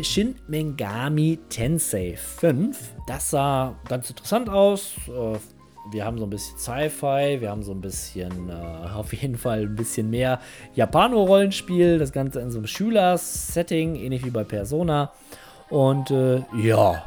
Shin 0.01 0.36
Megami 0.47 1.39
Tensei 1.49 2.15
5. 2.17 2.95
Das 3.05 3.29
sah 3.29 3.75
ganz 3.88 4.09
interessant 4.09 4.49
aus. 4.49 4.93
Äh, 5.07 5.38
wir 5.91 6.03
haben 6.03 6.17
so 6.17 6.25
ein 6.25 6.29
bisschen 6.31 6.57
Sci-Fi, 6.57 7.39
wir 7.39 7.51
haben 7.51 7.61
so 7.61 7.71
ein 7.71 7.81
bisschen, 7.81 8.49
äh, 8.49 8.53
auf 8.95 9.13
jeden 9.13 9.38
Fall 9.38 9.61
ein 9.61 9.75
bisschen 9.75 10.09
mehr 10.09 10.39
Japano-Rollenspiel. 10.73 11.99
Das 11.99 12.11
Ganze 12.11 12.41
in 12.41 12.49
so 12.49 12.57
einem 12.57 12.67
Schüler-Setting, 12.67 13.95
ähnlich 13.95 14.25
wie 14.25 14.31
bei 14.31 14.43
Persona. 14.43 15.11
Und 15.69 16.09
äh, 16.09 16.43
ja, 16.55 17.03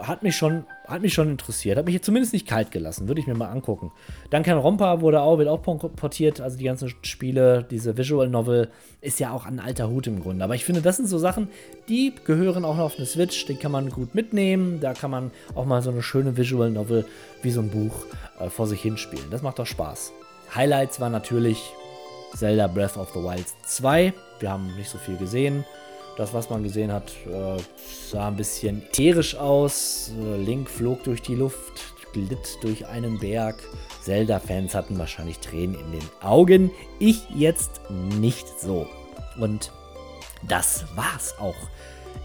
hat 0.00 0.22
mich 0.22 0.36
schon, 0.36 0.64
hat 0.86 1.02
mich 1.02 1.14
schon 1.14 1.30
interessiert. 1.30 1.78
Hat 1.78 1.84
mich 1.84 1.94
jetzt 1.94 2.06
zumindest 2.06 2.32
nicht 2.32 2.46
kalt 2.46 2.70
gelassen. 2.70 3.08
Würde 3.08 3.20
ich 3.20 3.26
mir 3.26 3.34
mal 3.34 3.48
angucken. 3.48 3.92
Duncan 4.30 4.58
Rompa 4.58 5.00
wurde 5.00 5.20
auch, 5.20 5.38
wird 5.38 5.48
auch 5.48 5.62
portiert. 5.62 6.40
Also 6.40 6.58
die 6.58 6.64
ganzen 6.64 6.92
Spiele, 7.02 7.64
diese 7.70 7.96
Visual 7.96 8.28
Novel 8.28 8.70
ist 9.00 9.20
ja 9.20 9.32
auch 9.32 9.46
ein 9.46 9.60
alter 9.60 9.88
Hut 9.88 10.06
im 10.06 10.20
Grunde. 10.20 10.44
Aber 10.44 10.54
ich 10.54 10.64
finde, 10.64 10.82
das 10.82 10.96
sind 10.96 11.08
so 11.08 11.18
Sachen, 11.18 11.48
die 11.88 12.14
gehören 12.24 12.64
auch 12.64 12.76
noch 12.76 12.84
auf 12.84 12.96
eine 12.96 13.06
Switch. 13.06 13.46
Die 13.46 13.56
kann 13.56 13.72
man 13.72 13.90
gut 13.90 14.14
mitnehmen. 14.14 14.80
Da 14.80 14.94
kann 14.94 15.10
man 15.10 15.30
auch 15.54 15.66
mal 15.66 15.82
so 15.82 15.90
eine 15.90 16.02
schöne 16.02 16.36
Visual 16.36 16.70
Novel 16.70 17.04
wie 17.42 17.50
so 17.50 17.60
ein 17.60 17.70
Buch 17.70 18.06
äh, 18.40 18.48
vor 18.48 18.66
sich 18.66 18.80
hinspielen. 18.80 19.30
Das 19.30 19.42
macht 19.42 19.58
doch 19.58 19.66
Spaß. 19.66 20.12
Highlights 20.54 21.00
war 21.00 21.10
natürlich 21.10 21.72
Zelda 22.34 22.66
Breath 22.66 22.96
of 22.96 23.10
the 23.12 23.20
Wild 23.20 23.46
2. 23.64 24.12
Wir 24.40 24.50
haben 24.50 24.74
nicht 24.76 24.90
so 24.90 24.98
viel 24.98 25.16
gesehen. 25.16 25.64
Das, 26.16 26.32
was 26.32 26.48
man 26.48 26.62
gesehen 26.62 26.92
hat, 26.92 27.12
äh, 27.26 27.60
sah 28.10 28.28
ein 28.28 28.36
bisschen 28.36 28.82
ätherisch 28.82 29.36
aus. 29.36 30.12
Äh, 30.18 30.36
Link 30.42 30.70
flog 30.70 31.04
durch 31.04 31.20
die 31.20 31.34
Luft, 31.34 31.84
glitt 32.12 32.58
durch 32.62 32.86
einen 32.86 33.18
Berg. 33.18 33.56
Zelda-Fans 34.02 34.74
hatten 34.74 34.98
wahrscheinlich 34.98 35.38
Tränen 35.40 35.74
in 35.74 35.92
den 35.92 36.08
Augen. 36.22 36.70
Ich 36.98 37.28
jetzt 37.34 37.82
nicht 37.90 38.46
so. 38.58 38.86
Und 39.38 39.72
das 40.48 40.86
war's 40.94 41.34
auch 41.38 41.54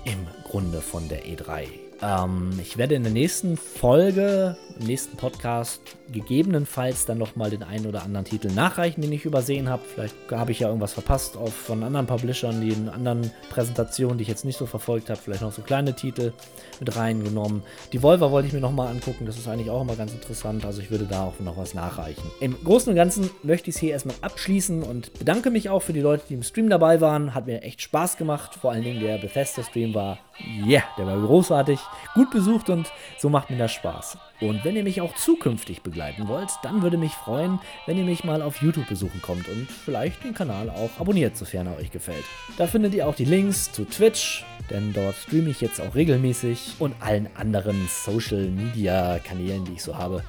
im 0.06 0.26
Grunde 0.50 0.80
von 0.82 1.10
der 1.10 1.26
E3. 1.26 1.91
Ähm, 2.02 2.52
ich 2.62 2.78
werde 2.78 2.96
in 2.96 3.04
der 3.04 3.12
nächsten 3.12 3.58
Folge, 3.58 4.58
im 4.80 4.88
nächsten 4.88 5.18
Podcast, 5.18 5.82
gegebenenfalls 6.12 7.06
dann 7.06 7.18
nochmal 7.18 7.50
den 7.50 7.64
einen 7.64 7.86
oder 7.86 8.04
anderen 8.04 8.26
Titel 8.26 8.52
nachreichen, 8.52 9.02
den 9.02 9.12
ich 9.12 9.26
übersehen 9.26 9.70
habe. 9.70 9.84
Vielleicht 9.94 10.16
habe 10.32 10.52
ich 10.52 10.60
ja 10.60 10.68
irgendwas 10.68 10.94
verpasst 10.94 11.38
auch 11.38 11.52
von 11.52 11.84
anderen 11.84 12.08
Publishern, 12.08 12.62
die 12.62 12.70
in 12.70 12.90
anderen 12.90 13.32
Präsentationen, 13.50 14.18
die 14.18 14.24
ich 14.24 14.28
jetzt 14.28 14.46
nicht 14.46 14.58
so 14.58 14.66
verfolgt 14.66 15.10
habe, 15.10 15.20
vielleicht 15.20 15.42
noch 15.42 15.52
so 15.52 15.62
kleine 15.62 15.96
Titel 15.96 16.34
mit 16.80 16.96
reingenommen. 16.96 17.64
Die 17.94 18.02
Volver 18.02 18.32
wollte 18.32 18.48
ich 18.48 18.54
mir 18.54 18.60
nochmal 18.60 18.88
angucken, 18.88 19.26
das 19.26 19.38
ist 19.38 19.48
eigentlich 19.48 19.70
auch 19.70 19.82
immer 19.82 19.96
ganz 19.96 20.12
interessant, 20.12 20.66
also 20.66 20.82
ich 20.82 20.92
würde 20.92 21.06
da 21.06 21.26
auch 21.26 21.40
noch 21.40 21.58
was 21.58 21.74
nachreichen. 21.74 22.24
Im 22.40 22.62
Großen 22.64 22.90
und 22.90 22.96
Ganzen 22.96 23.30
möchte 23.44 23.70
ich 23.70 23.76
es 23.76 23.80
hier 23.80 23.92
erstmal 23.92 24.16
abschließen 24.22 24.84
und 24.84 25.14
bedanke 25.18 25.52
mich 25.52 25.70
auch 25.70 25.82
für 25.82 25.94
die 25.94 26.02
Leute, 26.02 26.24
die 26.28 26.34
im 26.34 26.44
Stream 26.44 26.70
dabei 26.70 27.00
waren. 27.00 27.34
Hat 27.34 27.46
mir 27.46 27.62
echt 27.62 27.82
Spaß 27.82 28.18
gemacht, 28.18 28.56
vor 28.56 28.72
allen 28.72 28.84
Dingen 28.84 29.00
der 29.00 29.18
Bethesda-Stream 29.18 29.94
war, 29.94 30.20
yeah, 30.66 30.84
der 30.98 31.06
war 31.06 31.20
großartig 31.20 31.80
gut 32.14 32.32
besucht 32.32 32.70
und 32.70 32.92
so 33.18 33.30
macht 33.30 33.50
mir 33.50 33.58
das 33.58 33.72
Spaß. 33.72 34.18
Und 34.42 34.66
wenn 34.66 34.76
ihr 34.76 34.84
mich 34.84 35.02
auch 35.02 35.16
zukünftig 35.16 35.82
begleiten 35.82 36.28
wollt, 36.28 36.50
dann 36.64 36.82
würde 36.82 36.98
mich 36.98 37.14
freuen, 37.14 37.60
wenn 37.86 37.98
ihr 37.98 38.06
mich 38.06 38.24
mal 38.24 38.42
auf 38.42 38.62
YouTube 38.62 38.88
besuchen 38.88 39.22
kommt 39.22 39.48
und 39.48 39.70
vielleicht 39.70 40.24
den 40.24 40.34
Kanal 40.34 40.70
auch 40.70 41.00
abonniert, 41.00 41.38
sofern 41.38 41.68
er 41.68 41.78
euch 41.78 41.92
gefällt. 41.92 42.26
Da 42.58 42.68
findet 42.68 42.94
ihr 42.94 43.08
auch 43.08 43.16
die 43.16 43.26
Links 43.26 43.72
zu 43.72 43.86
Twitch, 43.86 44.44
denn 44.70 44.94
dort 44.94 45.16
streame 45.16 45.50
ich 45.50 45.62
jetzt 45.62 45.80
auch 45.80 45.96
regelmäßig 45.96 46.76
und 46.80 46.96
allen 47.00 47.30
anderen 47.36 47.88
Social 47.88 48.48
Media 48.48 49.20
Kanälen, 49.20 49.66
die 49.66 49.74
ich 49.74 49.84
so 49.84 49.98
habe. 49.98 50.24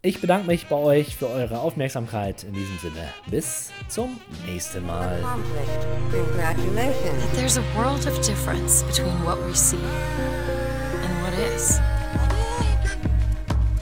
Ich 0.00 0.20
bedanke 0.20 0.46
mich 0.46 0.68
bei 0.68 0.76
euch 0.76 1.16
für 1.16 1.28
eure 1.28 1.58
Aufmerksamkeit. 1.58 2.44
In 2.44 2.52
diesem 2.52 2.78
Sinne, 2.78 3.08
bis 3.26 3.72
zum 3.88 4.20
nächsten 4.46 4.86
Mal. 4.86 5.18
There's 7.34 7.58
a 7.58 7.62
world 7.76 8.06
of 8.06 8.20
difference 8.20 8.84
between 8.84 9.24
what 9.24 9.44
we 9.44 9.54
see 9.54 9.76
and 11.38 11.52
what 11.52 11.52
is. 11.52 11.80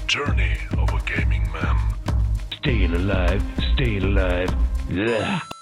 Journey 0.06 0.56
of 0.78 0.92
a 0.92 1.00
Gaming 1.06 1.50
Man. 1.52 1.76
Staying 2.58 2.94
alive, 2.94 3.42
staying 3.74 4.02
alive. 4.02 4.54
Ugh. 4.90 5.55